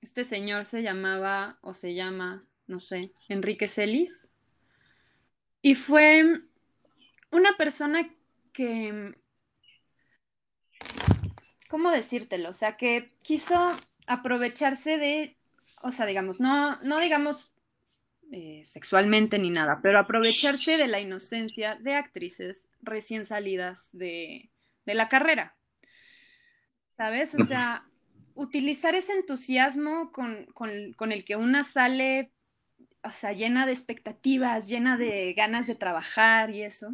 Este 0.00 0.24
señor 0.24 0.64
se 0.64 0.82
llamaba, 0.82 1.58
o 1.60 1.74
se 1.74 1.94
llama, 1.94 2.40
no 2.66 2.80
sé, 2.80 3.12
Enrique 3.28 3.68
Celis. 3.68 4.30
Y 5.60 5.74
fue 5.74 6.40
una 7.30 7.58
persona 7.58 8.08
que 8.54 9.14
¿cómo 11.70 11.92
decírtelo? 11.92 12.50
O 12.50 12.54
sea, 12.54 12.76
que 12.76 13.12
quiso 13.22 13.70
aprovecharse 14.06 14.98
de, 14.98 15.36
o 15.82 15.92
sea, 15.92 16.04
digamos, 16.04 16.40
no, 16.40 16.76
no 16.82 16.98
digamos 16.98 17.52
eh, 18.32 18.64
sexualmente 18.66 19.38
ni 19.38 19.50
nada, 19.50 19.78
pero 19.80 20.00
aprovecharse 20.00 20.76
de 20.76 20.88
la 20.88 21.00
inocencia 21.00 21.76
de 21.76 21.94
actrices 21.94 22.68
recién 22.82 23.24
salidas 23.24 23.88
de, 23.92 24.50
de 24.84 24.94
la 24.94 25.08
carrera. 25.08 25.56
¿Sabes? 26.96 27.34
O 27.36 27.44
sea, 27.44 27.86
utilizar 28.34 28.94
ese 28.94 29.12
entusiasmo 29.12 30.12
con, 30.12 30.46
con, 30.46 30.92
con, 30.94 31.12
el 31.12 31.24
que 31.24 31.36
una 31.36 31.64
sale, 31.64 32.32
o 33.02 33.10
sea, 33.10 33.32
llena 33.32 33.64
de 33.64 33.72
expectativas, 33.72 34.68
llena 34.68 34.98
de 34.98 35.32
ganas 35.34 35.66
de 35.66 35.76
trabajar 35.76 36.50
y 36.50 36.62
eso. 36.62 36.90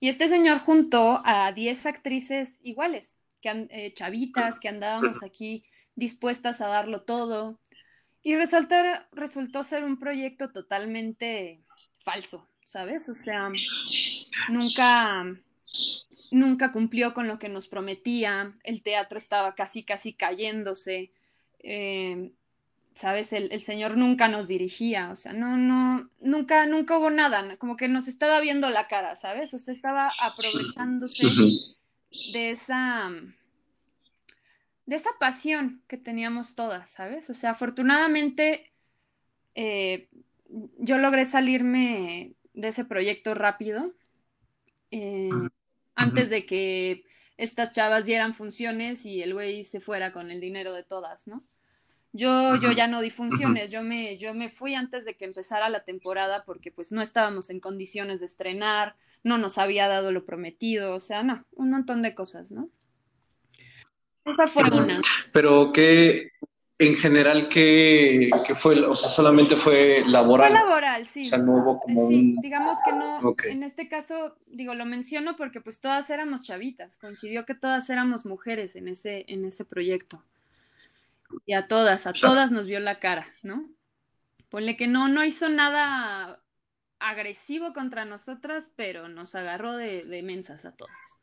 Y 0.00 0.08
este 0.08 0.28
señor 0.28 0.58
juntó 0.58 1.20
a 1.24 1.52
10 1.52 1.86
actrices 1.86 2.58
iguales, 2.62 3.16
que 3.42 3.68
eh, 3.70 3.92
chavitas, 3.92 4.58
que 4.58 4.68
andábamos 4.68 5.22
aquí 5.22 5.64
dispuestas 5.94 6.62
a 6.62 6.68
darlo 6.68 7.02
todo. 7.02 7.58
Y 8.22 8.36
resultó, 8.36 8.76
resultó 9.12 9.62
ser 9.64 9.84
un 9.84 9.98
proyecto 9.98 10.50
totalmente 10.50 11.60
falso, 11.98 12.48
¿sabes? 12.64 13.08
O 13.08 13.14
sea, 13.14 13.50
nunca, 14.48 15.24
nunca 16.30 16.72
cumplió 16.72 17.14
con 17.14 17.26
lo 17.26 17.38
que 17.38 17.48
nos 17.48 17.66
prometía, 17.66 18.54
el 18.62 18.82
teatro 18.82 19.18
estaba 19.18 19.56
casi, 19.56 19.82
casi 19.82 20.12
cayéndose, 20.12 21.10
eh, 21.58 22.30
¿sabes? 22.94 23.32
El, 23.32 23.50
el, 23.50 23.60
señor 23.60 23.96
nunca 23.96 24.28
nos 24.28 24.46
dirigía, 24.46 25.10
o 25.10 25.16
sea, 25.16 25.32
no, 25.32 25.56
no, 25.56 26.08
nunca, 26.20 26.66
nunca 26.66 26.98
hubo 26.98 27.10
nada, 27.10 27.56
como 27.56 27.76
que 27.76 27.88
nos 27.88 28.06
estaba 28.06 28.38
viendo 28.38 28.70
la 28.70 28.86
cara, 28.86 29.16
¿sabes? 29.16 29.52
Usted 29.52 29.72
estaba 29.72 30.12
aprovechándose 30.20 31.24
de 32.32 32.50
esa 32.50 33.10
de 34.86 34.96
esa 34.96 35.10
pasión 35.18 35.82
que 35.88 35.96
teníamos 35.96 36.54
todas, 36.54 36.90
¿sabes? 36.90 37.30
O 37.30 37.34
sea, 37.34 37.50
afortunadamente 37.50 38.72
eh, 39.54 40.08
yo 40.78 40.98
logré 40.98 41.24
salirme 41.24 42.34
de 42.52 42.68
ese 42.68 42.84
proyecto 42.84 43.34
rápido, 43.34 43.92
eh, 44.90 45.30
antes 45.94 46.30
de 46.30 46.44
que 46.44 47.04
estas 47.36 47.72
chavas 47.72 48.04
dieran 48.04 48.34
funciones 48.34 49.06
y 49.06 49.22
el 49.22 49.32
güey 49.32 49.64
se 49.64 49.80
fuera 49.80 50.12
con 50.12 50.30
el 50.30 50.40
dinero 50.40 50.72
de 50.72 50.82
todas, 50.82 51.26
¿no? 51.26 51.42
Yo, 52.12 52.56
yo 52.56 52.72
ya 52.72 52.88
no 52.88 53.00
di 53.00 53.08
funciones, 53.08 53.70
yo 53.70 53.82
me, 53.82 54.18
yo 54.18 54.34
me 54.34 54.50
fui 54.50 54.74
antes 54.74 55.06
de 55.06 55.16
que 55.16 55.24
empezara 55.24 55.70
la 55.70 55.84
temporada 55.84 56.44
porque 56.44 56.70
pues 56.70 56.92
no 56.92 57.00
estábamos 57.00 57.48
en 57.48 57.58
condiciones 57.58 58.20
de 58.20 58.26
estrenar, 58.26 58.96
no 59.22 59.38
nos 59.38 59.58
había 59.58 59.88
dado 59.88 60.12
lo 60.12 60.24
prometido, 60.24 60.94
o 60.94 61.00
sea, 61.00 61.22
no, 61.22 61.44
un 61.52 61.70
montón 61.70 62.02
de 62.02 62.14
cosas, 62.14 62.52
¿no? 62.52 62.68
Esa 64.24 64.46
fue 64.46 64.64
una. 64.64 65.00
Pero 65.32 65.72
que 65.72 66.30
en 66.78 66.96
general 66.96 67.48
que, 67.48 68.30
fue, 68.56 68.80
o 68.84 68.94
sea, 68.96 69.08
solamente 69.08 69.56
fue 69.56 70.04
laboral. 70.06 70.50
Fue 70.50 70.58
laboral, 70.58 71.06
sí. 71.06 71.22
O 71.22 71.24
sea, 71.24 71.38
no 71.38 71.56
hubo 71.56 71.80
como 71.80 72.08
sí, 72.08 72.36
digamos 72.42 72.78
que 72.84 72.92
no, 72.92 73.34
en 73.48 73.62
este 73.62 73.88
caso, 73.88 74.36
digo, 74.46 74.74
lo 74.74 74.84
menciono 74.84 75.36
porque 75.36 75.60
pues 75.60 75.80
todas 75.80 76.10
éramos 76.10 76.42
chavitas, 76.42 76.98
coincidió 76.98 77.46
que 77.46 77.54
todas 77.54 77.88
éramos 77.90 78.26
mujeres 78.26 78.74
en 78.74 78.88
ese, 78.88 79.24
en 79.28 79.44
ese 79.44 79.64
proyecto. 79.64 80.24
Y 81.46 81.54
a 81.54 81.66
todas, 81.66 82.06
a 82.06 82.12
todas 82.12 82.50
nos 82.50 82.66
vio 82.66 82.80
la 82.80 82.98
cara, 82.98 83.26
¿no? 83.42 83.68
Ponle 84.50 84.76
que 84.76 84.86
no, 84.86 85.08
no 85.08 85.24
hizo 85.24 85.48
nada 85.48 86.42
agresivo 87.08 87.72
contra 87.72 88.04
nosotras, 88.04 88.72
pero 88.76 89.08
nos 89.08 89.34
agarró 89.34 89.76
de, 89.76 90.04
de 90.04 90.22
mensas 90.22 90.64
a 90.64 90.74
todas. 90.74 91.18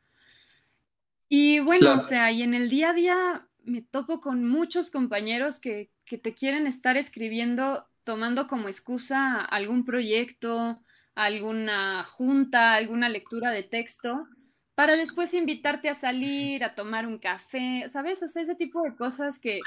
Y 1.28 1.60
bueno, 1.60 1.96
o 1.96 2.00
sea, 2.00 2.32
y 2.32 2.42
en 2.44 2.54
el 2.54 2.70
día 2.70 2.90
a 2.90 2.94
día 2.94 3.48
me 3.64 3.82
topo 3.82 4.20
con 4.22 4.48
muchos 4.48 4.90
compañeros 4.90 5.60
que, 5.60 5.92
que 6.06 6.18
te 6.18 6.34
quieren 6.34 6.68
estar 6.68 6.98
escribiendo 6.98 7.88
tomando 8.04 8.48
como 8.48 8.68
excusa 8.68 9.40
algún 9.40 9.86
proyecto, 9.86 10.82
alguna 11.14 12.04
junta, 12.04 12.74
alguna 12.74 13.08
lectura 13.10 13.52
de 13.52 13.62
texto, 13.62 14.28
para 14.74 14.96
después 14.96 15.34
invitarte 15.34 15.90
a 15.90 15.94
salir, 15.94 16.64
a 16.64 16.74
tomar 16.74 17.06
un 17.06 17.20
café, 17.20 17.84
¿sabes? 17.88 18.24
O 18.24 18.28
sea, 18.28 18.42
ese 18.42 18.56
tipo 18.56 18.82
de 18.82 18.96
cosas 18.96 19.38
que 19.40 19.60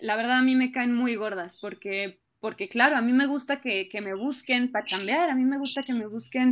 la 0.00 0.16
verdad 0.16 0.38
a 0.38 0.42
mí 0.42 0.56
me 0.56 0.72
caen 0.72 0.92
muy 0.92 1.14
gordas, 1.14 1.56
porque, 1.60 2.20
porque 2.42 2.68
claro, 2.68 2.96
a 2.96 3.00
mí 3.00 3.12
me 3.12 3.26
gusta 3.26 3.60
que, 3.60 3.88
que 3.88 4.00
me 4.00 4.14
busquen 4.14 4.72
para 4.72 4.84
cambiar, 4.84 5.30
a 5.30 5.36
mí 5.36 5.44
me 5.44 5.56
gusta 5.58 5.84
que 5.84 5.92
me 5.92 6.08
busquen 6.08 6.50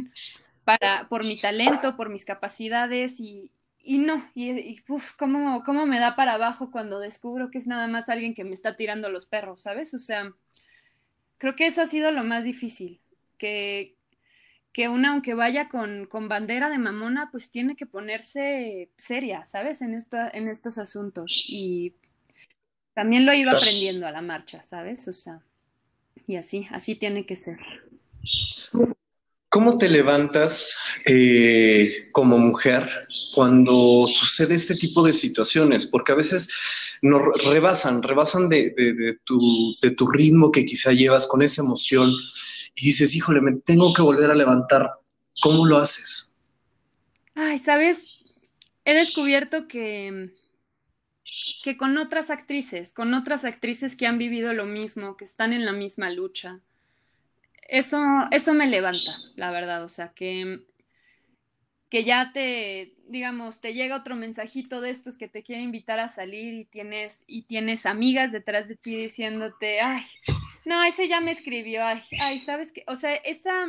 para, 0.62 1.08
por 1.08 1.24
mi 1.24 1.40
talento, 1.40 1.96
por 1.96 2.10
mis 2.10 2.24
capacidades 2.24 3.18
y, 3.18 3.50
y 3.82 3.98
no, 3.98 4.24
y, 4.36 4.50
y 4.52 4.84
uf, 4.86 5.16
¿cómo, 5.16 5.64
¿cómo, 5.64 5.86
me 5.86 5.98
da 5.98 6.14
para 6.14 6.34
abajo 6.34 6.70
cuando 6.70 7.00
descubro 7.00 7.50
que 7.50 7.58
es 7.58 7.66
nada 7.66 7.88
más 7.88 8.08
alguien 8.08 8.34
que 8.34 8.44
me 8.44 8.52
está 8.52 8.76
tirando 8.76 9.08
los 9.08 9.26
perros, 9.26 9.62
¿sabes? 9.62 9.92
O 9.92 9.98
sea, 9.98 10.32
creo 11.38 11.56
que 11.56 11.66
eso 11.66 11.82
ha 11.82 11.86
sido 11.86 12.12
lo 12.12 12.22
más 12.22 12.44
difícil, 12.44 13.00
que, 13.36 13.96
que 14.72 14.88
una, 14.88 15.10
aunque 15.10 15.34
vaya 15.34 15.68
con, 15.68 16.06
con, 16.06 16.28
bandera 16.28 16.70
de 16.70 16.78
mamona, 16.78 17.30
pues 17.32 17.50
tiene 17.50 17.74
que 17.74 17.86
ponerse 17.86 18.92
seria, 18.96 19.44
¿sabes? 19.44 19.82
En, 19.82 19.94
esta, 19.94 20.30
en 20.30 20.46
estos 20.46 20.78
asuntos. 20.78 21.42
Y 21.48 21.94
también 22.94 23.26
lo 23.26 23.32
he 23.32 23.38
ido 23.38 23.50
aprendiendo 23.50 24.06
a 24.06 24.12
la 24.12 24.22
marcha, 24.22 24.62
¿sabes? 24.62 25.08
O 25.08 25.12
sea, 25.12 25.42
y 26.26 26.36
así, 26.36 26.68
así 26.70 26.94
tiene 26.94 27.26
que 27.26 27.36
ser. 27.36 27.58
¿Cómo 29.50 29.78
te 29.78 29.88
levantas 29.88 30.76
eh, 31.06 32.08
como 32.12 32.38
mujer 32.38 32.88
cuando 33.34 34.06
sucede 34.06 34.54
este 34.54 34.76
tipo 34.76 35.04
de 35.04 35.12
situaciones? 35.12 35.86
Porque 35.86 36.12
a 36.12 36.14
veces 36.14 36.48
nos 37.02 37.20
rebasan, 37.44 38.00
rebasan 38.00 38.48
de, 38.48 38.70
de, 38.70 38.94
de, 38.94 39.18
tu, 39.24 39.74
de, 39.82 39.90
tu, 39.90 40.06
ritmo 40.06 40.52
que 40.52 40.64
quizá 40.64 40.92
llevas 40.92 41.26
con 41.26 41.42
esa 41.42 41.62
emoción 41.62 42.12
y 42.76 42.86
dices, 42.86 43.12
híjole, 43.16 43.40
me 43.40 43.56
tengo 43.56 43.92
que 43.92 44.02
volver 44.02 44.30
a 44.30 44.36
levantar. 44.36 44.88
¿Cómo 45.42 45.66
lo 45.66 45.78
haces? 45.78 46.36
Ay, 47.34 47.58
sabes, 47.58 48.04
he 48.84 48.94
descubierto 48.94 49.66
que, 49.66 50.30
que 51.62 51.76
con 51.76 51.98
otras 51.98 52.30
actrices, 52.30 52.92
con 52.92 53.14
otras 53.14 53.44
actrices 53.44 53.96
que 53.96 54.06
han 54.06 54.18
vivido 54.18 54.52
lo 54.52 54.66
mismo, 54.66 55.16
que 55.16 55.24
están 55.24 55.52
en 55.52 55.64
la 55.64 55.72
misma 55.72 56.10
lucha, 56.10 56.60
eso, 57.68 57.98
eso 58.30 58.54
me 58.54 58.66
levanta, 58.66 59.12
la 59.36 59.50
verdad, 59.50 59.84
o 59.84 59.88
sea, 59.88 60.12
que, 60.12 60.60
que 61.88 62.04
ya 62.04 62.32
te, 62.32 62.94
digamos, 63.06 63.60
te 63.60 63.74
llega 63.74 63.96
otro 63.96 64.16
mensajito 64.16 64.80
de 64.80 64.90
estos 64.90 65.16
que 65.16 65.28
te 65.28 65.42
quiere 65.42 65.62
invitar 65.62 66.00
a 66.00 66.08
salir 66.08 66.54
y 66.54 66.64
tienes, 66.64 67.24
y 67.26 67.42
tienes 67.42 67.86
amigas 67.86 68.32
detrás 68.32 68.68
de 68.68 68.76
ti 68.76 68.96
diciéndote, 68.96 69.80
ay, 69.80 70.02
no, 70.64 70.82
ese 70.82 71.08
ya 71.08 71.20
me 71.20 71.30
escribió, 71.30 71.84
ay, 71.84 72.02
ay, 72.20 72.38
¿sabes 72.38 72.72
qué? 72.72 72.84
O 72.86 72.96
sea, 72.96 73.14
esa, 73.14 73.66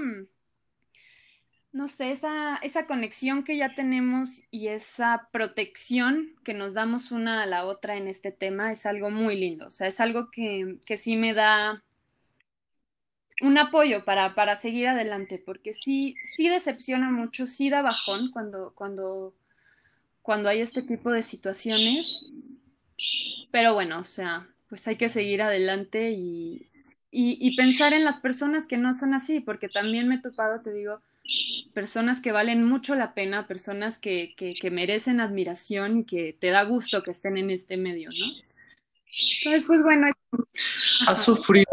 no 1.74 1.88
sé, 1.88 2.12
esa, 2.12 2.58
esa 2.58 2.86
conexión 2.86 3.44
que 3.44 3.56
ya 3.56 3.76
tenemos 3.76 4.42
y 4.52 4.68
esa 4.68 5.30
protección 5.32 6.36
que 6.44 6.54
nos 6.54 6.74
damos 6.74 7.12
una 7.12 7.44
a 7.44 7.46
la 7.46 7.66
otra 7.66 7.96
en 7.96 8.08
este 8.08 8.32
tema 8.32 8.72
es 8.72 8.86
algo 8.86 9.10
muy 9.10 9.38
lindo, 9.38 9.68
o 9.68 9.70
sea, 9.70 9.88
es 9.88 10.00
algo 10.00 10.32
que, 10.32 10.78
que 10.86 10.98
sí 10.98 11.16
me 11.16 11.34
da 11.34 11.84
un 13.42 13.58
apoyo 13.58 14.06
para, 14.06 14.36
para 14.36 14.56
seguir 14.56 14.88
adelante, 14.88 15.42
porque 15.44 15.74
sí, 15.74 16.16
sí 16.24 16.48
decepciona 16.48 17.10
mucho, 17.10 17.48
sí 17.48 17.70
da 17.70 17.82
bajón 17.82 18.32
cuando, 18.32 18.74
cuando, 18.76 19.34
cuando 20.22 20.50
hay 20.50 20.62
este 20.62 20.84
tipo 20.84 21.10
de 21.10 21.24
situaciones. 21.24 22.32
Pero 23.52 23.74
bueno, 23.74 24.00
o 24.00 24.04
sea, 24.04 24.48
pues 24.70 24.88
hay 24.88 24.96
que 24.96 25.10
seguir 25.10 25.42
adelante 25.42 26.12
y, 26.12 26.68
y, 27.10 27.38
y, 27.40 27.56
pensar 27.56 27.94
en 27.94 28.06
las 28.06 28.18
personas 28.20 28.68
que 28.68 28.78
no 28.78 28.94
son 28.94 29.14
así, 29.14 29.40
porque 29.40 29.68
también 29.68 30.08
me 30.08 30.16
he 30.16 30.22
topado, 30.22 30.62
te 30.62 30.72
digo, 30.72 31.02
personas 31.74 32.22
que 32.22 32.32
valen 32.32 32.64
mucho 32.64 32.96
la 32.96 33.14
pena, 33.14 33.48
personas 33.48 33.98
que, 33.98 34.34
que, 34.36 34.54
que 34.54 34.72
merecen 34.72 35.22
admiración 35.22 36.00
y 36.00 36.06
que 36.06 36.34
te 36.34 36.48
da 36.48 36.64
gusto 36.64 37.04
que 37.04 37.12
estén 37.12 37.38
en 37.38 37.50
este 37.50 37.78
medio, 37.78 38.10
¿no? 38.10 38.26
Entonces, 39.38 39.66
pues 39.68 39.84
bueno. 39.84 40.08
¿Has 41.08 41.24
sufrido 41.24 41.72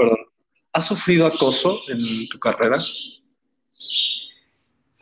perdón, 0.00 0.18
¿has 0.72 0.88
sufrido 0.88 1.26
acoso 1.26 1.80
en 1.88 2.28
tu 2.28 2.38
carrera? 2.38 2.76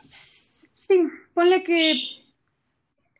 Sí, 0.07 1.07
ponle 1.33 1.63
que 1.63 2.01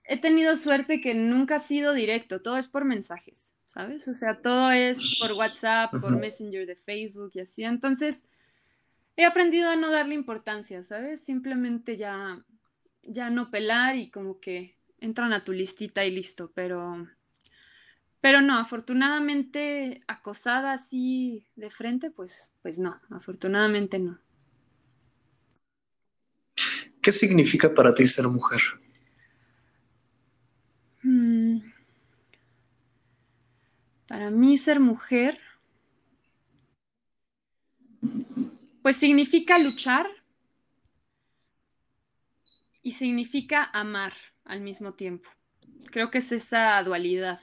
he 0.06 0.18
tenido 0.18 0.58
suerte 0.58 1.00
que 1.02 1.14
nunca 1.14 1.56
ha 1.58 1.60
sido 1.60 1.94
directo, 1.94 2.42
todo 2.42 2.58
es 2.58 2.68
por 2.68 2.84
mensajes, 2.84 3.54
¿sabes? 3.66 4.08
O 4.08 4.14
sea, 4.14 4.42
todo 4.42 4.72
es 4.72 4.98
por 5.20 5.32
WhatsApp, 5.34 5.92
por 5.92 6.14
uh 6.14 6.18
-huh. 6.18 6.20
Messenger 6.20 6.66
de 6.66 6.76
Facebook 6.76 7.32
y 7.36 7.40
así. 7.42 7.64
Entonces, 7.64 8.28
he 9.16 9.26
aprendido 9.26 9.70
a 9.70 9.76
no 9.76 9.92
darle 9.92 10.16
importancia, 10.16 10.84
¿sabes? 10.84 11.22
Simplemente 11.22 11.98
ya, 11.98 12.44
ya 13.04 13.30
no 13.30 13.52
pelar 13.52 13.96
y 13.96 14.10
como 14.10 14.40
que 14.40 14.76
entran 15.00 15.34
a 15.34 15.44
tu 15.44 15.54
listita 15.54 16.06
y 16.06 16.12
listo, 16.12 16.52
pero 16.54 17.08
pero 18.22 18.42
no, 18.42 18.58
afortunadamente 18.58 20.02
acosada 20.08 20.74
así 20.74 21.48
de 21.56 21.70
frente, 21.72 22.12
pues, 22.12 22.52
pues 22.62 22.78
no, 22.78 23.00
afortunadamente 23.10 23.98
no. 23.98 24.20
¿Qué 27.02 27.14
significa 27.14 27.74
para 27.74 27.94
ti 27.94 28.06
ser 28.06 28.28
mujer? 28.28 28.60
Mm. 31.02 31.60
Para 34.06 34.30
mí 34.32 34.58
ser 34.58 34.82
mujer, 34.82 35.40
pues 38.82 38.98
significa 38.98 39.60
luchar 39.60 40.08
y 42.82 42.94
significa 42.94 43.64
amar 43.74 44.14
al 44.46 44.62
mismo 44.62 44.94
tiempo. 44.94 45.30
Creo 45.92 46.12
que 46.12 46.20
es 46.20 46.32
esa 46.32 46.82
dualidad 46.84 47.40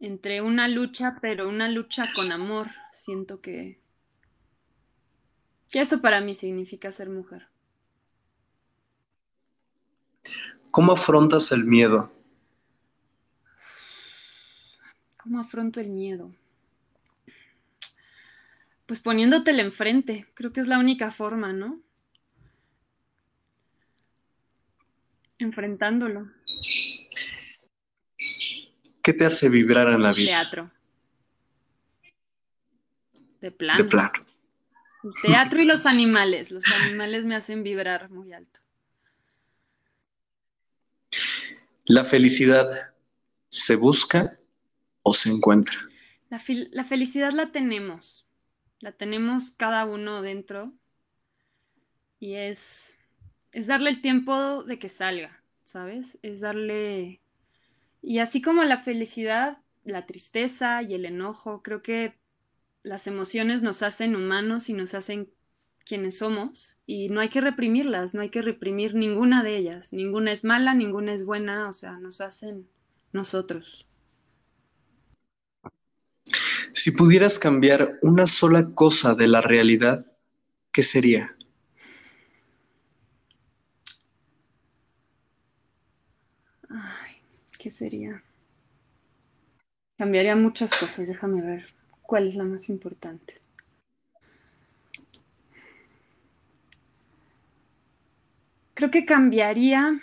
entre 0.00 0.42
una 0.42 0.68
lucha, 0.68 1.18
pero 1.20 1.48
una 1.48 1.68
lucha 1.68 2.06
con 2.14 2.30
amor. 2.32 2.68
Siento 2.92 3.40
que, 3.40 3.80
que 5.70 5.80
eso 5.80 6.00
para 6.00 6.20
mí 6.20 6.34
significa 6.34 6.92
ser 6.92 7.08
mujer. 7.08 7.48
¿Cómo 10.70 10.92
afrontas 10.92 11.52
el 11.52 11.64
miedo? 11.64 12.12
¿Cómo 15.16 15.40
afronto 15.40 15.80
el 15.80 15.88
miedo? 15.88 16.32
Pues 18.86 19.00
poniéndotelo 19.00 19.62
enfrente, 19.62 20.26
creo 20.34 20.52
que 20.52 20.60
es 20.60 20.68
la 20.68 20.78
única 20.78 21.10
forma, 21.10 21.52
¿no? 21.52 21.82
Enfrentándolo. 25.38 26.30
¿Qué 29.02 29.12
te 29.12 29.24
hace 29.24 29.48
vibrar 29.48 29.88
en 29.88 30.02
la 30.02 30.12
vida? 30.12 30.30
Teatro. 30.30 30.70
De 33.40 33.50
plano. 33.50 33.82
De 33.82 33.88
plano. 33.88 34.24
El 35.02 35.12
teatro 35.22 35.60
y 35.60 35.64
los 35.64 35.86
animales. 35.86 36.50
Los 36.50 36.64
animales 36.82 37.24
me 37.24 37.34
hacen 37.34 37.62
vibrar 37.62 38.10
muy 38.10 38.32
alto. 38.32 38.60
¿La 41.84 42.04
felicidad 42.04 42.94
se 43.48 43.76
busca 43.76 44.38
o 45.02 45.12
se 45.12 45.30
encuentra? 45.30 45.78
La, 46.28 46.42
la, 46.72 46.84
felicidad 46.84 47.32
la 47.32 47.52
tenemos. 47.52 48.25
La 48.86 48.92
tenemos 48.92 49.50
cada 49.50 49.84
uno 49.84 50.22
dentro. 50.22 50.72
Y 52.20 52.34
es, 52.34 52.96
es 53.50 53.66
darle 53.66 53.90
el 53.90 54.00
tiempo 54.00 54.62
de 54.62 54.78
que 54.78 54.88
salga, 54.88 55.42
¿sabes? 55.64 56.20
Es 56.22 56.38
darle 56.38 57.20
y 58.00 58.20
así 58.20 58.40
como 58.40 58.62
la 58.62 58.78
felicidad, 58.78 59.58
la 59.82 60.06
tristeza 60.06 60.84
y 60.84 60.94
el 60.94 61.04
enojo, 61.04 61.64
creo 61.64 61.82
que 61.82 62.14
las 62.84 63.08
emociones 63.08 63.60
nos 63.60 63.82
hacen 63.82 64.14
humanos 64.14 64.68
y 64.68 64.72
nos 64.72 64.94
hacen 64.94 65.32
quienes 65.84 66.18
somos 66.18 66.78
y 66.86 67.08
no 67.08 67.18
hay 67.18 67.28
que 67.28 67.40
reprimirlas, 67.40 68.14
no 68.14 68.20
hay 68.20 68.30
que 68.30 68.42
reprimir 68.42 68.94
ninguna 68.94 69.42
de 69.42 69.56
ellas, 69.56 69.92
ninguna 69.92 70.30
es 70.30 70.44
mala, 70.44 70.74
ninguna 70.74 71.12
es 71.12 71.24
buena, 71.24 71.68
o 71.68 71.72
sea, 71.72 71.98
nos 71.98 72.20
hacen 72.20 72.68
nosotros. 73.12 73.85
Si 76.76 76.90
pudieras 76.90 77.38
cambiar 77.38 77.98
una 78.02 78.26
sola 78.26 78.74
cosa 78.74 79.14
de 79.14 79.28
la 79.28 79.40
realidad, 79.40 80.04
¿qué 80.70 80.82
sería? 80.82 81.34
¿qué 87.58 87.70
sería? 87.70 88.22
Cambiaría 89.96 90.36
muchas 90.36 90.70
cosas, 90.78 91.08
déjame 91.08 91.40
ver. 91.40 91.64
¿Cuál 92.02 92.28
es 92.28 92.34
la 92.34 92.44
más 92.44 92.68
importante? 92.68 93.40
Creo 98.74 98.90
que 98.90 99.06
cambiaría 99.06 99.98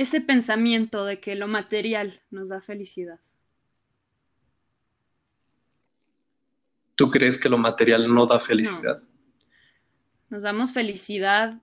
ese 0.00 0.20
pensamiento 0.20 1.04
de 1.04 1.20
que 1.20 1.34
lo 1.34 1.48
material 1.48 2.22
nos 2.30 2.48
da 2.48 2.60
felicidad. 2.60 3.20
¿Tú 6.94 7.10
crees 7.10 7.38
que 7.38 7.48
lo 7.48 7.58
material 7.58 8.12
no 8.12 8.26
da 8.26 8.38
felicidad? 8.38 9.02
Nos 10.28 10.42
damos 10.42 10.72
felicidad 10.72 11.60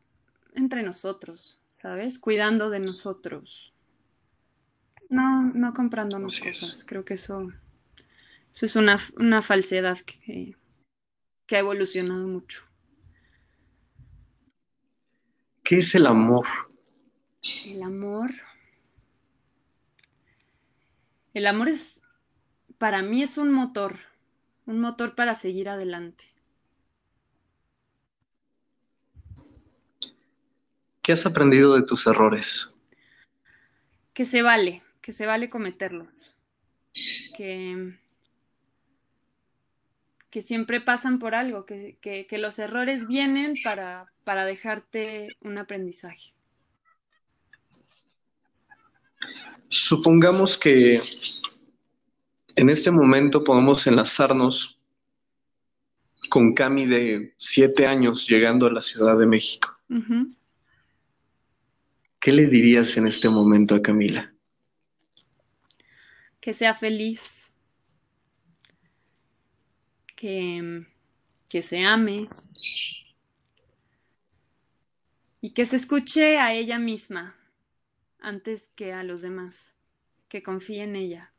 entre 0.56 0.84
nosotros. 0.84 1.62
¿sabes? 1.78 2.20
Cuidando 2.20 2.70
de 2.70 2.80
nosotros. 2.80 3.74
No, 5.10 5.54
no 5.54 5.74
comprándonos 5.74 6.40
cosas. 6.40 6.84
Creo 6.86 7.06
que 7.06 7.14
eso, 7.14 7.48
eso 8.54 8.66
es 8.66 8.76
una, 8.76 9.00
una 9.16 9.42
falsedad 9.42 9.98
que, 10.00 10.58
que 11.46 11.56
ha 11.56 11.60
evolucionado 11.60 12.28
mucho. 12.28 12.64
¿Qué 15.64 15.78
es 15.78 15.96
el 15.96 16.08
amor? 16.08 16.46
El 17.74 17.84
amor. 17.84 18.32
El 21.34 21.48
amor 21.48 21.70
es, 21.70 22.02
para 22.78 23.02
mí 23.02 23.22
es 23.22 23.38
un 23.38 23.52
motor, 23.52 23.98
un 24.66 24.80
motor 24.80 25.16
para 25.16 25.36
seguir 25.36 25.70
adelante. 25.70 26.26
¿Qué 31.02 31.14
has 31.14 31.26
aprendido 31.26 31.76
de 31.76 31.84
tus 31.84 32.06
errores? 32.08 32.76
Que 34.14 34.26
se 34.26 34.42
vale, 34.42 34.84
que 35.02 35.14
se 35.14 35.26
vale 35.26 35.50
cometerlos. 35.50 36.36
Que, 37.38 37.98
que 40.30 40.42
siempre 40.42 40.82
pasan 40.82 41.20
por 41.20 41.36
algo, 41.36 41.66
que, 41.66 41.98
que, 42.02 42.38
los 42.38 42.58
errores 42.58 43.08
vienen 43.08 43.54
para, 43.64 44.12
para 44.26 44.44
dejarte 44.44 45.30
un 45.42 45.60
aprendizaje. 45.60 46.37
Supongamos 49.70 50.58
que 50.58 51.02
en 52.56 52.70
este 52.70 52.90
momento 52.90 53.44
podemos 53.44 53.86
enlazarnos 53.86 54.82
con 56.30 56.54
Cami 56.54 56.86
de 56.86 57.36
siete 57.38 57.86
años 57.86 58.28
llegando 58.28 58.66
a 58.68 58.72
la 58.72 58.82
Ciudad 58.82 59.18
de 59.18 59.28
México. 59.28 59.78
¿Qué 62.20 62.32
le 62.32 62.48
dirías 62.48 62.98
en 62.98 63.08
este 63.08 63.30
momento 63.30 63.76
a 63.76 63.82
Camila? 63.82 64.34
Que 66.42 66.54
sea 66.54 66.74
feliz, 66.74 67.54
que, 70.16 70.86
que 71.48 71.62
se 71.62 71.86
ame 71.86 72.28
y 75.42 75.52
que 75.52 75.66
se 75.66 75.76
escuche 75.76 76.40
a 76.40 76.54
ella 76.54 76.80
misma 76.80 77.37
antes 78.20 78.72
que 78.76 78.94
a 78.94 79.04
los 79.04 79.22
demás, 79.22 79.76
que 80.30 80.44
confíe 80.44 80.84
en 80.84 80.96
ella. 80.96 81.34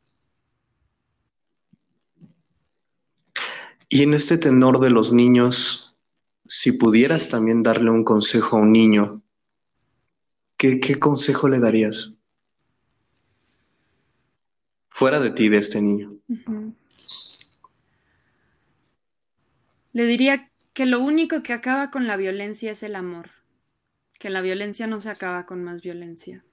Y 3.87 4.03
en 4.03 4.13
este 4.13 4.37
tenor 4.37 4.79
de 4.79 4.89
los 4.89 5.11
niños, 5.13 5.95
si 6.45 6.73
pudieras 6.73 7.29
también 7.29 7.63
darle 7.63 7.89
un 7.89 8.03
consejo 8.03 8.57
a 8.57 8.61
un 8.61 8.71
niño 8.71 9.23
¿qué, 10.59 10.99
consejo 10.99 11.47
le 11.47 11.59
darías? 11.59 12.19
Fuera 14.89 15.19
de 15.19 15.31
ti, 15.31 15.47
de 15.47 15.57
este 15.57 15.81
niño. 15.81 16.17
Le 19.93 20.05
diría 20.05 20.51
que 20.73 20.85
lo 20.85 20.99
único 20.99 21.41
que 21.41 21.53
acaba 21.53 21.89
con 21.89 22.05
la 22.07 22.17
violencia 22.17 22.71
es 22.71 22.83
el 22.83 22.95
amor, 22.95 23.31
que 24.19 24.29
la 24.29 24.41
violencia 24.41 24.85
no 24.85 24.99
se 24.99 25.09
acaba 25.09 25.45
con 25.45 25.63
más 25.63 25.81
violencia. 25.81 26.43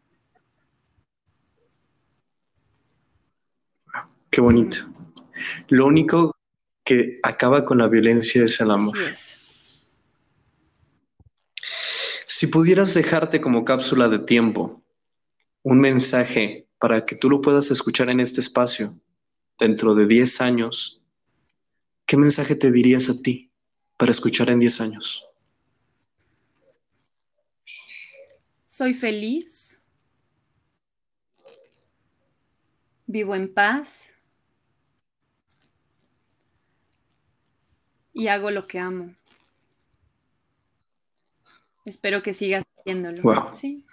Qué 4.37 4.43
bonito. 4.43 4.85
Lo 5.69 5.87
único 5.87 6.37
que 6.85 7.21
acaba 7.23 7.65
con 7.65 7.79
la 7.79 7.89
violencia 7.89 8.45
es 8.45 8.61
el 8.61 8.71
amor. 8.71 8.95
Es. 9.01 9.89
Si 12.27 12.49
pudieras 12.49 12.93
dejarte 12.93 13.41
como 13.41 13.65
cápsula 13.65 14.11
de 14.11 14.19
tiempo 14.19 14.83
un 15.63 15.81
mensaje 15.81 16.69
para 16.79 17.07
que 17.07 17.17
tú 17.17 17.31
lo 17.31 17.41
puedas 17.41 17.71
escuchar 17.71 18.11
en 18.11 18.21
este 18.21 18.43
espacio 18.43 19.01
dentro 19.59 19.95
de 19.95 20.07
10 20.07 20.43
años, 20.43 21.03
¿qué 22.05 22.19
mensaje 22.19 22.57
te 22.57 22.71
dirías 22.71 23.09
a 23.09 23.23
ti 23.23 23.51
para 23.97 24.11
escuchar 24.11 24.51
en 24.51 24.59
10 24.59 24.81
años? 24.83 25.27
Soy 28.67 28.93
feliz. 28.93 29.81
Vivo 33.07 33.35
en 33.35 33.55
paz. 33.55 34.13
Y 38.19 38.29
hago 38.29 38.51
lo 38.51 38.63
que 38.63 38.79
amo. 38.79 39.15
Espero 41.85 42.23
que 42.23 42.33
sigas 42.33 42.65
haciéndolo. 42.79 43.53
Sí. 43.53 43.85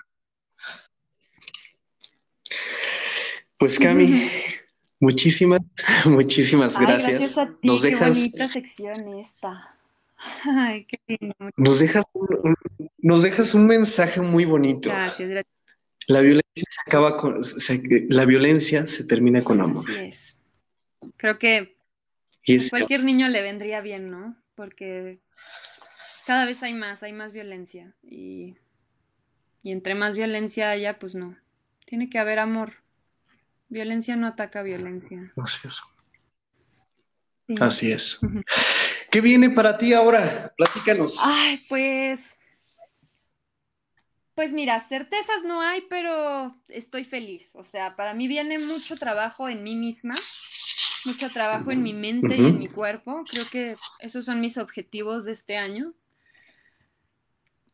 Pues 3.57 3.77
Cami, 3.77 4.29
muchísimas, 5.01 5.59
muchísimas 6.05 6.79
gracias. 6.79 7.11
gracias 7.11 7.37
a 7.37 7.47
ti, 7.47 7.67
Nos 7.67 7.81
qué 7.81 7.95
bonita 7.97 8.47
sección 8.47 9.13
esta. 9.19 9.75
Ay, 10.45 10.85
qué 10.85 10.99
lindo. 11.05 11.35
Nos 11.57 11.79
dejas 11.79 12.05
un, 12.13 12.55
nos 12.99 13.23
dejas 13.23 13.53
un 13.53 13.67
mensaje 13.67 14.21
muy 14.21 14.45
bonito. 14.45 14.89
Gracias, 14.89 15.27
gracias. 15.29 15.53
La 16.07 16.21
violencia 16.21 16.63
se 16.69 16.79
acaba 16.87 17.17
con, 17.17 17.43
se- 17.43 18.07
la 18.09 18.23
violencia 18.23 18.87
se 18.87 19.03
termina 19.03 19.43
con 19.43 19.59
amor. 19.59 19.83
Así 19.89 19.99
es. 19.99 20.41
Creo 21.17 21.37
que 21.37 21.75
Y 22.45 22.55
es 22.55 22.69
cualquier 22.69 23.03
niño 23.03 23.27
le 23.29 23.41
vendría 23.41 23.81
bien, 23.81 24.09
¿no? 24.09 24.35
Porque 24.55 25.19
cada 26.25 26.45
vez 26.45 26.61
hay 26.63 26.73
más, 26.73 27.03
hay 27.03 27.13
más 27.13 27.31
violencia. 27.31 27.95
Y, 28.03 28.57
y 29.61 29.71
entre 29.71 29.95
más 29.95 30.15
violencia 30.15 30.69
haya, 30.69 30.99
pues 30.99 31.15
no. 31.15 31.37
Tiene 31.85 32.09
que 32.09 32.19
haber 32.19 32.39
amor. 32.39 32.83
Violencia 33.69 34.15
no 34.15 34.27
ataca 34.27 34.61
violencia. 34.61 35.31
así 35.37 35.67
es. 35.67 35.81
Sí. 37.47 37.55
Así 37.59 37.91
es. 37.91 38.19
¿Qué 39.11 39.21
viene 39.21 39.49
para 39.49 39.77
ti 39.77 39.93
ahora? 39.93 40.53
Platícanos. 40.57 41.19
Ay, 41.21 41.59
pues. 41.69 42.37
Pues 44.35 44.51
mira, 44.51 44.79
certezas 44.79 45.43
no 45.43 45.61
hay, 45.61 45.81
pero 45.89 46.55
estoy 46.67 47.03
feliz. 47.03 47.51
O 47.53 47.63
sea, 47.63 47.95
para 47.95 48.13
mí 48.13 48.27
viene 48.27 48.57
mucho 48.57 48.97
trabajo 48.97 49.49
en 49.49 49.63
mí 49.63 49.75
misma, 49.75 50.15
mucho 51.05 51.29
trabajo 51.29 51.71
en 51.71 51.83
mi 51.83 51.93
mente 51.93 52.35
y 52.35 52.45
en 52.45 52.59
mi 52.59 52.67
cuerpo. 52.67 53.23
Creo 53.29 53.45
que 53.51 53.75
esos 53.99 54.25
son 54.25 54.41
mis 54.41 54.57
objetivos 54.57 55.25
de 55.25 55.33
este 55.33 55.57
año. 55.57 55.93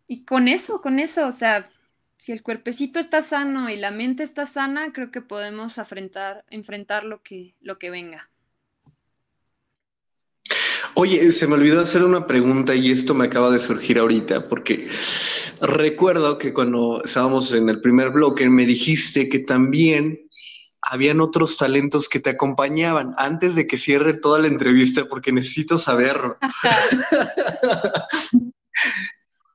Y 0.07 0.25
con 0.25 0.47
eso, 0.47 0.81
con 0.81 0.99
eso, 0.99 1.27
o 1.27 1.31
sea, 1.31 1.69
si 2.17 2.31
el 2.31 2.41
cuerpecito 2.41 2.99
está 2.99 3.21
sano 3.21 3.69
y 3.69 3.77
la 3.77 3.91
mente 3.91 4.23
está 4.23 4.45
sana, 4.45 4.91
creo 4.91 5.11
que 5.11 5.21
podemos 5.21 5.77
enfrentar 6.49 7.03
lo 7.05 7.21
que, 7.21 7.55
lo 7.61 7.77
que 7.79 7.89
venga. 7.89 8.29
Oye, 10.95 11.31
se 11.31 11.47
me 11.47 11.53
olvidó 11.53 11.79
hacer 11.79 12.03
una 12.03 12.27
pregunta 12.27 12.75
y 12.75 12.91
esto 12.91 13.13
me 13.13 13.25
acaba 13.25 13.49
de 13.51 13.59
surgir 13.59 13.99
ahorita 13.99 14.49
porque 14.49 14.89
recuerdo 15.61 16.37
que 16.37 16.53
cuando 16.53 17.01
estábamos 17.05 17.53
en 17.53 17.69
el 17.69 17.79
primer 17.79 18.09
bloque 18.09 18.49
me 18.49 18.65
dijiste 18.65 19.29
que 19.29 19.39
también 19.39 20.27
habían 20.81 21.19
otros 21.21 21.57
talentos 21.57 22.07
que 22.09 22.19
te 22.19 22.29
acompañaban 22.31 23.13
antes 23.17 23.55
de 23.55 23.67
que 23.67 23.77
cierre 23.77 24.13
toda 24.13 24.39
la 24.39 24.47
entrevista 24.47 25.05
porque 25.09 25.31
necesito 25.31 25.77
saberlo. 25.77 26.37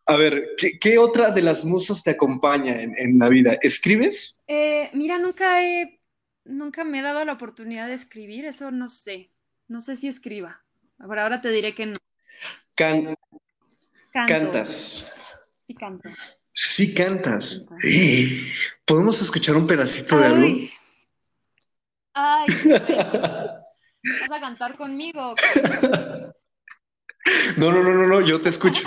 A 0.07 0.17
ver, 0.17 0.51
¿qué, 0.59 0.79
qué 0.79 0.99
otra 0.99 1.31
de 1.31 1.41
las 1.41 1.65
musas 1.65 2.03
te 2.03 2.11
acompaña 2.11 2.75
en, 2.81 2.93
en 2.99 3.19
la 3.19 3.29
vida? 3.31 3.57
¿Escribes? 3.63 4.45
Eh, 4.47 4.91
mira, 4.93 5.19
nunca 5.19 5.65
he, 5.65 5.99
nunca 6.45 6.85
me 6.85 6.99
he 6.99 7.03
dado 7.03 7.25
la 7.25 7.33
oportunidad 7.33 7.89
de 7.89 7.95
escribir, 7.95 8.45
eso 8.45 8.71
no 8.71 8.91
sé. 8.91 9.33
No 9.67 9.81
sé 9.81 9.97
si 9.97 10.09
escriba. 10.09 10.63
Ahora, 10.99 11.23
ahora 11.23 11.41
te 11.41 11.49
diré 11.51 11.75
que 11.75 11.87
no. 11.87 11.97
Can- 12.75 13.15
Canto. 14.13 14.33
cantas. 14.35 15.11
Sí, 15.67 15.75
canto. 15.75 16.11
Sí 16.53 16.93
cantas. 16.95 17.65
Canto. 17.67 17.75
Eh, 17.83 18.53
¿Podemos 18.85 19.23
escuchar 19.23 19.57
un 19.57 19.67
pedacito 19.67 20.19
de 20.19 20.27
algo? 20.27 20.47
Ay. 22.15 22.47
¿Vas 24.29 24.31
a 24.31 24.41
cantar 24.41 24.77
conmigo? 24.77 25.35
No, 27.57 27.73
no, 27.73 27.83
no, 27.83 27.93
no, 27.95 28.07
no, 28.07 28.21
yo 28.21 28.41
te 28.41 28.51
escucho. 28.51 28.87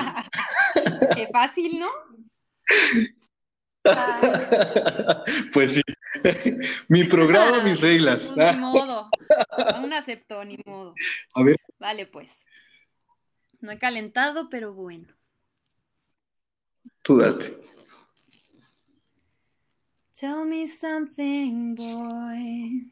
Qué 1.16 1.28
fácil, 1.32 1.80
¿no? 1.80 1.90
Ay, 3.84 4.22
Pues 5.54 5.74
sí. 5.74 5.82
Mi 6.88 7.04
programa, 7.06 7.62
mis 7.64 7.80
pues 7.80 7.82
reglas. 7.82 8.36
ni 8.36 8.60
modo. 8.60 9.10
Aún 9.74 9.94
aceptó, 9.94 10.44
ni 10.44 10.58
modo. 10.66 10.94
A 11.34 11.44
ver, 11.44 11.56
Vale, 11.80 12.06
pues. 12.06 12.46
No 13.60 13.72
he 13.72 13.80
calentado, 13.80 14.50
pero 14.50 14.74
bueno. 14.74 15.08
tú 17.04 17.18
date. 17.18 17.58
Tell 20.20 20.46
me 20.46 20.68
something, 20.68 21.76
boy. 21.76 22.92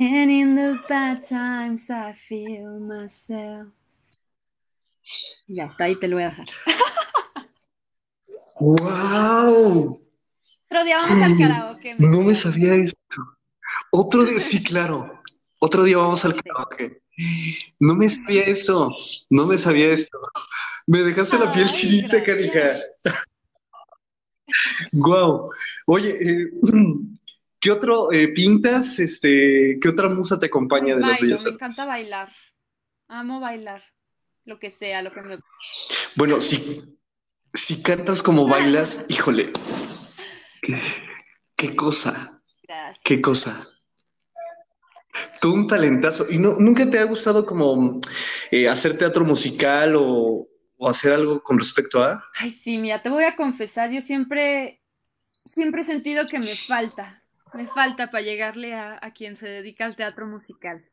And 0.00 0.30
in 0.30 0.54
the 0.54 0.78
bad 0.88 1.26
times 1.26 1.90
I 1.90 2.12
feel 2.12 2.78
myself. 2.78 3.66
Ya 5.48 5.64
está, 5.64 5.84
ahí 5.84 5.96
te 5.96 6.06
lo 6.06 6.16
voy 6.16 6.24
a 6.24 6.30
dejar. 6.30 6.46
¡Wow! 8.60 10.00
Otro 10.70 10.84
día 10.84 10.98
vamos 10.98 11.22
al 11.22 11.36
karaoke. 11.36 11.94
No 11.98 12.22
me 12.22 12.34
sabía 12.34 12.74
esto. 12.74 13.16
Otro 13.90 14.24
día, 14.24 14.38
sí, 14.38 14.62
claro. 14.62 15.20
Otro 15.58 15.82
día 15.82 15.96
vamos 15.96 16.24
al 16.24 16.40
karaoke. 16.42 17.02
No 17.80 17.94
me 17.94 18.08
sabía 18.08 18.42
eso. 18.42 18.94
No 19.30 19.46
me 19.46 19.56
sabía 19.56 19.88
esto. 19.88 20.20
Me 20.86 21.00
dejaste 21.00 21.38
la 21.38 21.50
piel 21.50 21.72
chinita, 21.72 22.20
gracias. 22.20 22.52
canija. 22.52 23.24
Guau. 24.92 25.50
Oye, 25.86 26.18
eh, 26.20 26.50
¿qué 27.60 27.70
otro 27.70 28.12
eh, 28.12 28.28
pintas? 28.28 28.98
Este, 28.98 29.78
¿qué 29.80 29.88
otra 29.88 30.08
musa 30.08 30.38
te 30.38 30.46
acompaña 30.46 30.94
de 30.94 31.00
las 31.00 31.10
Bailo, 31.10 31.26
bellas 31.26 31.44
me 31.44 31.50
artes? 31.50 31.54
encanta 31.62 31.86
bailar. 31.86 32.32
Amo 33.08 33.40
bailar. 33.40 33.82
Lo 34.44 34.58
que 34.58 34.70
sea, 34.70 35.02
lo 35.02 35.10
que 35.10 35.22
me. 35.22 35.38
Bueno, 36.16 36.40
si, 36.40 36.98
si 37.52 37.82
cantas 37.82 38.22
como 38.22 38.46
bailas, 38.48 39.04
híjole, 39.08 39.50
qué, 40.62 40.80
qué 41.56 41.76
cosa, 41.76 42.42
Gracias. 42.62 43.02
qué 43.04 43.20
cosa. 43.20 43.68
Tú 45.40 45.52
un 45.54 45.66
talentazo. 45.66 46.26
¿Y 46.30 46.38
no, 46.38 46.56
nunca 46.58 46.88
te 46.88 46.98
ha 46.98 47.04
gustado 47.04 47.44
como 47.44 48.00
eh, 48.50 48.68
hacer 48.68 48.96
teatro 48.96 49.24
musical 49.24 49.96
o, 49.96 50.48
o 50.76 50.88
hacer 50.88 51.12
algo 51.12 51.42
con 51.42 51.58
respecto 51.58 52.02
a? 52.02 52.24
Ay, 52.34 52.50
sí, 52.50 52.78
mira, 52.78 53.02
te 53.02 53.08
voy 53.10 53.24
a 53.24 53.34
confesar, 53.36 53.90
yo 53.90 54.00
siempre, 54.00 54.80
siempre 55.44 55.82
he 55.82 55.84
sentido 55.84 56.28
que 56.28 56.38
me 56.38 56.54
falta, 56.54 57.17
me 57.54 57.66
falta 57.66 58.10
para 58.10 58.22
llegarle 58.22 58.74
a, 58.74 58.98
a 59.00 59.12
quien 59.12 59.36
se 59.36 59.48
dedica 59.48 59.84
al 59.84 59.96
teatro 59.96 60.26
musical. 60.26 60.84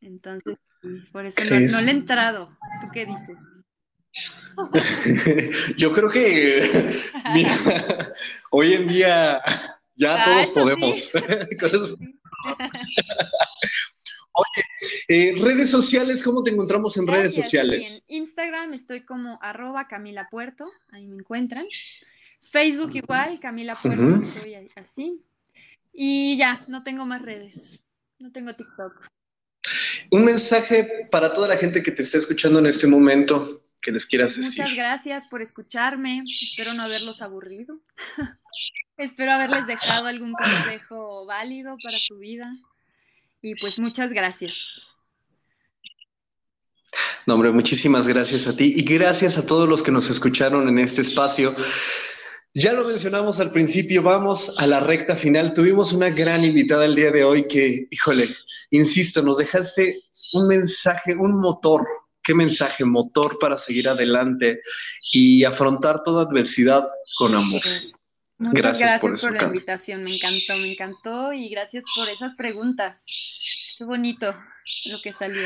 Entonces, 0.00 0.58
por 1.12 1.26
eso 1.26 1.42
no, 1.42 1.80
le 1.80 1.90
he 1.90 1.94
entrado. 1.94 2.56
¿Tú 2.80 2.88
qué 2.92 3.06
dices? 3.06 3.38
Yo 5.76 5.92
creo 5.92 6.10
que 6.10 6.90
mira, 7.34 7.56
hoy 8.50 8.74
en 8.74 8.86
día 8.86 9.42
ya 9.96 10.22
Ah, 10.22 10.24
todos 10.24 10.48
podemos. 10.50 10.98
sí. 11.08 11.12
Sí. 11.96 13.02
Eh, 15.08 15.34
redes 15.40 15.70
sociales, 15.70 16.22
¿cómo 16.22 16.42
te 16.42 16.50
encontramos 16.50 16.96
en 16.96 17.06
redes 17.06 17.34
sociales? 17.34 18.04
en 18.08 18.16
Instagram 18.22 18.74
estoy 18.74 19.04
como 19.04 19.38
arroba 19.40 19.86
Camila 19.86 20.28
Puerto, 20.30 20.66
ahí 20.92 21.06
me 21.06 21.16
encuentran. 21.16 21.66
Facebook 22.54 22.94
igual, 22.94 23.40
Camila 23.40 23.74
Puerto, 23.74 24.24
estoy 24.24 24.70
así. 24.76 25.20
Y 25.92 26.36
ya, 26.36 26.64
no 26.68 26.84
tengo 26.84 27.04
más 27.04 27.20
redes, 27.20 27.80
no 28.20 28.30
tengo 28.30 28.54
TikTok. 28.54 29.08
Un 30.12 30.24
mensaje 30.24 31.08
para 31.10 31.32
toda 31.32 31.48
la 31.48 31.56
gente 31.56 31.82
que 31.82 31.90
te 31.90 32.02
está 32.02 32.18
escuchando 32.18 32.60
en 32.60 32.66
este 32.66 32.86
momento 32.86 33.64
que 33.80 33.90
les 33.90 34.06
quieras 34.06 34.36
decir. 34.36 34.62
Muchas 34.62 34.76
gracias 34.76 35.26
por 35.26 35.42
escucharme. 35.42 36.22
Espero 36.48 36.74
no 36.74 36.84
haberlos 36.84 37.22
aburrido. 37.22 37.80
Espero 38.96 39.32
haberles 39.32 39.66
dejado 39.66 40.06
algún 40.06 40.32
consejo 40.32 41.26
válido 41.26 41.76
para 41.82 41.98
su 41.98 42.18
vida. 42.18 42.52
Y 43.42 43.56
pues 43.56 43.80
muchas 43.80 44.12
gracias. 44.12 44.54
No, 47.26 47.34
hombre, 47.34 47.50
muchísimas 47.50 48.06
gracias 48.06 48.46
a 48.46 48.54
ti 48.54 48.74
y 48.76 48.84
gracias 48.84 49.38
a 49.38 49.44
todos 49.44 49.68
los 49.68 49.82
que 49.82 49.90
nos 49.90 50.08
escucharon 50.08 50.68
en 50.68 50.78
este 50.78 51.00
espacio. 51.00 51.52
Ya 52.56 52.72
lo 52.72 52.84
mencionamos 52.84 53.40
al 53.40 53.50
principio, 53.50 54.00
vamos 54.02 54.54
a 54.58 54.66
la 54.68 54.78
recta 54.78 55.16
final. 55.16 55.52
Tuvimos 55.54 55.92
una 55.92 56.08
gran 56.08 56.44
invitada 56.44 56.84
el 56.84 56.94
día 56.94 57.10
de 57.10 57.24
hoy 57.24 57.48
que, 57.48 57.88
híjole, 57.90 58.28
insisto, 58.70 59.22
nos 59.22 59.38
dejaste 59.38 60.02
un 60.34 60.46
mensaje, 60.46 61.16
un 61.16 61.40
motor. 61.40 61.84
¿Qué 62.22 62.32
mensaje? 62.32 62.84
Motor 62.84 63.38
para 63.40 63.58
seguir 63.58 63.88
adelante 63.88 64.60
y 65.12 65.42
afrontar 65.42 66.04
toda 66.04 66.22
adversidad 66.22 66.84
con 67.18 67.34
amor. 67.34 67.60
Muchas 68.38 68.54
Gracias 68.54 68.78
gracias, 68.78 69.00
por 69.00 69.10
por, 69.10 69.18
eso, 69.18 69.30
la 69.30 69.40
Cami. 69.40 69.54
invitación. 69.56 70.04
Me 70.04 70.14
encantó, 70.14 70.56
me 70.56 70.72
encantó. 70.72 71.32
Y 71.32 71.48
gracias 71.48 71.84
por 71.96 72.08
esas 72.08 72.34
preguntas. 72.36 73.04
Qué 73.76 73.84
bonito 73.84 74.32
lo 74.84 74.98
que 75.02 75.12
salió. 75.12 75.44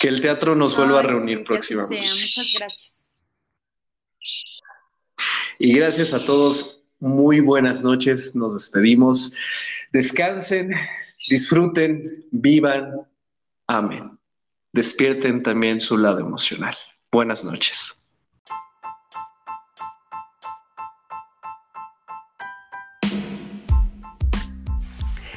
Que 0.00 0.08
el 0.08 0.22
teatro 0.22 0.56
nos 0.56 0.74
vuelva 0.76 1.00
Ay, 1.00 1.04
a 1.06 1.08
reunir 1.10 1.44
próximamente. 1.44 2.06
sea. 2.06 2.14
Muchas 2.14 2.54
gracias. 2.58 2.89
Y 5.62 5.74
gracias 5.74 6.14
a 6.14 6.24
todos, 6.24 6.80
muy 7.00 7.40
buenas 7.40 7.82
noches, 7.84 8.34
nos 8.34 8.54
despedimos. 8.54 9.34
Descansen, 9.92 10.72
disfruten, 11.28 12.18
vivan. 12.30 13.06
Amén. 13.66 14.18
Despierten 14.72 15.42
también 15.42 15.78
su 15.78 15.98
lado 15.98 16.20
emocional. 16.20 16.74
Buenas 17.12 17.44
noches. 17.44 17.92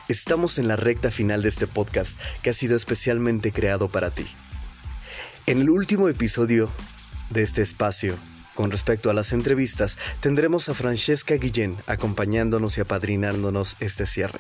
Estamos 0.08 0.58
en 0.58 0.70
la 0.70 0.78
recta 0.78 1.12
final 1.12 1.42
de 1.42 1.50
este 1.50 1.68
podcast 1.68 2.18
que 2.42 2.52
ha 2.52 2.54
sido 2.54 2.78
especialmente 2.78 3.52
creado 3.52 3.90
para 3.90 4.10
ti. 4.10 4.26
En 5.48 5.60
el 5.60 5.70
último 5.70 6.08
episodio 6.08 6.70
de 7.30 7.42
este 7.42 7.62
espacio, 7.62 8.16
con 8.54 8.72
respecto 8.72 9.10
a 9.10 9.14
las 9.14 9.34
entrevistas, 9.34 9.98
tendremos 10.20 10.70
a 10.70 10.74
Francesca 10.74 11.36
Guillén 11.36 11.76
acompañándonos 11.88 12.78
y 12.78 12.82
apadrinándonos 12.82 13.78
este 13.80 14.06
cierre. 14.06 14.40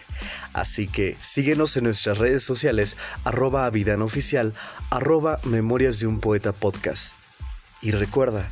Así 0.53 0.87
que 0.87 1.17
síguenos 1.19 1.75
en 1.77 1.85
nuestras 1.85 2.17
redes 2.17 2.43
sociales, 2.43 2.97
arroba 3.23 3.65
avidanoficial, 3.65 4.53
arroba 4.89 5.39
memorias 5.45 5.99
de 5.99 6.07
un 6.07 6.19
poeta 6.19 6.51
podcast. 6.51 7.15
Y 7.81 7.91
recuerda, 7.91 8.49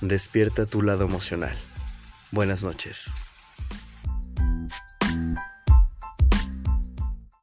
despierta 0.00 0.66
tu 0.66 0.82
lado 0.82 1.04
emocional. 1.04 1.56
Buenas 2.30 2.62
noches. 2.64 3.10